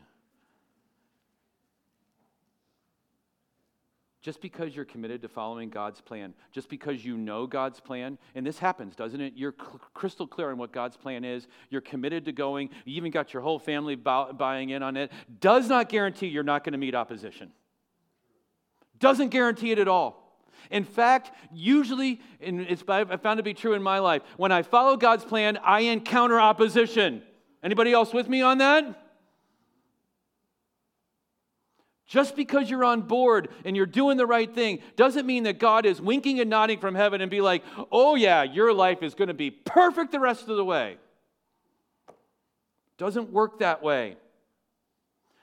Just 4.25 4.41
because 4.41 4.75
you're 4.75 4.85
committed 4.85 5.21
to 5.21 5.27
following 5.27 5.69
God's 5.69 6.01
plan, 6.01 6.33
just 6.51 6.67
because 6.67 7.05
you 7.05 7.15
know 7.15 7.45
God's 7.45 7.79
plan, 7.79 8.17
and 8.33 8.43
this 8.43 8.57
happens, 8.57 8.95
doesn't 8.95 9.21
it? 9.21 9.33
You're 9.35 9.53
cl- 9.55 9.79
crystal 9.93 10.25
clear 10.25 10.49
on 10.49 10.57
what 10.57 10.71
God's 10.71 10.97
plan 10.97 11.23
is. 11.23 11.47
You're 11.69 11.81
committed 11.81 12.25
to 12.25 12.31
going. 12.31 12.71
You 12.85 12.95
even 12.95 13.11
got 13.11 13.33
your 13.33 13.43
whole 13.43 13.59
family 13.59 13.93
buying 13.93 14.71
in 14.71 14.81
on 14.81 14.97
it. 14.97 15.11
Does 15.39 15.69
not 15.69 15.89
guarantee 15.89 16.25
you're 16.25 16.41
not 16.41 16.63
going 16.63 16.71
to 16.71 16.79
meet 16.79 16.95
opposition. 16.95 17.51
Doesn't 18.97 19.29
guarantee 19.29 19.69
it 19.69 19.77
at 19.77 19.87
all. 19.87 20.25
In 20.71 20.85
fact, 20.85 21.31
usually, 21.53 22.19
and 22.41 22.61
it's 22.61 22.83
I 22.87 23.17
found 23.17 23.37
to 23.37 23.43
be 23.43 23.53
true 23.53 23.75
in 23.75 23.83
my 23.83 23.99
life, 23.99 24.23
when 24.37 24.51
I 24.51 24.63
follow 24.63 24.97
God's 24.97 25.23
plan, 25.23 25.57
I 25.57 25.81
encounter 25.81 26.39
opposition. 26.39 27.21
Anybody 27.65 27.91
else 27.91 28.13
with 28.13 28.29
me 28.29 28.43
on 28.43 28.59
that? 28.59 28.85
Just 32.05 32.35
because 32.35 32.69
you're 32.69 32.85
on 32.85 33.01
board 33.01 33.49
and 33.65 33.75
you're 33.75 33.87
doing 33.87 34.17
the 34.17 34.27
right 34.27 34.53
thing 34.53 34.79
doesn't 34.95 35.25
mean 35.25 35.43
that 35.43 35.57
God 35.57 35.87
is 35.87 35.99
winking 35.99 36.39
and 36.39 36.47
nodding 36.47 36.79
from 36.79 36.93
heaven 36.93 37.21
and 37.21 37.31
be 37.31 37.41
like, 37.41 37.63
oh, 37.91 38.13
yeah, 38.13 38.43
your 38.43 38.71
life 38.71 39.01
is 39.01 39.15
going 39.15 39.29
to 39.29 39.33
be 39.33 39.49
perfect 39.49 40.11
the 40.11 40.19
rest 40.19 40.47
of 40.47 40.57
the 40.57 40.63
way. 40.63 40.97
Doesn't 42.99 43.31
work 43.31 43.57
that 43.59 43.81
way. 43.81 44.17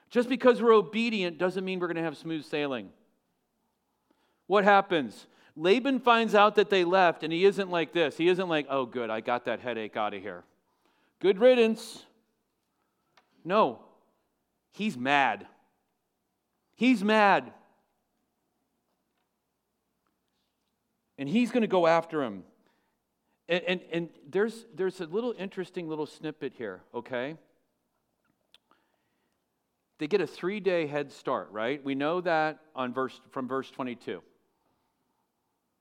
Just 0.09 0.29
because 0.29 0.63
we're 0.63 0.75
obedient 0.75 1.39
doesn't 1.39 1.65
mean 1.65 1.81
we're 1.81 1.89
going 1.89 1.97
to 1.97 2.05
have 2.05 2.17
smooth 2.17 2.45
sailing. 2.45 2.91
What 4.47 4.63
happens? 4.63 5.27
Laban 5.57 5.99
finds 5.99 6.37
out 6.37 6.55
that 6.55 6.71
they 6.71 6.85
left, 6.85 7.25
and 7.25 7.33
he 7.33 7.45
isn't 7.45 7.69
like 7.69 7.93
this. 7.93 8.17
He 8.17 8.29
isn't 8.29 8.49
like, 8.49 8.67
oh, 8.71 8.87
good, 8.87 9.11
I 9.11 9.21
got 9.21 9.47
that 9.47 9.59
headache 9.59 9.97
out 9.97 10.15
of 10.15 10.23
here. 10.23 10.45
Good 11.19 11.41
riddance. 11.41 12.05
No, 13.45 13.81
he's 14.73 14.97
mad. 14.97 15.47
He's 16.75 17.03
mad. 17.05 17.53
And 21.19 21.29
he's 21.29 21.51
going 21.51 21.63
to 21.63 21.69
go 21.69 21.87
after 21.87 22.23
him. 22.23 22.45
And, 23.49 23.63
and, 23.65 23.81
and 23.93 24.09
there's, 24.31 24.67
there's 24.75 25.01
a 25.01 25.07
little 25.07 25.35
interesting 25.39 25.89
little 25.89 26.07
snippet 26.07 26.55
here, 26.57 26.81
okay? 26.95 27.37
They 29.99 30.07
get 30.07 30.21
a 30.21 30.27
three 30.27 30.59
day 30.59 30.87
head 30.87 31.13
start, 31.13 31.49
right? 31.53 31.83
We 31.85 31.95
know 31.95 32.21
that 32.23 32.61
on 32.75 32.93
verse, 32.93 33.21
from 33.31 33.47
verse 33.47 33.71
22. 33.71 34.23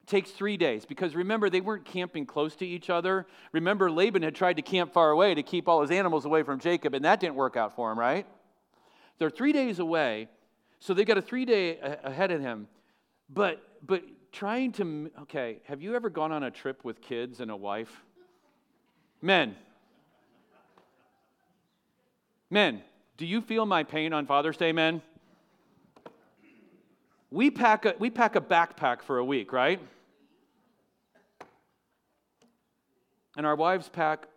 Takes 0.08 0.32
three 0.32 0.58
days 0.58 0.86
because 0.86 1.16
remember, 1.16 1.50
they 1.50 1.62
weren't 1.62 1.86
camping 1.86 2.26
close 2.26 2.56
to 2.58 2.66
each 2.66 2.90
other. 2.90 3.28
Remember, 3.52 3.90
Laban 3.90 4.24
had 4.24 4.36
tried 4.36 4.58
to 4.58 4.62
camp 4.62 4.92
far 4.92 5.12
away 5.12 5.36
to 5.36 5.44
keep 5.44 5.68
all 5.68 5.82
his 5.82 5.92
animals 5.92 6.26
away 6.26 6.44
from 6.44 6.60
Jacob, 6.60 6.94
and 6.94 7.06
that 7.06 7.20
didn't 7.20 7.36
work 7.36 7.56
out 7.56 7.76
for 7.76 7.92
him, 7.92 8.00
right? 8.00 8.26
They're 9.20 9.30
three 9.30 9.54
days 9.54 9.80
away, 9.80 10.28
so 10.80 10.94
they've 10.94 11.06
got 11.06 11.18
a 11.18 11.22
three 11.22 11.46
day 11.46 11.78
ahead 12.04 12.32
of 12.32 12.42
him. 12.42 12.68
But, 13.30 13.64
but 13.86 14.04
trying 14.32 14.72
to, 14.74 15.12
okay, 15.22 15.62
have 15.66 15.82
you 15.82 15.96
ever 15.96 16.10
gone 16.10 16.32
on 16.32 16.44
a 16.44 16.52
trip 16.52 16.84
with 16.84 17.02
kids 17.02 17.40
and 17.40 17.52
a 17.52 17.56
wife? 17.56 18.04
Men. 19.22 19.56
Men, 22.50 22.82
do 23.18 23.26
you 23.26 23.42
feel 23.42 23.66
my 23.66 23.84
pain 23.84 24.12
on 24.12 24.26
Father's 24.26 24.58
Day, 24.58 24.72
men? 24.72 25.02
We 27.32 27.50
pack 27.50 27.86
a, 27.86 27.96
we 27.98 28.10
pack 28.10 28.36
a 28.36 28.42
backpack 28.42 29.02
for 29.02 29.18
a 29.18 29.26
week, 29.26 29.54
right? 29.54 29.80
And 33.38 33.46
our 33.46 33.56
wives 33.56 33.90
pack 33.90 34.28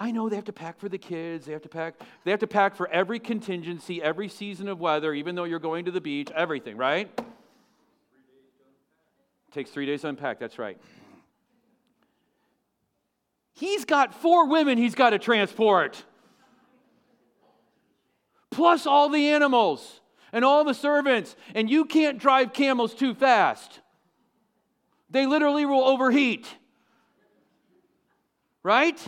I 0.00 0.10
know 0.10 0.28
they 0.28 0.34
have 0.34 0.46
to 0.46 0.52
pack 0.52 0.80
for 0.80 0.88
the 0.88 0.98
kids, 0.98 1.46
they 1.46 1.52
have 1.52 1.62
to 1.62 1.68
pack 1.68 1.94
they 2.24 2.32
have 2.32 2.40
to 2.40 2.46
pack 2.48 2.74
for 2.74 2.88
every 2.88 3.20
contingency, 3.20 4.02
every 4.02 4.28
season 4.28 4.66
of 4.66 4.80
weather, 4.80 5.14
even 5.14 5.36
though 5.36 5.44
you're 5.44 5.60
going 5.60 5.84
to 5.84 5.92
the 5.92 6.00
beach, 6.00 6.28
everything, 6.34 6.76
right? 6.76 7.08
Takes 9.52 9.70
3 9.70 9.86
days 9.86 10.00
to 10.00 10.08
unpack, 10.08 10.40
that's 10.40 10.58
right. 10.58 10.78
He's 13.52 13.84
got 13.84 14.14
four 14.14 14.48
women 14.48 14.78
he's 14.78 14.94
got 14.94 15.10
to 15.10 15.18
transport. 15.18 16.02
Plus 18.50 18.86
all 18.86 19.08
the 19.08 19.28
animals 19.28 20.01
and 20.32 20.44
all 20.44 20.64
the 20.64 20.74
servants, 20.74 21.36
and 21.54 21.70
you 21.70 21.84
can't 21.84 22.18
drive 22.18 22.52
camels 22.52 22.94
too 22.94 23.14
fast. 23.14 23.80
They 25.10 25.26
literally 25.26 25.66
will 25.66 25.84
overheat. 25.84 26.48
Right? 28.62 28.98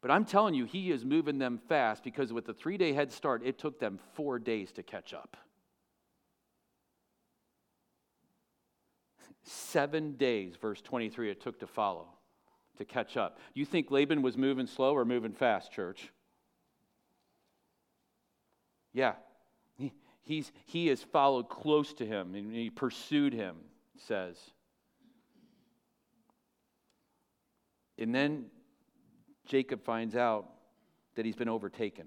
But 0.00 0.10
I'm 0.10 0.24
telling 0.26 0.54
you, 0.54 0.66
he 0.66 0.92
is 0.92 1.04
moving 1.04 1.38
them 1.38 1.58
fast 1.68 2.04
because 2.04 2.32
with 2.32 2.44
the 2.44 2.52
three 2.52 2.76
day 2.76 2.92
head 2.92 3.10
start, 3.10 3.42
it 3.44 3.58
took 3.58 3.80
them 3.80 3.98
four 4.12 4.38
days 4.38 4.70
to 4.72 4.82
catch 4.82 5.14
up. 5.14 5.36
Seven 9.42 10.12
days, 10.12 10.56
verse 10.60 10.80
23, 10.80 11.30
it 11.30 11.40
took 11.40 11.58
to 11.60 11.66
follow, 11.66 12.08
to 12.78 12.84
catch 12.84 13.16
up. 13.16 13.38
You 13.54 13.64
think 13.64 13.90
Laban 13.90 14.22
was 14.22 14.36
moving 14.36 14.66
slow 14.66 14.94
or 14.94 15.04
moving 15.04 15.32
fast, 15.32 15.72
church? 15.72 16.10
Yeah. 18.94 19.14
He, 19.76 19.92
he's, 20.22 20.50
he 20.64 20.86
has 20.86 21.02
followed 21.02 21.50
close 21.50 21.92
to 21.94 22.06
him 22.06 22.34
and 22.34 22.54
he 22.54 22.70
pursued 22.70 23.34
him, 23.34 23.56
says. 24.06 24.38
And 27.98 28.14
then 28.14 28.46
Jacob 29.46 29.84
finds 29.84 30.16
out 30.16 30.46
that 31.16 31.26
he's 31.26 31.36
been 31.36 31.48
overtaken. 31.48 32.06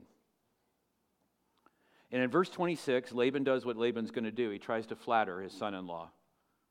And 2.11 2.21
in 2.21 2.29
verse 2.29 2.49
26, 2.49 3.11
Laban 3.11 3.43
does 3.43 3.65
what 3.65 3.75
Laban's 3.75 4.11
going 4.11 4.23
to 4.23 4.31
do. 4.31 4.49
He 4.49 4.59
tries 4.59 4.87
to 4.87 4.95
flatter 4.95 5.41
his 5.41 5.53
son 5.53 5.75
in 5.75 5.85
law. 5.85 6.09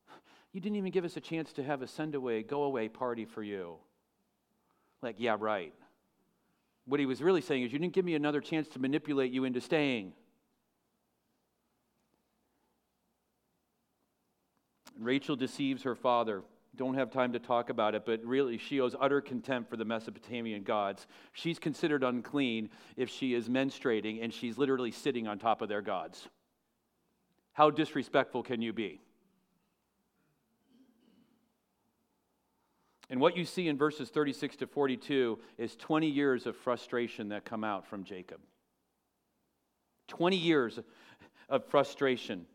You 0.52 0.60
didn't 0.62 0.76
even 0.76 0.90
give 0.90 1.04
us 1.04 1.18
a 1.18 1.20
chance 1.20 1.52
to 1.54 1.62
have 1.62 1.82
a 1.82 1.86
send 1.86 2.14
away, 2.14 2.42
go 2.42 2.62
away 2.62 2.88
party 2.88 3.26
for 3.26 3.42
you. 3.42 3.74
Like, 5.02 5.16
yeah, 5.18 5.36
right. 5.38 5.74
What 6.86 7.00
he 7.00 7.06
was 7.06 7.20
really 7.22 7.40
saying 7.40 7.64
is, 7.64 7.72
You 7.72 7.78
didn't 7.78 7.94
give 7.94 8.04
me 8.04 8.14
another 8.14 8.40
chance 8.40 8.68
to 8.68 8.78
manipulate 8.78 9.32
you 9.32 9.44
into 9.44 9.60
staying. 9.60 10.12
Rachel 14.98 15.36
deceives 15.36 15.82
her 15.82 15.94
father. 15.94 16.42
Don't 16.74 16.94
have 16.94 17.10
time 17.10 17.32
to 17.32 17.38
talk 17.38 17.70
about 17.70 17.94
it, 17.94 18.04
but 18.04 18.22
really, 18.24 18.58
she 18.58 18.80
owes 18.80 18.94
utter 18.98 19.20
contempt 19.20 19.70
for 19.70 19.76
the 19.76 19.84
Mesopotamian 19.84 20.62
gods. 20.62 21.06
She's 21.32 21.58
considered 21.58 22.04
unclean 22.04 22.70
if 22.96 23.08
she 23.08 23.34
is 23.34 23.48
menstruating 23.48 24.22
and 24.22 24.32
she's 24.32 24.58
literally 24.58 24.90
sitting 24.90 25.26
on 25.26 25.38
top 25.38 25.62
of 25.62 25.68
their 25.68 25.82
gods. 25.82 26.28
How 27.52 27.70
disrespectful 27.70 28.42
can 28.42 28.60
you 28.60 28.72
be? 28.74 29.00
And 33.08 33.20
what 33.20 33.36
you 33.36 33.44
see 33.44 33.68
in 33.68 33.76
verses 33.76 34.08
36 34.08 34.56
to 34.56 34.66
42 34.66 35.38
is 35.58 35.76
20 35.76 36.08
years 36.08 36.46
of 36.46 36.56
frustration 36.56 37.28
that 37.28 37.44
come 37.44 37.62
out 37.62 37.86
from 37.86 38.04
Jacob. 38.04 38.40
20 40.08 40.36
years 40.36 40.80
of 41.48 41.64
frustration. 41.66 42.46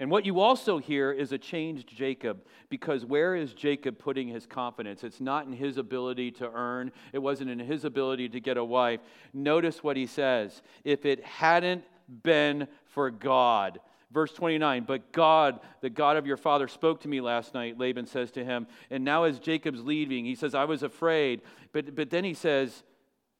And 0.00 0.10
what 0.10 0.24
you 0.24 0.40
also 0.40 0.78
hear 0.78 1.10
is 1.10 1.32
a 1.32 1.38
changed 1.38 1.88
Jacob, 1.88 2.44
because 2.68 3.04
where 3.04 3.34
is 3.34 3.52
Jacob 3.52 3.98
putting 3.98 4.28
his 4.28 4.46
confidence? 4.46 5.02
It's 5.02 5.20
not 5.20 5.46
in 5.46 5.52
his 5.52 5.76
ability 5.76 6.30
to 6.32 6.50
earn, 6.52 6.92
it 7.12 7.18
wasn't 7.18 7.50
in 7.50 7.58
his 7.58 7.84
ability 7.84 8.28
to 8.30 8.40
get 8.40 8.56
a 8.56 8.64
wife. 8.64 9.00
Notice 9.32 9.82
what 9.82 9.96
he 9.96 10.06
says 10.06 10.62
if 10.84 11.04
it 11.04 11.24
hadn't 11.24 11.84
been 12.22 12.68
for 12.86 13.10
God, 13.10 13.80
Verse 14.12 14.32
29 14.32 14.84
But 14.84 15.12
God, 15.12 15.60
the 15.80 15.90
God 15.90 16.16
of 16.16 16.26
your 16.26 16.36
father, 16.36 16.68
spoke 16.68 17.00
to 17.02 17.08
me 17.08 17.20
last 17.20 17.54
night, 17.54 17.78
Laban 17.78 18.06
says 18.06 18.30
to 18.32 18.44
him. 18.44 18.66
And 18.90 19.04
now, 19.04 19.24
as 19.24 19.38
Jacob's 19.38 19.82
leaving, 19.82 20.24
he 20.24 20.34
says, 20.34 20.54
I 20.54 20.64
was 20.64 20.82
afraid. 20.82 21.42
But, 21.72 21.94
but 21.94 22.10
then 22.10 22.24
he 22.24 22.34
says, 22.34 22.82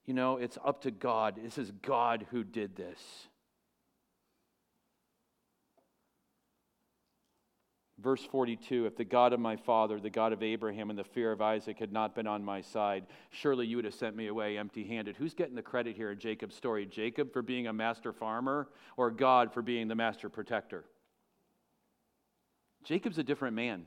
You 0.05 0.13
know, 0.13 0.37
it's 0.37 0.57
up 0.63 0.81
to 0.81 0.91
God. 0.91 1.39
This 1.41 1.57
is 1.57 1.71
God 1.81 2.27
who 2.31 2.43
did 2.43 2.75
this. 2.75 3.28
Verse 8.01 8.23
42 8.23 8.85
If 8.85 8.95
the 8.95 9.03
God 9.03 9.33
of 9.33 9.39
my 9.39 9.55
father, 9.55 9.99
the 9.99 10.09
God 10.09 10.31
of 10.31 10.41
Abraham, 10.41 10.89
and 10.89 10.97
the 10.97 11.03
fear 11.03 11.31
of 11.31 11.41
Isaac 11.41 11.79
had 11.79 11.91
not 11.91 12.15
been 12.15 12.27
on 12.27 12.43
my 12.43 12.61
side, 12.61 13.05
surely 13.29 13.67
you 13.67 13.75
would 13.75 13.85
have 13.85 13.93
sent 13.93 14.15
me 14.15 14.27
away 14.27 14.57
empty 14.57 14.85
handed. 14.85 15.17
Who's 15.17 15.33
getting 15.33 15.55
the 15.55 15.61
credit 15.61 15.95
here 15.95 16.11
in 16.11 16.19
Jacob's 16.19 16.55
story? 16.55 16.85
Jacob 16.85 17.33
for 17.33 17.41
being 17.41 17.67
a 17.67 17.73
master 17.73 18.13
farmer, 18.13 18.69
or 18.95 19.11
God 19.11 19.53
for 19.53 19.61
being 19.61 19.87
the 19.87 19.95
master 19.95 20.29
protector? 20.29 20.85
Jacob's 22.83 23.17
a 23.17 23.23
different 23.23 23.55
man 23.55 23.85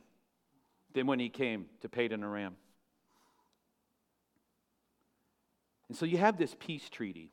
than 0.93 1.07
when 1.07 1.19
he 1.19 1.31
came 1.31 1.67
to 1.81 1.89
Padan 1.89 2.23
Aram. 2.23 2.57
And 5.89 5.97
so 5.97 6.05
you 6.05 6.19
have 6.19 6.37
this 6.37 6.55
peace 6.59 6.89
treaty. 6.91 7.31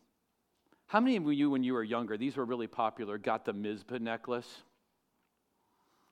How 0.87 0.99
many 0.99 1.17
of 1.17 1.31
you, 1.31 1.49
when 1.49 1.63
you 1.63 1.73
were 1.73 1.83
younger, 1.83 2.17
these 2.17 2.37
were 2.37 2.45
really 2.45 2.67
popular, 2.67 3.17
got 3.17 3.45
the 3.45 3.53
Mizpah 3.53 3.99
necklace? 3.99 4.63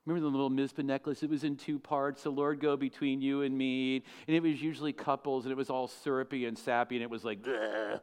Remember 0.08 0.26
the 0.26 0.32
little 0.32 0.50
Mizpah 0.50 0.84
necklace? 0.84 1.22
It 1.22 1.30
was 1.30 1.44
in 1.44 1.58
two 1.58 1.80
parts. 1.80 2.24
The 2.24 2.30
Lord 2.30 2.62
go 2.62 2.78
between 2.78 3.22
you 3.22 3.42
and 3.42 3.56
me. 3.58 4.04
And 4.26 4.38
it 4.38 4.42
was 4.42 4.62
usually 4.62 4.94
couples, 4.94 5.44
and 5.44 5.52
it 5.52 5.58
was 5.58 5.70
all 5.70 5.90
syrupy 5.90 6.46
and 6.46 6.58
sappy, 6.58 6.96
and 6.96 7.04
it 7.04 7.10
was 7.10 7.26
like, 7.26 7.42
Bleh. 7.42 8.00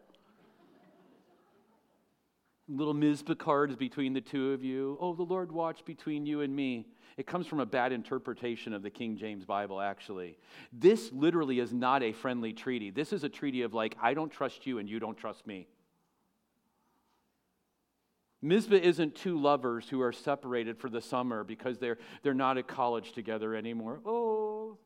little 2.68 2.92
Mizpah 2.92 3.36
cards 3.36 3.74
between 3.74 4.12
the 4.12 4.20
two 4.20 4.52
of 4.52 4.62
you. 4.62 4.98
Oh, 5.00 5.14
the 5.14 5.22
Lord 5.22 5.50
watch 5.50 5.82
between 5.86 6.26
you 6.26 6.42
and 6.42 6.54
me. 6.54 6.86
It 7.16 7.26
comes 7.26 7.46
from 7.46 7.60
a 7.60 7.66
bad 7.66 7.90
interpretation 7.90 8.74
of 8.74 8.82
the 8.82 8.90
King 8.90 9.16
James 9.16 9.46
Bible, 9.46 9.80
actually. 9.80 10.36
This 10.74 11.10
literally 11.10 11.58
is 11.58 11.72
not 11.72 12.02
a 12.02 12.12
friendly 12.12 12.52
treaty. 12.52 12.90
This 12.90 13.14
is 13.14 13.24
a 13.24 13.30
treaty 13.30 13.62
of 13.62 13.72
like, 13.72 13.96
I 14.02 14.12
don't 14.12 14.30
trust 14.30 14.66
you 14.66 14.78
and 14.78 14.90
you 14.90 15.00
don't 15.00 15.16
trust 15.16 15.46
me. 15.46 15.68
Mizpah 18.44 18.74
isn't 18.74 19.14
two 19.14 19.40
lovers 19.40 19.88
who 19.88 20.02
are 20.02 20.12
separated 20.12 20.78
for 20.78 20.90
the 20.90 21.00
summer 21.00 21.44
because 21.44 21.78
they're, 21.78 21.96
they're 22.22 22.34
not 22.34 22.58
at 22.58 22.68
college 22.68 23.12
together 23.12 23.54
anymore. 23.54 24.00
Oh, 24.04 24.76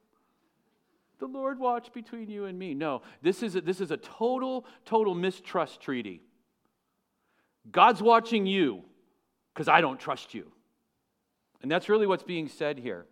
the 1.19 1.27
Lord 1.27 1.59
watch 1.59 1.93
between 1.93 2.31
you 2.31 2.45
and 2.45 2.57
me. 2.57 2.75
No, 2.75 3.03
this 3.21 3.43
is 3.43 3.57
a, 3.57 3.61
this 3.61 3.81
is 3.81 3.91
a 3.91 3.97
total, 3.97 4.65
total 4.85 5.13
mistrust 5.13 5.81
treaty. 5.81 6.23
God's 7.69 8.01
watching 8.01 8.47
you 8.47 8.85
because 9.53 9.67
I 9.67 9.81
don't 9.81 9.99
trust 9.99 10.35
you. 10.35 10.53
And 11.61 11.69
that's 11.69 11.89
really 11.89 12.07
what's 12.07 12.23
being 12.23 12.47
said 12.47 12.79
here. 12.79 13.07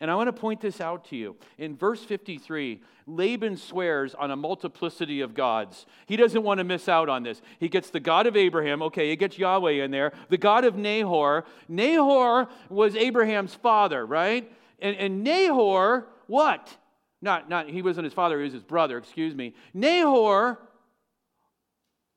And 0.00 0.10
I 0.10 0.16
want 0.16 0.28
to 0.28 0.32
point 0.32 0.60
this 0.60 0.80
out 0.80 1.06
to 1.06 1.16
you. 1.16 1.36
In 1.56 1.76
verse 1.76 2.02
53, 2.02 2.80
Laban 3.06 3.56
swears 3.56 4.14
on 4.14 4.30
a 4.30 4.36
multiplicity 4.36 5.20
of 5.20 5.34
gods. 5.34 5.86
He 6.06 6.16
doesn't 6.16 6.42
want 6.42 6.58
to 6.58 6.64
miss 6.64 6.88
out 6.88 7.08
on 7.08 7.22
this. 7.22 7.40
He 7.60 7.68
gets 7.68 7.90
the 7.90 8.00
God 8.00 8.26
of 8.26 8.36
Abraham, 8.36 8.82
okay, 8.82 9.08
he 9.10 9.16
gets 9.16 9.38
Yahweh 9.38 9.84
in 9.84 9.90
there, 9.90 10.12
the 10.30 10.36
God 10.36 10.64
of 10.64 10.76
Nahor. 10.76 11.44
Nahor 11.68 12.48
was 12.68 12.96
Abraham's 12.96 13.54
father, 13.54 14.04
right? 14.04 14.50
And, 14.80 14.96
and 14.96 15.22
Nahor, 15.22 16.06
what? 16.26 16.76
Not, 17.22 17.48
not, 17.48 17.68
he 17.68 17.80
wasn't 17.80 18.04
his 18.04 18.14
father, 18.14 18.38
he 18.38 18.44
was 18.44 18.52
his 18.52 18.64
brother, 18.64 18.98
excuse 18.98 19.34
me. 19.34 19.54
Nahor 19.72 20.58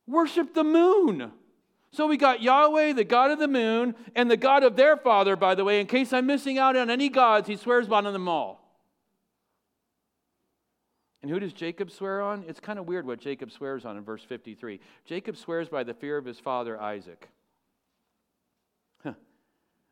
worshiped 0.08 0.56
the 0.56 0.64
moon. 0.64 1.32
So 1.98 2.06
we 2.06 2.16
got 2.16 2.44
Yahweh, 2.44 2.94
the 2.94 3.04
God 3.04 3.32
of 3.32 3.40
the 3.40 3.48
moon, 3.48 3.96
and 4.16 4.30
the 4.30 4.38
God 4.38 4.62
of 4.62 4.76
their 4.76 4.98
father, 4.98 5.36
by 5.36 5.56
the 5.56 5.64
way. 5.64 5.82
In 5.82 5.88
case 5.88 6.14
I'm 6.14 6.28
missing 6.28 6.60
out 6.60 6.76
on 6.76 6.92
any 6.92 7.10
gods, 7.10 7.48
he 7.48 7.56
swears 7.56 7.88
by 7.88 8.02
them 8.02 8.30
all. 8.30 8.62
And 11.24 11.32
who 11.32 11.40
does 11.40 11.54
Jacob 11.54 11.90
swear 11.90 12.22
on? 12.22 12.46
It's 12.48 12.60
kind 12.60 12.78
of 12.78 12.86
weird 12.86 13.08
what 13.08 13.20
Jacob 13.20 13.52
swears 13.52 13.84
on 13.84 13.98
in 13.98 14.04
verse 14.04 14.22
53. 14.22 14.80
Jacob 15.06 15.38
swears 15.38 15.70
by 15.70 15.84
the 15.84 15.96
fear 15.96 16.18
of 16.18 16.26
his 16.26 16.40
father 16.40 16.80
Isaac. 16.80 17.30
Huh. 19.04 19.14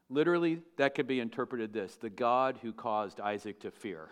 Literally, 0.07 0.61
that 0.77 0.93
could 0.93 1.07
be 1.07 1.19
interpreted 1.19 1.73
this 1.73 1.95
the 1.95 2.11
God 2.11 2.59
who 2.61 2.71
caused 2.71 3.19
Isaac 3.19 3.61
to 3.61 3.71
fear. 3.71 4.09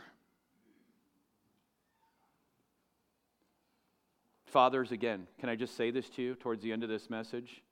Fathers, 4.46 4.92
again, 4.92 5.28
can 5.40 5.50
I 5.50 5.56
just 5.56 5.78
say 5.78 5.92
this 5.92 6.10
to 6.10 6.24
you 6.24 6.34
towards 6.34 6.64
the 6.64 6.72
end 6.72 6.82
of 6.82 6.90
this 6.90 7.08
message? 7.08 7.63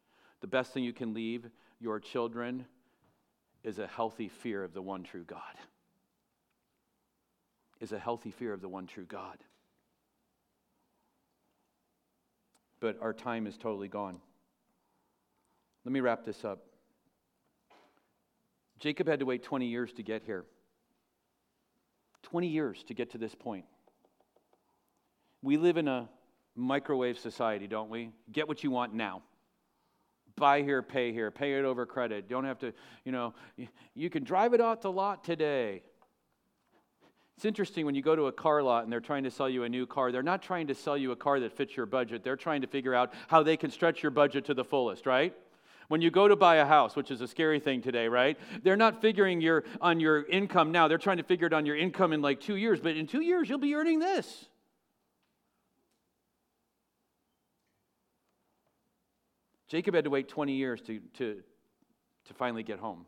The 0.41 0.47
best 0.47 0.73
thing 0.73 0.83
you 0.83 0.93
can 0.93 1.13
leave 1.13 1.45
your 1.79 1.99
children 1.99 2.65
is 3.63 3.79
a 3.79 3.87
healthy 3.87 4.27
fear 4.27 4.63
of 4.63 4.73
the 4.73 4.81
one 4.81 5.03
true 5.03 5.23
God. 5.23 5.39
Is 7.79 7.91
a 7.91 7.99
healthy 7.99 8.31
fear 8.31 8.53
of 8.53 8.61
the 8.61 8.69
one 8.69 8.87
true 8.87 9.05
God. 9.05 9.37
But 12.79 12.97
our 13.01 13.13
time 13.13 13.47
is 13.47 13.57
totally 13.57 13.87
gone. 13.87 14.19
Let 15.85 15.91
me 15.91 15.99
wrap 15.99 16.25
this 16.25 16.43
up. 16.43 16.59
Jacob 18.79 19.07
had 19.07 19.19
to 19.19 19.25
wait 19.25 19.43
20 19.43 19.67
years 19.67 19.93
to 19.93 20.03
get 20.03 20.23
here. 20.23 20.45
20 22.23 22.47
years 22.47 22.83
to 22.87 22.93
get 22.93 23.11
to 23.11 23.17
this 23.17 23.35
point. 23.35 23.65
We 25.43 25.57
live 25.57 25.77
in 25.77 25.87
a 25.87 26.09
microwave 26.55 27.19
society, 27.19 27.67
don't 27.67 27.89
we? 27.89 28.11
Get 28.31 28.47
what 28.47 28.63
you 28.63 28.71
want 28.71 28.93
now. 28.93 29.21
Buy 30.35 30.61
here, 30.63 30.81
pay 30.81 31.11
here, 31.11 31.31
pay 31.31 31.53
it 31.57 31.65
over 31.65 31.85
credit. 31.85 32.29
Don't 32.29 32.45
have 32.45 32.59
to, 32.59 32.73
you 33.05 33.11
know, 33.11 33.33
you 33.93 34.09
can 34.09 34.23
drive 34.23 34.53
it 34.53 34.61
off 34.61 34.81
the 34.81 34.91
lot 34.91 35.23
today. 35.23 35.83
It's 37.37 37.45
interesting 37.45 37.85
when 37.85 37.95
you 37.95 38.03
go 38.03 38.15
to 38.15 38.27
a 38.27 38.31
car 38.31 38.61
lot 38.61 38.83
and 38.83 38.93
they're 38.93 38.99
trying 38.99 39.23
to 39.23 39.31
sell 39.31 39.49
you 39.49 39.63
a 39.63 39.69
new 39.69 39.87
car, 39.87 40.11
they're 40.11 40.21
not 40.21 40.43
trying 40.43 40.67
to 40.67 40.75
sell 40.75 40.95
you 40.95 41.11
a 41.11 41.15
car 41.15 41.39
that 41.39 41.51
fits 41.57 41.75
your 41.75 41.87
budget. 41.87 42.23
They're 42.23 42.35
trying 42.35 42.61
to 42.61 42.67
figure 42.67 42.93
out 42.93 43.13
how 43.27 43.41
they 43.41 43.57
can 43.57 43.71
stretch 43.71 44.03
your 44.03 44.11
budget 44.11 44.45
to 44.45 44.53
the 44.53 44.63
fullest, 44.63 45.05
right? 45.05 45.33
When 45.87 46.01
you 46.01 46.11
go 46.11 46.27
to 46.27 46.35
buy 46.35 46.57
a 46.57 46.65
house, 46.65 46.95
which 46.95 47.11
is 47.11 47.19
a 47.19 47.27
scary 47.27 47.59
thing 47.59 47.81
today, 47.81 48.07
right? 48.07 48.37
They're 48.63 48.77
not 48.77 49.01
figuring 49.01 49.41
your, 49.41 49.63
on 49.81 49.99
your 49.99 50.23
income 50.27 50.71
now. 50.71 50.87
They're 50.87 50.97
trying 50.97 51.17
to 51.17 51.23
figure 51.23 51.47
it 51.47 51.53
on 51.53 51.65
your 51.65 51.75
income 51.75 52.13
in 52.13 52.21
like 52.21 52.39
two 52.39 52.55
years. 52.55 52.79
But 52.79 52.95
in 52.95 53.07
two 53.07 53.21
years, 53.21 53.49
you'll 53.49 53.57
be 53.57 53.75
earning 53.75 53.99
this. 53.99 54.45
Jacob 59.71 59.95
had 59.95 60.03
to 60.03 60.09
wait 60.09 60.27
20 60.27 60.51
years 60.51 60.81
to, 60.81 60.99
to, 61.13 61.41
to 62.25 62.33
finally 62.33 62.61
get 62.61 62.77
home. 62.77 63.05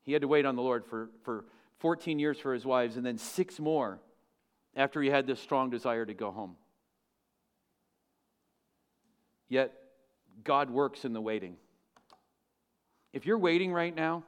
He 0.00 0.14
had 0.14 0.22
to 0.22 0.28
wait 0.28 0.46
on 0.46 0.56
the 0.56 0.62
Lord 0.62 0.86
for, 0.86 1.10
for 1.24 1.44
14 1.80 2.18
years 2.18 2.38
for 2.38 2.54
his 2.54 2.64
wives 2.64 2.96
and 2.96 3.04
then 3.04 3.18
six 3.18 3.60
more 3.60 4.00
after 4.74 5.02
he 5.02 5.10
had 5.10 5.26
this 5.26 5.40
strong 5.40 5.68
desire 5.68 6.06
to 6.06 6.14
go 6.14 6.30
home. 6.30 6.56
Yet, 9.50 9.74
God 10.42 10.70
works 10.70 11.04
in 11.04 11.12
the 11.12 11.20
waiting. 11.20 11.56
If 13.12 13.26
you're 13.26 13.36
waiting 13.36 13.74
right 13.74 13.94
now, 13.94 14.24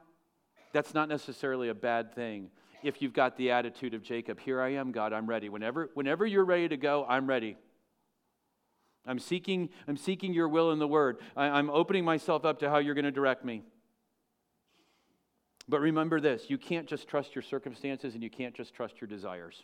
that's 0.73 0.93
not 0.93 1.09
necessarily 1.09 1.69
a 1.69 1.73
bad 1.73 2.13
thing 2.13 2.51
if 2.83 3.01
you've 3.01 3.13
got 3.13 3.35
the 3.35 3.49
attitude 3.49 3.95
of 3.95 4.03
Jacob 4.03 4.39
Here 4.39 4.61
I 4.61 4.73
am, 4.73 4.91
God, 4.91 5.11
I'm 5.11 5.25
ready. 5.25 5.49
Whenever, 5.49 5.89
whenever 5.95 6.23
you're 6.23 6.45
ready 6.45 6.67
to 6.67 6.77
go, 6.77 7.03
I'm 7.09 7.25
ready. 7.25 7.57
I'm 9.05 9.19
seeking, 9.19 9.69
I'm 9.87 9.97
seeking 9.97 10.33
your 10.33 10.47
will 10.47 10.71
in 10.71 10.79
the 10.79 10.87
word. 10.87 11.17
I, 11.35 11.45
I'm 11.45 11.69
opening 11.69 12.05
myself 12.05 12.45
up 12.45 12.59
to 12.59 12.69
how 12.69 12.77
you're 12.77 12.93
going 12.93 13.05
to 13.05 13.11
direct 13.11 13.43
me. 13.43 13.63
But 15.67 15.79
remember 15.79 16.19
this 16.19 16.49
you 16.49 16.57
can't 16.57 16.87
just 16.87 17.07
trust 17.07 17.35
your 17.35 17.41
circumstances 17.41 18.13
and 18.13 18.23
you 18.23 18.29
can't 18.29 18.53
just 18.53 18.73
trust 18.73 19.01
your 19.01 19.07
desires. 19.07 19.63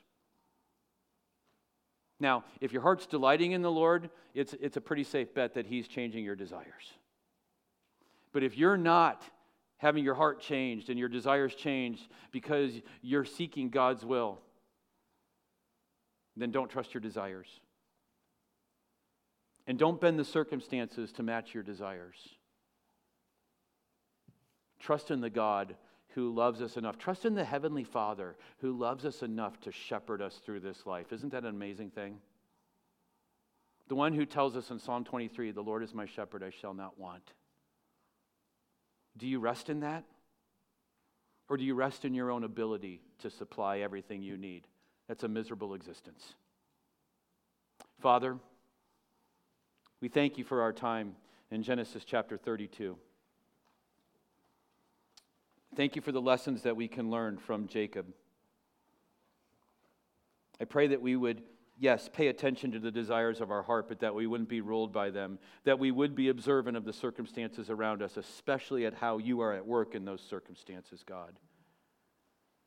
Now, 2.19 2.45
if 2.61 2.71
your 2.71 2.81
heart's 2.81 3.05
delighting 3.05 3.51
in 3.51 3.61
the 3.61 3.71
Lord, 3.71 4.09
it's, 4.33 4.53
it's 4.59 4.77
a 4.77 4.81
pretty 4.81 5.03
safe 5.03 5.35
bet 5.35 5.53
that 5.53 5.67
He's 5.67 5.87
changing 5.87 6.23
your 6.23 6.35
desires. 6.35 6.93
But 8.33 8.43
if 8.43 8.57
you're 8.57 8.77
not 8.77 9.21
having 9.77 10.03
your 10.03 10.15
heart 10.15 10.41
changed 10.41 10.89
and 10.89 10.97
your 10.97 11.09
desires 11.09 11.53
changed 11.53 12.07
because 12.31 12.71
you're 13.01 13.25
seeking 13.25 13.69
God's 13.69 14.03
will, 14.03 14.39
then 16.35 16.51
don't 16.51 16.69
trust 16.69 16.93
your 16.93 17.01
desires. 17.01 17.47
And 19.67 19.77
don't 19.77 19.99
bend 19.99 20.17
the 20.17 20.25
circumstances 20.25 21.11
to 21.13 21.23
match 21.23 21.53
your 21.53 21.63
desires. 21.63 22.15
Trust 24.79 25.11
in 25.11 25.19
the 25.19 25.29
God 25.29 25.75
who 26.15 26.33
loves 26.33 26.61
us 26.61 26.77
enough. 26.77 26.97
Trust 26.97 27.25
in 27.25 27.35
the 27.35 27.43
Heavenly 27.43 27.83
Father 27.83 28.35
who 28.59 28.71
loves 28.71 29.05
us 29.05 29.21
enough 29.21 29.59
to 29.61 29.71
shepherd 29.71 30.21
us 30.21 30.39
through 30.43 30.61
this 30.61 30.85
life. 30.85 31.11
Isn't 31.11 31.33
that 31.33 31.43
an 31.43 31.49
amazing 31.49 31.91
thing? 31.91 32.19
The 33.89 33.95
one 33.95 34.13
who 34.13 34.25
tells 34.25 34.55
us 34.55 34.71
in 34.71 34.79
Psalm 34.79 35.03
23, 35.03 35.51
The 35.51 35.61
Lord 35.61 35.83
is 35.83 35.93
my 35.93 36.05
shepherd, 36.05 36.43
I 36.43 36.49
shall 36.49 36.73
not 36.73 36.97
want. 36.97 37.33
Do 39.17 39.27
you 39.27 39.39
rest 39.39 39.69
in 39.69 39.81
that? 39.81 40.05
Or 41.49 41.57
do 41.57 41.63
you 41.63 41.75
rest 41.75 42.03
in 42.03 42.13
your 42.13 42.31
own 42.31 42.43
ability 42.43 43.01
to 43.19 43.29
supply 43.29 43.79
everything 43.79 44.21
you 44.21 44.37
need? 44.37 44.67
That's 45.07 45.23
a 45.23 45.29
miserable 45.29 45.73
existence. 45.73 46.33
Father, 48.01 48.37
we 50.01 50.09
thank 50.09 50.37
you 50.37 50.43
for 50.43 50.61
our 50.61 50.73
time 50.73 51.15
in 51.49 51.63
Genesis 51.63 52.03
chapter 52.05 52.37
32. 52.37 52.97
Thank 55.75 55.95
you 55.95 56.01
for 56.01 56.11
the 56.11 56.21
lessons 56.21 56.63
that 56.63 56.75
we 56.75 56.87
can 56.87 57.09
learn 57.09 57.37
from 57.37 57.67
Jacob. 57.67 58.05
I 60.61 60.65
pray 60.65 60.87
that 60.87 61.01
we 61.01 61.15
would, 61.15 61.43
yes, 61.79 62.09
pay 62.11 62.27
attention 62.27 62.71
to 62.71 62.79
the 62.79 62.91
desires 62.91 63.41
of 63.41 63.51
our 63.51 63.63
heart, 63.63 63.87
but 63.87 63.99
that 63.99 64.15
we 64.15 64.27
wouldn't 64.27 64.49
be 64.49 64.61
ruled 64.61 64.91
by 64.91 65.09
them, 65.09 65.39
that 65.65 65.79
we 65.79 65.91
would 65.91 66.15
be 66.15 66.29
observant 66.29 66.77
of 66.77 66.85
the 66.85 66.93
circumstances 66.93 67.69
around 67.69 68.01
us, 68.01 68.17
especially 68.17 68.85
at 68.85 68.93
how 68.93 69.17
you 69.17 69.41
are 69.41 69.53
at 69.53 69.65
work 69.65 69.93
in 69.93 70.05
those 70.05 70.21
circumstances, 70.21 71.03
God. 71.05 71.39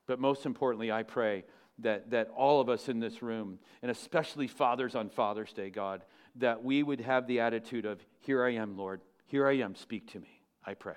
But 0.07 0.21
most 0.21 0.47
importantly, 0.47 0.91
I 0.93 1.03
pray 1.03 1.45
that, 1.79 2.11
that 2.11 2.29
all 2.37 2.61
of 2.61 2.69
us 2.69 2.89
in 2.89 3.01
this 3.01 3.23
room, 3.23 3.59
and 3.83 3.91
especially 3.91 4.47
fathers 4.47 4.95
on 4.95 5.09
Father's 5.09 5.53
Day, 5.53 5.71
God, 5.71 6.03
that 6.37 6.63
we 6.63 6.83
would 6.83 7.01
have 7.01 7.27
the 7.27 7.41
attitude 7.41 7.87
of, 7.87 8.01
Here 8.21 8.45
I 8.45 8.55
am, 8.55 8.77
Lord. 8.77 9.01
Here 9.27 9.47
I 9.47 9.59
am. 9.59 9.75
Speak 9.75 10.11
to 10.13 10.21
me. 10.21 10.43
I 10.65 10.75
pray. 10.75 10.97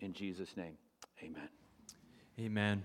In 0.00 0.12
Jesus' 0.12 0.56
name, 0.56 0.76
amen. 1.22 1.48
Amen. 2.38 2.82